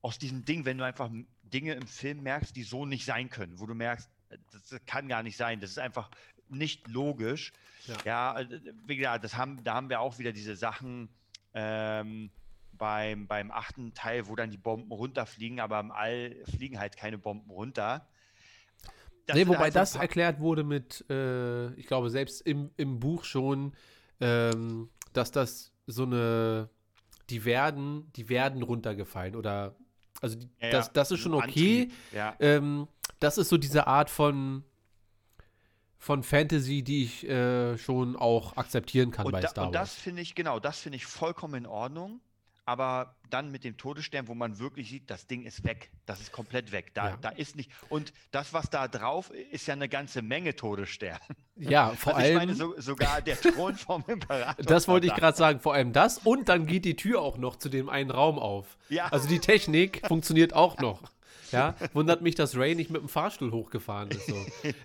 aus 0.00 0.18
diesem 0.18 0.44
Ding, 0.44 0.64
wenn 0.64 0.78
du 0.78 0.84
einfach 0.84 1.10
Dinge 1.42 1.74
im 1.74 1.86
Film 1.86 2.22
merkst, 2.22 2.54
die 2.56 2.62
so 2.62 2.86
nicht 2.86 3.04
sein 3.04 3.28
können, 3.30 3.58
wo 3.58 3.66
du 3.66 3.74
merkst, 3.74 4.08
das 4.52 4.80
kann 4.86 5.08
gar 5.08 5.22
nicht 5.22 5.36
sein. 5.36 5.60
Das 5.60 5.70
ist 5.70 5.78
einfach 5.78 6.10
nicht 6.48 6.88
logisch. 6.88 7.52
Ja. 8.04 8.36
Ja, 8.36 8.40
äh, 8.40 9.18
das 9.20 9.36
haben, 9.36 9.62
da 9.64 9.74
haben 9.74 9.88
wir 9.90 10.00
auch 10.00 10.18
wieder 10.18 10.32
diese 10.32 10.56
Sachen 10.56 11.08
ähm, 11.58 12.30
beim, 12.72 13.26
beim 13.26 13.50
achten 13.50 13.92
Teil, 13.92 14.28
wo 14.28 14.36
dann 14.36 14.50
die 14.50 14.56
Bomben 14.56 14.92
runterfliegen, 14.92 15.58
aber 15.58 15.80
im 15.80 15.90
All 15.90 16.36
fliegen 16.44 16.78
halt 16.78 16.96
keine 16.96 17.18
Bomben 17.18 17.50
runter. 17.50 18.06
Das 19.26 19.36
nee, 19.36 19.46
wobei 19.46 19.58
halt 19.58 19.72
so 19.72 19.78
ein 19.78 19.82
das 19.82 19.94
erklärt 19.96 20.38
wurde 20.38 20.62
mit, 20.62 21.04
äh, 21.10 21.72
ich 21.74 21.86
glaube, 21.86 22.08
selbst 22.10 22.40
im, 22.42 22.70
im 22.76 23.00
Buch 23.00 23.24
schon, 23.24 23.74
ähm, 24.20 24.88
dass 25.12 25.32
das 25.32 25.72
so 25.86 26.04
eine, 26.04 26.70
die 27.28 27.44
werden, 27.44 28.10
die 28.14 28.28
werden 28.28 28.62
runtergefallen 28.62 29.34
oder, 29.34 29.74
also 30.22 30.38
die, 30.38 30.48
Ja, 30.60 30.70
das, 30.70 30.92
das 30.92 31.10
ist 31.10 31.20
schon 31.20 31.34
okay. 31.34 31.90
Ja. 32.12 32.36
Ähm, 32.38 32.86
das 33.18 33.36
ist 33.36 33.48
so 33.48 33.58
diese 33.58 33.86
Art 33.86 34.08
von, 34.08 34.64
von 35.98 36.22
Fantasy, 36.22 36.82
die 36.82 37.04
ich 37.04 37.28
äh, 37.28 37.76
schon 37.78 38.16
auch 38.16 38.56
akzeptieren 38.56 39.10
kann 39.10 39.26
Und, 39.26 39.32
bei 39.32 39.40
da, 39.40 39.48
Star 39.48 39.66
und 39.66 39.74
das 39.74 39.80
Wars. 39.80 39.94
finde 39.94 40.22
ich, 40.22 40.34
genau, 40.34 40.60
das 40.60 40.78
finde 40.80 40.96
ich 40.96 41.06
vollkommen 41.06 41.54
in 41.54 41.66
Ordnung. 41.66 42.20
Aber 42.64 43.14
dann 43.30 43.50
mit 43.50 43.64
dem 43.64 43.78
Todesstern, 43.78 44.28
wo 44.28 44.34
man 44.34 44.58
wirklich 44.58 44.90
sieht, 44.90 45.08
das 45.10 45.26
Ding 45.26 45.42
ist 45.46 45.64
weg. 45.64 45.90
Das 46.04 46.20
ist 46.20 46.32
komplett 46.32 46.70
weg. 46.70 46.92
Da, 46.92 47.08
Ja. 47.08 47.16
da 47.18 47.30
ist 47.30 47.56
nicht. 47.56 47.70
Und 47.88 48.12
das, 48.30 48.52
was 48.52 48.68
da 48.68 48.88
drauf 48.88 49.30
ist, 49.30 49.66
ja 49.68 49.72
eine 49.72 49.88
ganze 49.88 50.20
Menge 50.20 50.54
Todesstern. 50.54 51.18
Ja, 51.56 51.88
vor 51.96 52.14
also 52.14 52.26
ich 52.30 52.36
allem. 52.36 52.48
meine, 52.48 52.54
so, 52.54 52.78
sogar 52.78 53.22
der 53.22 53.40
Thron 53.40 53.74
vom 53.76 54.04
Imperator. 54.06 54.62
Das 54.66 54.86
wollte 54.86 55.06
ich 55.06 55.14
gerade 55.14 55.34
sagen, 55.34 55.60
vor 55.60 55.72
allem 55.72 55.94
das. 55.94 56.18
Und 56.18 56.50
dann 56.50 56.66
geht 56.66 56.84
die 56.84 56.94
Tür 56.94 57.22
auch 57.22 57.38
noch 57.38 57.56
zu 57.56 57.70
dem 57.70 57.88
einen 57.88 58.10
Raum 58.10 58.38
auf. 58.38 58.76
Ja. 58.90 59.06
Also 59.06 59.28
die 59.28 59.38
Technik 59.38 60.02
funktioniert 60.06 60.52
auch 60.52 60.76
noch. 60.76 61.00
Ja, 61.52 61.74
wundert 61.94 62.22
mich, 62.22 62.34
dass 62.34 62.56
Ray 62.56 62.74
nicht 62.74 62.90
mit 62.90 63.00
dem 63.02 63.08
Fahrstuhl 63.08 63.52
hochgefahren 63.52 64.10
ist. 64.10 64.26
So. 64.26 64.36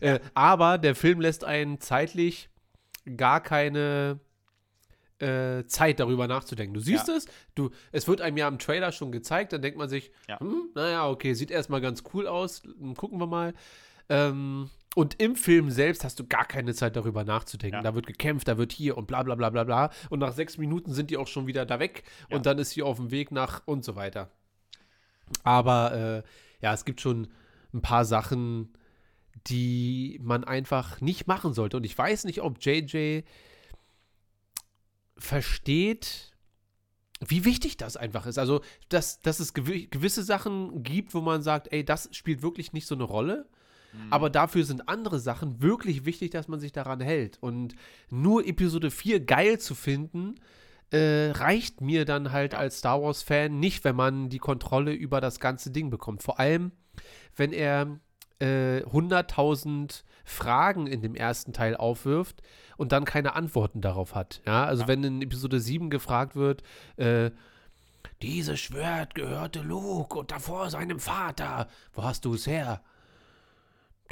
äh, 0.01 0.19
aber 0.33 0.77
der 0.77 0.95
Film 0.95 1.21
lässt 1.21 1.43
einen 1.43 1.79
zeitlich 1.81 2.49
gar 3.17 3.41
keine 3.41 4.19
äh, 5.19 5.65
Zeit 5.65 5.99
darüber 5.99 6.27
nachzudenken. 6.27 6.73
Du 6.73 6.79
siehst 6.79 7.07
Ja. 7.07 7.15
es, 7.15 7.25
du, 7.55 7.69
es 7.91 8.07
wird 8.07 8.21
einem 8.21 8.37
ja 8.37 8.47
im 8.47 8.59
Trailer 8.59 8.91
schon 8.91 9.11
gezeigt, 9.11 9.53
dann 9.53 9.61
denkt 9.61 9.77
man 9.77 9.89
sich, 9.89 10.11
Ja. 10.27 10.39
hm, 10.39 10.69
naja, 10.75 11.07
okay, 11.09 11.33
sieht 11.33 11.51
erstmal 11.51 11.81
ganz 11.81 12.03
cool 12.13 12.27
aus, 12.27 12.63
hm, 12.63 12.95
gucken 12.95 13.19
wir 13.19 13.27
mal. 13.27 13.53
Ähm, 14.09 14.69
und 14.95 15.19
im 15.21 15.35
Film 15.35 15.71
selbst 15.71 16.03
hast 16.03 16.19
du 16.19 16.27
gar 16.27 16.45
keine 16.45 16.73
Zeit 16.75 16.95
darüber 16.95 17.23
nachzudenken. 17.23 17.77
Ja. 17.77 17.81
Da 17.81 17.95
wird 17.95 18.05
gekämpft, 18.05 18.47
da 18.47 18.57
wird 18.57 18.71
hier 18.71 18.97
und 18.97 19.07
bla 19.07 19.23
bla 19.23 19.33
bla 19.35 19.49
bla 19.49 19.63
bla. 19.63 19.89
Und 20.09 20.19
nach 20.19 20.33
sechs 20.33 20.57
Minuten 20.57 20.93
sind 20.93 21.09
die 21.09 21.17
auch 21.17 21.27
schon 21.27 21.47
wieder 21.47 21.65
da 21.65 21.79
weg 21.79 22.03
Ja. 22.29 22.35
und 22.35 22.45
dann 22.45 22.59
ist 22.59 22.71
sie 22.71 22.83
auf 22.83 22.97
dem 22.97 23.09
Weg 23.09 23.31
nach 23.31 23.61
und 23.65 23.83
so 23.83 23.95
weiter. 23.95 24.29
Aber 25.43 25.93
äh, 25.93 26.23
ja, 26.63 26.73
es 26.73 26.85
gibt 26.85 27.01
schon 27.01 27.27
ein 27.73 27.81
paar 27.81 28.05
Sachen, 28.05 28.69
die 29.47 30.19
man 30.23 30.45
einfach 30.45 31.01
nicht 31.01 31.27
machen 31.27 31.53
sollte. 31.53 31.77
Und 31.77 31.85
ich 31.85 31.97
weiß 31.97 32.23
nicht, 32.23 32.41
ob 32.41 32.63
JJ 32.63 33.21
versteht, 35.17 36.31
wie 37.19 37.43
wichtig 37.45 37.77
das 37.77 37.97
einfach 37.97 38.25
ist. 38.25 38.37
Also, 38.37 38.61
dass, 38.89 39.19
dass 39.19 39.39
es 39.39 39.53
gewi 39.53 39.87
gewisse 39.87 40.23
Sachen 40.23 40.83
gibt, 40.83 41.13
wo 41.13 41.21
man 41.21 41.41
sagt, 41.41 41.71
ey, 41.73 41.83
das 41.83 42.09
spielt 42.13 42.41
wirklich 42.41 42.71
nicht 42.71 42.87
so 42.87 42.95
eine 42.95 43.03
Rolle. 43.03 43.47
Aber 44.09 44.31
dafür 44.31 44.65
sind 44.65 44.89
andere 44.89 45.19
Sachen 45.19 45.61
wirklich 45.61 46.03
wichtig, 46.03 46.31
dass 46.31 46.47
man 46.47 46.59
sich 46.59 46.71
daran 46.71 46.99
hält. 46.99 47.37
Und 47.41 47.75
nur 48.09 48.47
Episode 48.47 48.89
4 48.89 49.19
geil 49.19 49.59
zu 49.59 49.75
finden, 49.75 50.33
äh, 50.93 51.31
reicht 51.31 51.81
mir 51.81 52.05
dann 52.05 52.31
halt 52.31 52.53
als 52.55 52.79
Star 52.79 53.01
Wars-Fan 53.01 53.59
nicht, 53.59 53.83
wenn 53.83 53.95
man 53.95 54.29
die 54.29 54.37
Kontrolle 54.39 54.93
über 54.93 55.19
das 55.21 55.39
ganze 55.39 55.71
Ding 55.71 55.89
bekommt. 55.89 56.21
Vor 56.23 56.39
allem, 56.39 56.71
wenn 57.35 57.51
er 57.51 57.99
äh, 58.39 58.83
100.000 58.83 60.03
Fragen 60.25 60.87
in 60.87 61.01
dem 61.01 61.15
ersten 61.15 61.51
Teil 61.53 61.75
aufwirft 61.75 62.41
und 62.77 62.91
dann 62.91 63.05
keine 63.05 63.35
Antworten 63.35 63.81
darauf 63.81 64.15
hat. 64.15 64.41
Ja, 64.45 64.65
also 64.65 64.83
Ja. 64.83 64.87
wenn 64.87 65.03
in 65.03 65.21
Episode 65.21 65.59
7 65.59 65.89
gefragt 65.89 66.35
wird, 66.35 66.63
äh, 66.97 67.31
dieses 68.21 68.59
Schwert 68.59 69.15
gehörte 69.15 69.61
Luke 69.61 70.17
und 70.17 70.31
davor 70.31 70.69
seinem 70.69 70.99
Vater. 70.99 71.67
Wo 71.93 72.03
hast 72.03 72.25
du 72.25 72.33
es 72.35 72.47
her? 72.47 72.81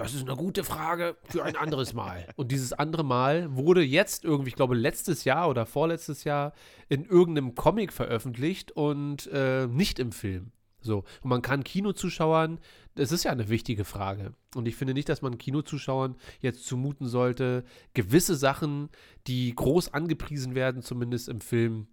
Das 0.04 0.14
ist 0.14 0.28
eine 0.28 0.36
gute 0.36 0.64
Frage 0.64 1.16
für 1.26 1.44
ein 1.44 1.56
anderes 1.56 1.94
Mal. 1.94 2.28
Und 2.36 2.52
dieses 2.52 2.74
andere 2.74 3.04
Mal 3.04 3.56
wurde 3.56 3.82
jetzt 3.82 4.24
irgendwie, 4.24 4.50
ich 4.50 4.56
glaube, 4.56 4.76
letztes 4.76 5.24
Jahr 5.24 5.50
oder 5.50 5.66
vorletztes 5.66 6.24
Jahr 6.24 6.54
in 6.90 7.06
irgendeinem 7.06 7.56
Comic 7.56 7.94
veröffentlicht 7.94 8.72
und 8.72 9.28
äh, 9.28 9.68
nicht 9.68 10.00
im 10.00 10.12
Film. 10.12 10.52
So. 10.82 11.04
Und 11.22 11.30
man 11.30 11.42
kann 11.42 11.64
Kinozuschauern, 11.64 12.60
das 12.96 13.12
ist 13.12 13.24
ja 13.24 13.32
eine 13.32 13.50
wichtige 13.50 13.86
Frage. 13.86 14.34
Und 14.56 14.68
ich 14.68 14.76
finde 14.76 14.94
nicht, 14.94 15.10
dass 15.10 15.22
man 15.22 15.38
Kinozuschauern 15.38 16.16
jetzt 16.40 16.66
zumuten 16.66 17.08
sollte, 17.08 17.64
gewisse 17.94 18.36
Sachen, 18.36 18.90
die 19.28 19.56
groß 19.56 19.94
angepriesen 19.94 20.56
werden, 20.56 20.82
zumindest 20.82 21.30
im 21.30 21.42
Film, 21.42 21.88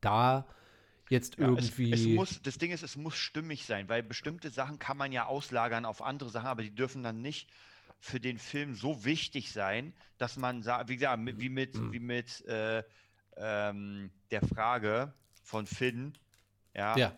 da 0.00 0.46
jetzt 1.10 1.38
Ja, 1.38 1.46
irgendwie. 1.48 1.92
Es, 1.92 2.00
es 2.00 2.06
muss, 2.06 2.42
das 2.42 2.58
Ding 2.58 2.70
ist, 2.72 2.82
es 2.82 2.96
muss 2.96 3.14
stimmig 3.16 3.64
sein, 3.66 3.88
weil 3.88 4.02
bestimmte 4.02 4.50
Sachen 4.50 4.78
kann 4.78 4.96
man 4.96 5.12
ja 5.12 5.26
auslagern 5.26 5.84
auf 5.84 6.02
andere 6.02 6.30
Sachen, 6.30 6.46
aber 6.46 6.62
die 6.62 6.74
dürfen 6.74 7.02
dann 7.02 7.20
nicht 7.22 7.48
für 7.98 8.18
den 8.18 8.38
Film 8.38 8.74
so 8.74 9.04
wichtig 9.04 9.52
sein, 9.52 9.92
dass 10.18 10.36
man 10.36 10.62
sagt, 10.62 10.88
wie 10.88 10.96
gesagt, 10.96 11.22
wie 11.38 11.48
mit, 11.48 11.74
Mhm. 11.76 11.92
wie 11.92 12.00
mit 12.00 12.44
äh, 12.46 12.82
ähm, 13.36 14.10
der 14.30 14.42
Frage 14.42 15.12
von 15.44 15.66
Finn, 15.66 16.14
ja, 16.74 16.96
ja. 16.96 17.16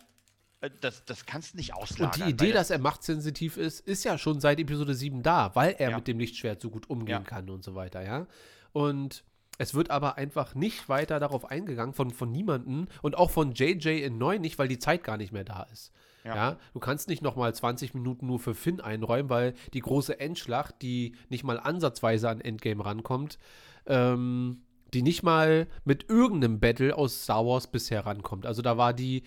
äh, 0.61 0.69
das, 0.81 1.03
das 1.05 1.25
kannst 1.25 1.53
du 1.53 1.57
nicht 1.57 1.73
auslagern. 1.73 2.21
Und 2.21 2.27
die 2.27 2.31
Idee, 2.45 2.51
dass 2.53 2.69
er 2.69 2.79
machtsensitiv 2.79 3.57
ist, 3.57 3.79
ist 3.81 4.03
ja 4.03 4.17
schon 4.17 4.39
seit 4.39 4.59
Episode 4.59 4.93
7 4.93 5.23
da, 5.23 5.53
weil 5.55 5.75
er 5.79 5.91
Ja. 5.91 5.97
mit 5.97 6.07
dem 6.07 6.19
Lichtschwert 6.19 6.61
so 6.61 6.69
gut 6.69 6.89
umgehen 6.89 7.23
kann 7.23 7.49
und 7.49 7.63
so 7.63 7.75
weiter, 7.75 8.01
ja. 8.03 8.27
Und 8.71 9.23
es 9.57 9.73
wird 9.73 9.89
aber 9.89 10.17
einfach 10.17 10.55
nicht 10.55 10.89
weiter 10.89 11.19
darauf 11.19 11.49
eingegangen, 11.49 11.93
von, 11.93 12.11
von 12.11 12.31
niemandem 12.31 12.87
und 13.01 13.17
auch 13.17 13.31
von 13.31 13.53
JJ 13.53 14.03
in 14.03 14.17
9 14.17 14.41
nicht, 14.41 14.59
weil 14.59 14.67
die 14.67 14.79
Zeit 14.79 15.03
gar 15.03 15.17
nicht 15.17 15.31
mehr 15.31 15.43
da 15.43 15.63
ist. 15.71 15.91
Ja. 16.23 16.35
Ja. 16.35 16.57
du 16.73 16.79
kannst 16.79 17.07
nicht 17.07 17.21
nochmal 17.21 17.53
20 17.53 17.93
Minuten 17.93 18.25
nur 18.25 18.39
für 18.39 18.55
Finn 18.55 18.81
einräumen, 18.81 19.29
weil 19.29 19.53
die 19.73 19.79
große 19.79 20.19
Endschlacht, 20.19 20.81
die 20.81 21.15
nicht 21.29 21.43
mal 21.43 21.59
ansatzweise 21.59 22.29
an 22.29 22.41
Endgame 22.41 22.83
rankommt, 22.83 23.37
ähm, 23.85 24.63
die 24.93 25.03
nicht 25.03 25.21
mal 25.21 25.67
mit 25.83 26.09
irgendeinem 26.09 26.59
Battle 26.59 26.97
aus 26.97 27.23
Star 27.23 27.45
Wars 27.45 27.67
bisher 27.67 28.07
rankommt. 28.07 28.47
Also 28.47 28.63
da 28.63 28.75
war 28.75 28.93
die, 28.93 29.21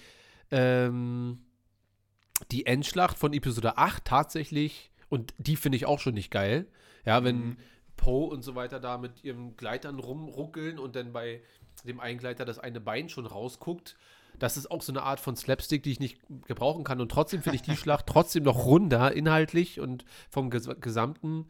ähm, 0.50 1.38
die 2.50 2.66
Endschlacht 2.66 3.16
von 3.16 3.32
Episode 3.32 3.78
8 3.78 4.04
tatsächlich, 4.04 4.90
und 5.08 5.34
die 5.38 5.56
finde 5.56 5.76
ich 5.76 5.86
auch 5.86 6.00
schon 6.00 6.14
nicht 6.14 6.30
geil. 6.30 6.66
Ja, 7.04 7.22
wenn 7.24 7.38
Mhm. 7.50 7.56
Poe 7.98 8.30
und 8.30 8.42
so 8.42 8.54
weiter 8.54 8.80
da 8.80 8.96
mit 8.96 9.22
ihren 9.22 9.58
Gleitern 9.58 9.98
rumruckeln 9.98 10.78
und 10.78 10.96
dann 10.96 11.12
bei 11.12 11.42
dem 11.84 12.00
einen 12.00 12.18
Gleiter 12.18 12.46
das 12.46 12.58
eine 12.58 12.80
Bein 12.80 13.10
schon 13.10 13.26
rausguckt. 13.26 13.96
Das 14.38 14.56
ist 14.56 14.70
auch 14.70 14.80
so 14.80 14.92
eine 14.92 15.02
Art 15.02 15.20
von 15.20 15.36
Slapstick, 15.36 15.82
die 15.82 15.92
ich 15.92 16.00
nicht 16.00 16.20
gebrauchen 16.46 16.84
kann. 16.84 17.00
Und 17.00 17.10
trotzdem 17.10 17.42
finde 17.42 17.56
ich 17.56 17.62
die 17.62 17.76
Schlacht 17.76 18.06
trotzdem 18.06 18.44
noch 18.44 18.64
runder, 18.64 19.12
inhaltlich 19.12 19.80
und 19.80 20.06
vom 20.30 20.48
Ges 20.48 20.70
Gesamten 20.80 21.46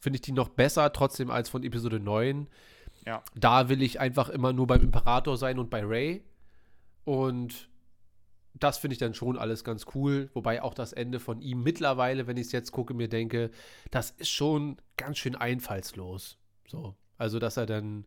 finde 0.00 0.18
ich 0.18 0.22
die 0.22 0.32
noch 0.32 0.50
besser, 0.50 0.92
trotzdem 0.92 1.30
als 1.30 1.48
von 1.48 1.62
Episode 1.62 1.98
9. 1.98 2.48
Ja. 3.06 3.22
Da 3.34 3.68
will 3.68 3.82
ich 3.82 4.00
einfach 4.00 4.28
immer 4.28 4.52
nur 4.52 4.66
beim 4.66 4.82
Imperator 4.82 5.36
sein 5.36 5.58
und 5.58 5.70
bei 5.70 5.84
Ray. 5.84 6.22
Und 7.04 7.68
das 8.58 8.78
finde 8.78 8.94
ich 8.94 8.98
dann 8.98 9.14
schon 9.14 9.38
alles 9.38 9.64
ganz 9.64 9.84
cool. 9.94 10.30
Wobei 10.34 10.62
auch 10.62 10.74
das 10.74 10.92
Ende 10.92 11.20
von 11.20 11.40
ihm 11.40 11.62
mittlerweile, 11.62 12.26
wenn 12.26 12.36
ich 12.36 12.46
es 12.46 12.52
jetzt 12.52 12.72
gucke, 12.72 12.94
mir 12.94 13.08
denke, 13.08 13.50
das 13.90 14.10
ist 14.12 14.30
schon 14.30 14.76
ganz 14.96 15.18
schön 15.18 15.36
einfallslos. 15.36 16.38
So. 16.66 16.94
Also, 17.18 17.38
dass 17.38 17.56
er 17.56 17.66
dann 17.66 18.06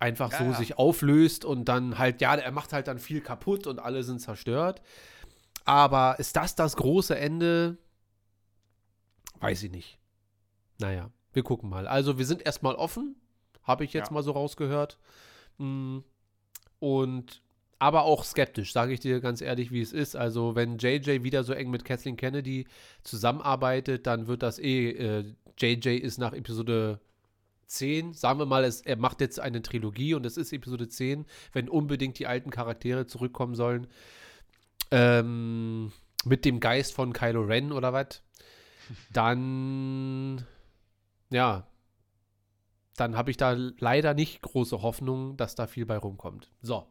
einfach 0.00 0.32
Ja, 0.32 0.38
so 0.38 0.52
sich 0.52 0.78
auflöst 0.78 1.44
und 1.44 1.66
dann 1.66 1.98
halt, 1.98 2.20
ja, 2.20 2.34
er 2.34 2.50
macht 2.52 2.72
halt 2.72 2.88
dann 2.88 2.98
viel 2.98 3.20
kaputt 3.20 3.66
und 3.66 3.78
alle 3.78 4.02
sind 4.02 4.20
zerstört. 4.20 4.82
Aber 5.64 6.16
ist 6.18 6.36
das 6.36 6.54
das 6.54 6.76
große 6.76 7.16
Ende? 7.16 7.78
Weiß 9.40 9.62
ich 9.62 9.70
nicht. 9.70 9.98
Naja, 10.78 11.10
wir 11.32 11.42
gucken 11.42 11.70
mal. 11.70 11.86
Also, 11.86 12.18
wir 12.18 12.26
sind 12.26 12.42
erstmal 12.42 12.74
offen, 12.74 13.16
habe 13.62 13.84
ich 13.84 13.92
jetzt 13.92 14.08
Ja. 14.08 14.14
mal 14.14 14.22
so 14.22 14.32
rausgehört. 14.32 14.98
Mm, 15.58 15.98
Und 16.80 17.40
aber 17.84 18.04
auch 18.04 18.24
skeptisch, 18.24 18.72
sage 18.72 18.94
ich 18.94 19.00
dir 19.00 19.20
ganz 19.20 19.42
ehrlich, 19.42 19.70
wie 19.70 19.82
es 19.82 19.92
ist. 19.92 20.16
Also, 20.16 20.54
wenn 20.54 20.78
JJ 20.78 21.22
wieder 21.22 21.44
so 21.44 21.52
eng 21.52 21.68
mit 21.68 21.84
Kathleen 21.84 22.16
Kennedy 22.16 22.66
zusammenarbeitet, 23.02 24.06
dann 24.06 24.26
wird 24.26 24.42
das 24.42 24.58
eh. 24.58 24.88
Äh, 24.92 25.34
JJ 25.58 25.98
ist 25.98 26.16
nach 26.16 26.32
Episode 26.32 26.98
10, 27.66 28.14
sagen 28.14 28.38
wir 28.38 28.46
mal, 28.46 28.64
es, 28.64 28.80
er 28.80 28.96
macht 28.96 29.20
jetzt 29.20 29.38
eine 29.38 29.60
Trilogie 29.60 30.14
und 30.14 30.24
es 30.24 30.38
ist 30.38 30.54
Episode 30.54 30.88
10, 30.88 31.26
wenn 31.52 31.68
unbedingt 31.68 32.18
die 32.18 32.26
alten 32.26 32.50
Charaktere 32.50 33.06
zurückkommen 33.06 33.54
sollen. 33.54 33.86
Ähm, 34.90 35.92
mit 36.24 36.46
dem 36.46 36.60
Geist 36.60 36.94
von 36.94 37.12
Kylo 37.12 37.42
Ren 37.42 37.70
oder 37.70 37.92
was? 37.92 38.22
Dann 39.12 40.44
ja, 41.30 41.66
dann 42.96 43.14
habe 43.14 43.30
ich 43.30 43.36
da 43.36 43.52
leider 43.78 44.14
nicht 44.14 44.40
große 44.40 44.80
Hoffnung, 44.80 45.36
dass 45.36 45.54
da 45.54 45.66
viel 45.66 45.84
bei 45.84 45.98
rumkommt. 45.98 46.50
So. 46.62 46.86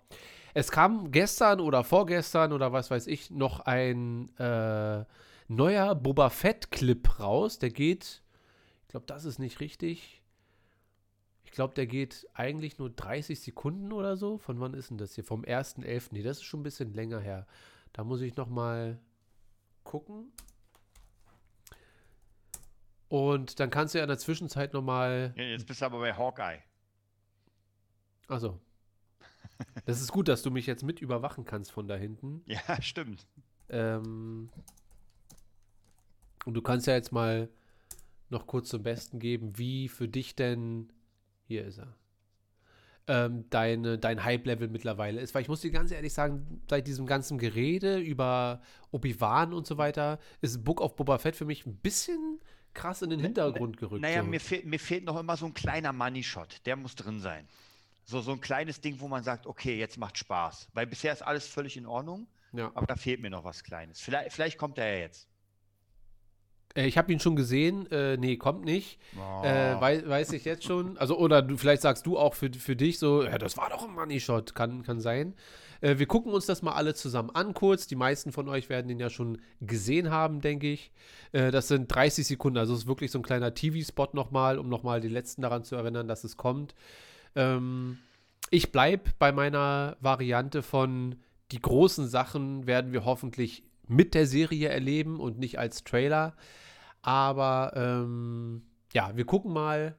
Es 0.53 0.71
kam 0.71 1.11
gestern 1.11 1.59
oder 1.59 1.83
vorgestern 1.83 2.53
oder 2.53 2.71
was 2.71 2.91
weiß 2.91 3.07
ich 3.07 3.31
noch 3.31 3.61
ein 3.61 4.35
äh, 4.37 5.03
neuer 5.47 5.95
Boba 5.95 6.29
Fett-Clip 6.29 7.19
raus. 7.19 7.57
Der 7.57 7.71
geht, 7.71 8.21
ich 8.83 8.87
glaube, 8.89 9.05
das 9.07 9.25
ist 9.25 9.39
nicht 9.39 9.59
richtig. 9.59 10.21
Ich 11.43 11.51
glaube, 11.51 11.73
der 11.73 11.87
geht 11.87 12.27
eigentlich 12.33 12.77
nur 12.77 12.89
30 12.89 13.39
Sekunden 13.39 13.91
oder 13.91 14.15
so. 14.15 14.37
Von 14.37 14.59
wann 14.59 14.73
ist 14.73 14.89
denn 14.89 14.97
das 14.97 15.15
hier? 15.15 15.23
Vom 15.23 15.43
1.11. 15.43 16.09
Nee, 16.11 16.23
das 16.23 16.37
ist 16.37 16.43
schon 16.43 16.61
ein 16.61 16.63
bisschen 16.63 16.93
länger 16.93 17.19
her. 17.19 17.47
Da 17.91 18.03
muss 18.03 18.21
ich 18.21 18.35
noch 18.35 18.47
mal 18.47 18.99
gucken. 19.83 20.31
Und 23.09 23.59
dann 23.59 23.69
kannst 23.69 23.93
du 23.93 23.99
ja 23.99 24.03
in 24.03 24.07
der 24.07 24.17
Zwischenzeit 24.17 24.73
noch 24.73 24.81
mal 24.81 25.33
Jetzt 25.35 25.67
bist 25.67 25.81
du 25.81 25.85
aber 25.85 25.99
bei 25.99 26.13
Hawkeye. 26.13 26.59
Also. 28.27 28.59
Das 29.85 30.01
ist 30.01 30.11
gut, 30.11 30.27
dass 30.27 30.41
du 30.41 30.51
mich 30.51 30.65
jetzt 30.65 30.83
mit 30.83 31.01
überwachen 31.01 31.45
kannst 31.45 31.71
von 31.71 31.87
da 31.87 31.95
hinten. 31.95 32.41
Ja, 32.45 32.81
stimmt. 32.81 33.27
Ähm, 33.69 34.49
und 36.45 36.53
du 36.53 36.61
kannst 36.61 36.87
ja 36.87 36.93
jetzt 36.93 37.11
mal 37.11 37.49
noch 38.29 38.47
kurz 38.47 38.69
zum 38.69 38.83
Besten 38.83 39.19
geben, 39.19 39.57
wie 39.57 39.87
für 39.87 40.07
dich 40.07 40.35
denn, 40.35 40.91
hier 41.45 41.65
ist 41.65 41.79
er, 41.79 41.95
ähm, 43.07 43.49
deine, 43.49 43.97
dein 43.97 44.23
Hype-Level 44.23 44.69
mittlerweile 44.69 45.19
ist. 45.21 45.35
Weil 45.35 45.41
ich 45.41 45.47
muss 45.47 45.61
dir 45.61 45.71
ganz 45.71 45.91
ehrlich 45.91 46.13
sagen, 46.13 46.61
seit 46.69 46.87
diesem 46.87 47.05
ganzen 47.05 47.37
Gerede 47.37 47.99
über 47.99 48.61
Obi-Wan 48.91 49.53
und 49.53 49.67
so 49.67 49.77
weiter, 49.77 50.19
ist 50.41 50.63
Book 50.63 50.81
of 50.81 50.95
Boba 50.95 51.17
Fett 51.17 51.35
für 51.35 51.45
mich 51.45 51.65
ein 51.65 51.77
bisschen 51.77 52.39
krass 52.73 53.01
in 53.01 53.09
den 53.09 53.19
Hintergrund 53.19 53.77
gerückt. 53.77 54.01
Naja, 54.01 54.23
so. 54.23 54.29
mir, 54.29 54.39
fehlt, 54.39 54.65
mir 54.65 54.79
fehlt 54.79 55.03
noch 55.05 55.19
immer 55.19 55.37
so 55.37 55.45
ein 55.45 55.53
kleiner 55.53 55.93
Money-Shot. 55.93 56.65
Der 56.65 56.75
muss 56.75 56.95
drin 56.95 57.19
sein. 57.19 57.47
So, 58.05 58.21
so 58.21 58.31
ein 58.31 58.41
kleines 58.41 58.81
Ding, 58.81 58.99
wo 58.99 59.07
man 59.07 59.23
sagt, 59.23 59.47
okay, 59.47 59.77
jetzt 59.77 59.97
macht 59.97 60.17
Spaß. 60.17 60.69
Weil 60.73 60.87
bisher 60.87 61.13
ist 61.13 61.21
alles 61.21 61.47
völlig 61.47 61.77
in 61.77 61.85
Ordnung, 61.85 62.27
ja. 62.51 62.71
aber 62.75 62.85
da 62.85 62.95
fehlt 62.95 63.21
mir 63.21 63.29
noch 63.29 63.43
was 63.43 63.63
Kleines. 63.63 63.99
Vielleicht, 64.01 64.33
vielleicht 64.33 64.57
kommt 64.57 64.77
er 64.77 64.93
ja 64.93 64.99
jetzt. 64.99 65.27
Äh, 66.75 66.87
Ich 66.87 66.97
habe 66.97 67.11
ihn 67.11 67.19
schon 67.19 67.35
gesehen. 67.35 67.89
Äh, 67.91 68.17
nee, 68.17 68.37
kommt 68.37 68.65
nicht. 68.65 68.99
Oh. 69.17 69.43
Äh, 69.45 69.79
weiß, 69.79 70.07
weiß 70.07 70.33
ich 70.33 70.45
jetzt 70.45 70.63
schon. 70.65 70.97
Also, 70.97 71.17
oder 71.17 71.41
du, 71.41 71.57
vielleicht 71.57 71.81
sagst 71.81 72.05
du 72.05 72.17
auch 72.17 72.33
für, 72.33 72.51
für 72.51 72.75
dich 72.75 72.99
so, 72.99 73.23
ja, 73.23 73.37
das 73.37 73.57
war 73.57 73.69
doch 73.69 73.83
ein 73.83 73.93
Money 73.93 74.19
Shot. 74.19 74.53
Kann, 74.55 74.83
kann 74.83 74.99
sein. 74.99 75.33
Äh, 75.81 75.97
wir 75.97 76.05
gucken 76.05 76.33
uns 76.33 76.45
das 76.45 76.61
mal 76.61 76.73
alle 76.73 76.93
zusammen 76.93 77.29
an 77.31 77.53
kurz. 77.53 77.87
Die 77.87 77.95
meisten 77.95 78.31
von 78.31 78.49
euch 78.49 78.69
werden 78.69 78.89
ihn 78.89 78.99
ja 78.99 79.09
schon 79.09 79.41
gesehen 79.61 80.09
haben, 80.09 80.41
denke 80.41 80.67
ich. 80.67 80.91
Äh, 81.31 81.51
das 81.51 81.67
sind 81.67 81.87
30 81.93 82.27
Sekunden. 82.27 82.57
Also, 82.57 82.73
es 82.73 82.79
ist 82.81 82.87
wirklich 82.87 83.11
so 83.11 83.19
ein 83.19 83.23
kleiner 83.23 83.53
TV-Spot 83.53 84.09
nochmal, 84.13 84.59
um 84.59 84.67
nochmal 84.67 84.99
die 84.99 85.09
letzten 85.09 85.41
daran 85.41 85.63
zu 85.63 85.75
erinnern, 85.75 86.07
dass 86.07 86.23
es 86.23 86.37
kommt. 86.37 86.75
Ähm, 87.35 87.99
ich 88.49 88.71
bleibe 88.71 89.11
bei 89.19 89.31
meiner 89.31 89.97
Variante 89.99 90.61
von 90.61 91.15
die 91.51 91.59
großen 91.59 92.07
Sachen 92.07 92.67
werden 92.67 92.93
wir 92.93 93.05
hoffentlich 93.05 93.63
mit 93.87 94.13
der 94.13 94.25
Serie 94.25 94.69
erleben 94.69 95.19
und 95.19 95.39
nicht 95.39 95.59
als 95.59 95.83
Trailer. 95.83 96.35
Aber 97.01 97.73
ähm, 97.75 98.63
ja, 98.93 99.15
wir 99.15 99.25
gucken 99.25 99.53
mal, 99.53 99.95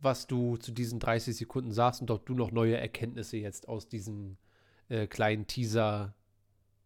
was 0.00 0.26
du 0.26 0.56
zu 0.56 0.72
diesen 0.72 0.98
30 0.98 1.36
Sekunden 1.36 1.72
sagst 1.72 2.00
und 2.00 2.10
ob 2.10 2.26
du 2.26 2.34
noch 2.34 2.52
neue 2.52 2.76
Erkenntnisse 2.76 3.36
jetzt 3.36 3.68
aus 3.68 3.88
diesem 3.88 4.36
äh, 4.88 5.06
kleinen 5.06 5.46
Teaser 5.46 6.14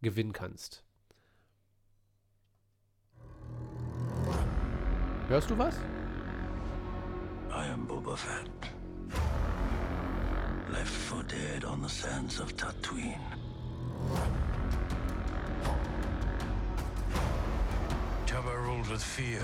gewinnen 0.03 0.32
kannst. 0.32 0.85
Hörst 5.28 5.51
du 5.51 5.57
was? 5.57 5.76
I 7.51 7.70
am 7.72 7.87
Boba 7.87 8.16
Fett. 8.16 8.74
Left 10.73 10.91
for 10.91 11.23
dead 11.25 11.65
on 11.65 11.83
the 11.83 11.89
sands 11.89 12.41
of 12.41 12.57
Tatooine. 12.57 13.19
Jabba 18.27 18.55
ruled 18.65 18.89
with 18.89 19.03
fear. 19.03 19.43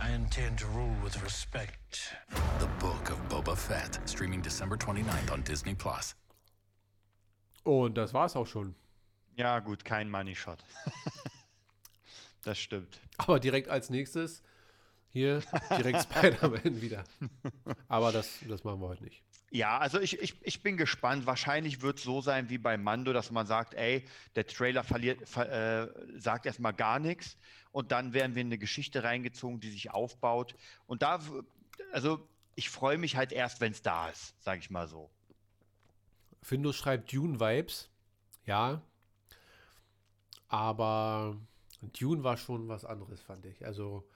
I 0.00 0.10
intend 0.10 0.58
to 0.58 0.66
rule 0.66 0.94
with 1.02 1.22
respect. 1.22 2.12
The 2.58 2.66
Book 2.78 3.10
of 3.10 3.18
Boba 3.28 3.56
Fett, 3.56 3.98
streaming 4.06 4.40
December 4.40 4.76
29th 4.76 5.32
on 5.32 5.42
Disney 5.42 5.74
Plus. 5.74 6.14
Und 7.64 7.96
das 7.96 8.14
war's 8.14 8.34
auch 8.34 8.46
schon. 8.46 8.74
Ja, 9.36 9.60
gut, 9.60 9.84
kein 9.84 10.10
Money-Shot. 10.10 10.64
das 12.48 12.58
stimmt. 12.58 12.98
Aber 13.18 13.38
direkt 13.38 13.68
als 13.68 13.90
nächstes 13.90 14.42
hier 15.10 15.42
direkt 15.70 16.02
Spider-Man 16.10 16.80
wieder. 16.80 17.04
Aber 17.88 18.12
das, 18.12 18.38
das 18.48 18.64
machen 18.64 18.80
wir 18.80 18.88
heute 18.88 19.04
nicht. 19.04 19.22
Ja, 19.50 19.78
also 19.78 19.98
ich, 19.98 20.18
ich, 20.20 20.36
ich 20.42 20.62
bin 20.62 20.76
gespannt. 20.76 21.26
Wahrscheinlich 21.26 21.80
wird 21.80 21.98
es 21.98 22.04
so 22.04 22.20
sein 22.20 22.50
wie 22.50 22.58
bei 22.58 22.76
Mando, 22.76 23.12
dass 23.12 23.30
man 23.30 23.46
sagt, 23.46 23.74
ey, 23.74 24.04
der 24.34 24.46
Trailer 24.46 24.84
verliert, 24.84 25.26
ver, 25.26 25.50
äh, 25.82 25.88
sagt 26.18 26.44
erstmal 26.46 26.74
gar 26.74 26.98
nichts 26.98 27.36
und 27.72 27.92
dann 27.92 28.12
werden 28.12 28.34
wir 28.34 28.42
in 28.42 28.48
eine 28.48 28.58
Geschichte 28.58 29.04
reingezogen, 29.04 29.60
die 29.60 29.70
sich 29.70 29.90
aufbaut. 29.90 30.54
Und 30.86 31.02
da, 31.02 31.20
also 31.92 32.28
ich 32.54 32.68
freue 32.68 32.98
mich 32.98 33.16
halt 33.16 33.32
erst, 33.32 33.60
wenn 33.60 33.72
es 33.72 33.82
da 33.82 34.08
ist, 34.10 34.34
sage 34.42 34.60
ich 34.60 34.70
mal 34.70 34.88
so. 34.88 35.10
Findus 36.42 36.76
schreibt 36.76 37.12
Dune-Vibes. 37.12 37.88
Ja. 38.44 38.82
Aber 40.48 41.36
Dune 41.80 42.24
war 42.24 42.36
schon 42.36 42.68
was 42.68 42.84
anderes, 42.84 43.20
fand 43.20 43.44
ich. 43.46 43.64
Also, 43.64 44.08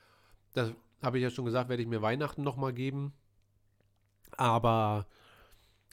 das 0.52 0.72
habe 1.02 1.18
ich 1.18 1.22
ja 1.22 1.30
schon 1.30 1.44
gesagt, 1.44 1.68
werde 1.68 1.82
ich 1.82 1.88
mir 1.88 2.02
Weihnachten 2.02 2.42
nochmal 2.42 2.72
geben. 2.72 3.12
Aber 4.36 5.06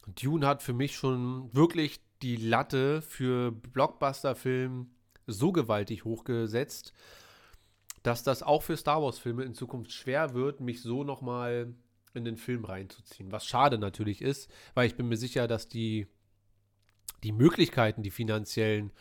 Dune 0.07 0.47
hat 0.47 0.63
für 0.63 0.74
mich 0.74 0.95
schon 0.95 1.53
wirklich 1.53 2.01
die 2.22 2.36
Latte 2.36 3.01
für 3.01 3.51
Blockbuster-Film 3.51 4.89
so 5.28 5.51
gewaltig 5.51 6.05
hochgesetzt, 6.05 6.93
dass 8.03 8.24
das 8.24 8.43
auch 8.43 8.63
für 8.63 8.78
Star 8.78 9.01
Wars-Filme 9.01 9.43
in 9.43 9.53
Zukunft 9.53 9.91
schwer 9.91 10.34
wird, 10.34 10.59
mich 10.59 10.82
so 10.82 11.03
nochmal 11.03 11.74
in 12.13 12.26
den 12.26 12.38
Film 12.38 12.65
reinzuziehen. 12.65 13.32
Was 13.32 13.45
schade 13.45 13.78
natürlich 13.78 14.22
ist, 14.22 14.49
weil 14.74 14.88
ich 14.88 14.95
bin 14.95 15.07
mir 15.07 15.17
sicher, 15.17 15.47
dass 15.47 15.67
die, 15.67 16.07
die 17.24 17.32
Möglichkeiten, 17.32 18.01
die 18.01 18.11
finanziellen, 18.11 18.91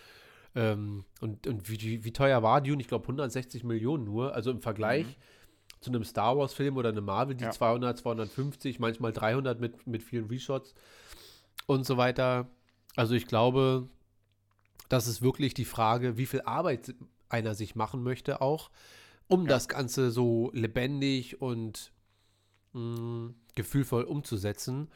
ähm, 0.54 1.04
und, 1.20 1.46
und 1.46 1.68
wie, 1.70 2.04
wie 2.04 2.12
teuer 2.12 2.42
war 2.42 2.60
Dune? 2.60 2.80
Ich 2.80 2.88
glaube 2.88 3.04
160 3.04 3.64
Millionen 3.64 4.04
nur. 4.04 4.34
Also 4.34 4.50
im 4.50 4.60
Vergleich 4.60 5.06
zu 5.80 5.90
einem 5.90 6.04
Star 6.04 6.36
Wars-Film 6.36 6.76
oder 6.76 6.88
einem 6.88 7.04
Marvel, 7.04 7.36
die 7.36 7.44
Ja. 7.44 7.50
200, 7.50 7.98
250, 7.98 8.78
manchmal 8.80 9.12
300 9.12 9.60
mit, 9.60 9.86
mit 9.86 10.02
vielen 10.02 10.26
Reshots 10.26 10.74
und 11.66 11.86
so 11.86 11.96
weiter. 11.96 12.48
Also 12.96 13.14
ich 13.14 13.26
glaube, 13.26 13.86
das 14.88 15.06
ist 15.06 15.22
wirklich 15.22 15.54
die 15.54 15.64
Frage, 15.66 16.16
wie 16.16 16.26
viel 16.26 16.40
Arbeit 16.42 16.94
einer 17.28 17.54
sich 17.54 17.76
machen 17.76 18.02
möchte 18.02 18.40
auch, 18.40 18.70
um 19.28 19.42
Ja. 19.42 19.48
das 19.50 19.68
Ganze 19.68 20.10
so 20.10 20.50
lebendig 20.54 21.40
und 21.40 21.92
mh, 22.72 23.34
gefühlvoll 23.54 24.04
umzusetzen. 24.04 24.88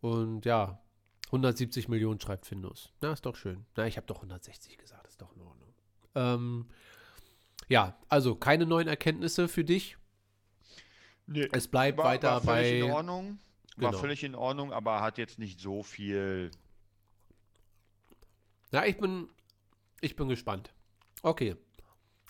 Und 0.00 0.44
ja, 0.46 0.78
170 1.26 1.88
Millionen 1.88 2.20
schreibt 2.20 2.46
Findus. 2.46 2.92
Na, 3.00 3.12
ist 3.12 3.26
doch 3.26 3.36
schön. 3.36 3.66
Na, 3.76 3.86
ich 3.86 3.96
habe 3.96 4.06
doch 4.06 4.16
160 4.16 4.78
gesagt, 4.78 5.06
ist 5.08 5.20
doch 5.20 5.34
in 5.34 5.42
Ordnung. 5.42 5.74
Ähm, 6.14 6.66
ja, 7.68 7.98
also 8.08 8.34
keine 8.36 8.64
neuen 8.66 8.86
Erkenntnisse 8.88 9.48
für 9.48 9.64
dich. 9.64 9.96
Nee. 11.26 11.48
Es 11.52 11.66
bleibt 11.68 11.98
War, 11.98 12.04
weiter 12.06 12.30
war 12.30 12.40
völlig 12.42 12.80
bei. 12.82 12.86
in 12.86 12.92
Ordnung. 12.92 13.38
War 13.76 13.90
Genau. 13.90 14.00
völlig 14.00 14.22
in 14.24 14.34
Ordnung, 14.34 14.72
aber 14.72 15.00
hat 15.02 15.18
jetzt 15.18 15.38
nicht 15.38 15.60
so 15.60 15.82
viel. 15.82 16.50
Ja, 18.72 18.84
ich 18.84 18.96
bin, 18.96 19.28
ich 20.00 20.16
bin 20.16 20.28
gespannt. 20.28 20.72
Okay, 21.22 21.56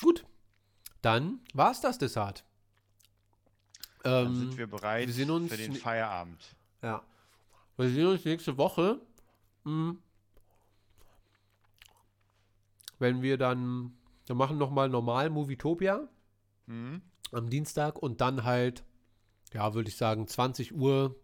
gut. 0.01 0.25
Dann 1.03 1.41
war 1.55 1.71
es 1.71 1.81
das, 1.81 1.99
Desart. 1.99 2.45
Dann 4.03 4.27
Ähm, 4.29 4.35
sind 4.37 4.59
wir 4.59 4.67
bereit 4.67 5.09
wir 5.09 5.15
für 5.49 5.57
den 5.57 5.75
Feierabend. 5.75 6.57
ja. 6.83 7.03
Wir 7.77 7.89
sehen 7.91 8.07
uns 8.07 8.25
nächste 8.25 8.57
Woche. 8.57 9.01
Hm. 9.65 9.99
Wenn 12.99 13.21
wir 13.23 13.37
dann, 13.37 13.97
wir 14.27 14.35
machen 14.35 14.57
nochmal 14.59 14.89
normal 14.89 15.31
Movietopia 15.31 16.09
Mhm. 16.69 17.01
am 17.33 17.49
Dienstag 17.51 17.99
und 17.99 18.21
dann 18.21 18.43
halt, 18.45 18.83
ja, 19.53 19.75
würde 19.75 19.89
ich 19.89 19.97
sagen, 19.97 20.27
20 20.27 20.75
Uhr. 20.75 21.15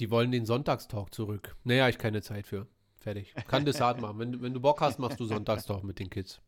Die 0.00 0.10
wollen 0.10 0.30
den 0.32 0.44
Sonntagstalk 0.46 1.14
zurück. 1.14 1.56
Naja, 1.64 1.88
ich 1.88 1.98
keine 1.98 2.22
Zeit 2.22 2.46
für. 2.46 2.66
Fertig. 2.98 3.34
Kann 3.46 3.64
das 3.64 3.80
hart 3.80 4.00
machen. 4.00 4.18
Wenn, 4.18 4.32
du- 4.32 4.42
wenn 4.42 4.52
du 4.52 4.60
Bock 4.60 4.80
hast, 4.80 4.98
machst 4.98 5.20
du 5.20 5.26
Sonntagstalk 5.26 5.84
mit 5.84 5.98
den 6.00 6.10
Kids. 6.10 6.40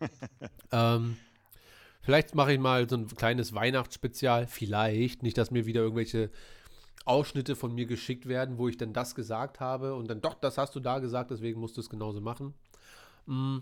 ähm, 0.72 1.16
vielleicht 2.00 2.34
mache 2.34 2.52
ich 2.52 2.58
mal 2.58 2.88
so 2.88 2.96
ein 2.96 3.06
kleines 3.08 3.54
Weihnachtsspezial. 3.54 4.46
Vielleicht. 4.46 5.22
Nicht, 5.22 5.38
dass 5.38 5.50
mir 5.50 5.66
wieder 5.66 5.80
irgendwelche 5.80 6.30
Ausschnitte 7.04 7.56
von 7.56 7.74
mir 7.74 7.86
geschickt 7.86 8.26
werden, 8.26 8.58
wo 8.58 8.68
ich 8.68 8.76
dann 8.76 8.92
das 8.92 9.14
gesagt 9.14 9.60
habe 9.60 9.94
und 9.94 10.08
dann 10.08 10.20
doch, 10.20 10.34
das 10.34 10.58
hast 10.58 10.74
du 10.74 10.80
da 10.80 10.98
gesagt, 10.98 11.30
deswegen 11.30 11.60
musst 11.60 11.76
du 11.76 11.80
es 11.80 11.88
genauso 11.88 12.20
machen. 12.20 12.54
Mm. 13.26 13.58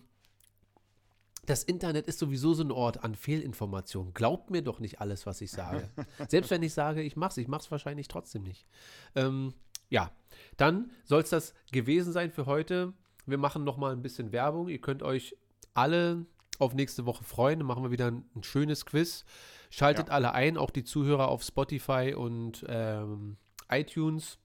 Das 1.47 1.63
Internet 1.63 2.07
ist 2.09 2.19
sowieso 2.19 2.53
so 2.53 2.63
ein 2.63 2.71
Ort 2.71 3.05
an 3.05 3.15
Fehlinformationen. 3.15 4.13
Glaubt 4.13 4.51
mir 4.51 4.61
doch 4.61 4.81
nicht 4.81 5.01
alles, 5.01 5.25
was 5.25 5.41
ich 5.41 5.51
sage. 5.51 5.89
Selbst 6.29 6.51
wenn 6.51 6.63
ich 6.63 6.75
sage, 6.75 7.01
ich 7.01 7.17
mach's, 7.17 7.39
ich 7.39 7.49
mach's 7.49 7.71
wahrscheinlich 7.71 8.07
trotzdem 8.07 8.43
nicht. 8.43 8.67
Ähm, 9.15 9.55
ja, 9.89 10.13
dann 10.59 10.91
soll 11.05 11.23
es 11.23 11.31
das 11.31 11.55
gewesen 11.73 12.13
sein 12.13 12.31
für 12.31 12.45
heute. 12.45 12.93
Wir 13.25 13.39
machen 13.39 13.65
noch 13.65 13.79
mal 13.79 13.93
ein 13.93 14.03
bisschen 14.03 14.31
Werbung. 14.33 14.69
Ihr 14.69 14.81
könnt 14.81 15.03
euch 15.03 15.37
alle 15.73 16.27
auf 16.59 16.75
nächste 16.75 17.07
Woche 17.07 17.25
freuen. 17.25 17.61
Dann 17.61 17.67
machen 17.67 17.83
wir 17.83 17.91
wieder 17.91 18.07
ein, 18.11 18.25
ein 18.35 18.43
schönes 18.43 18.87
Quiz. 18.87 19.25
Schaltet 19.71 20.09
Ja. 20.09 20.15
alle 20.15 20.33
ein, 20.33 20.57
auch 20.57 20.71
die 20.71 20.85
Zuhörer 20.85 21.29
auf 21.29 21.43
Spotify 21.43 22.15
und 22.17 22.65
ähm, 22.69 23.37
iTunes. 23.69 24.39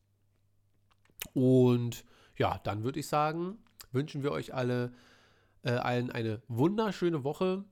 Und 1.33 2.03
ja, 2.37 2.59
dann 2.63 2.83
würde 2.83 2.99
ich 2.99 3.07
sagen, 3.07 3.57
wünschen 3.91 4.23
wir 4.23 4.31
euch 4.31 4.53
alle 4.53 4.93
äh, 5.63 5.71
allen 5.71 6.11
eine 6.11 6.41
wunderschöne 6.47 7.23
Woche. 7.23 7.63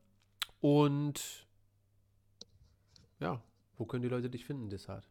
Und 0.61 1.47
ja, 3.19 3.41
wo 3.77 3.85
können 3.85 4.03
die 4.03 4.09
Leute 4.09 4.29
dich 4.29 4.45
finden, 4.45 4.69
Desart? 4.69 5.10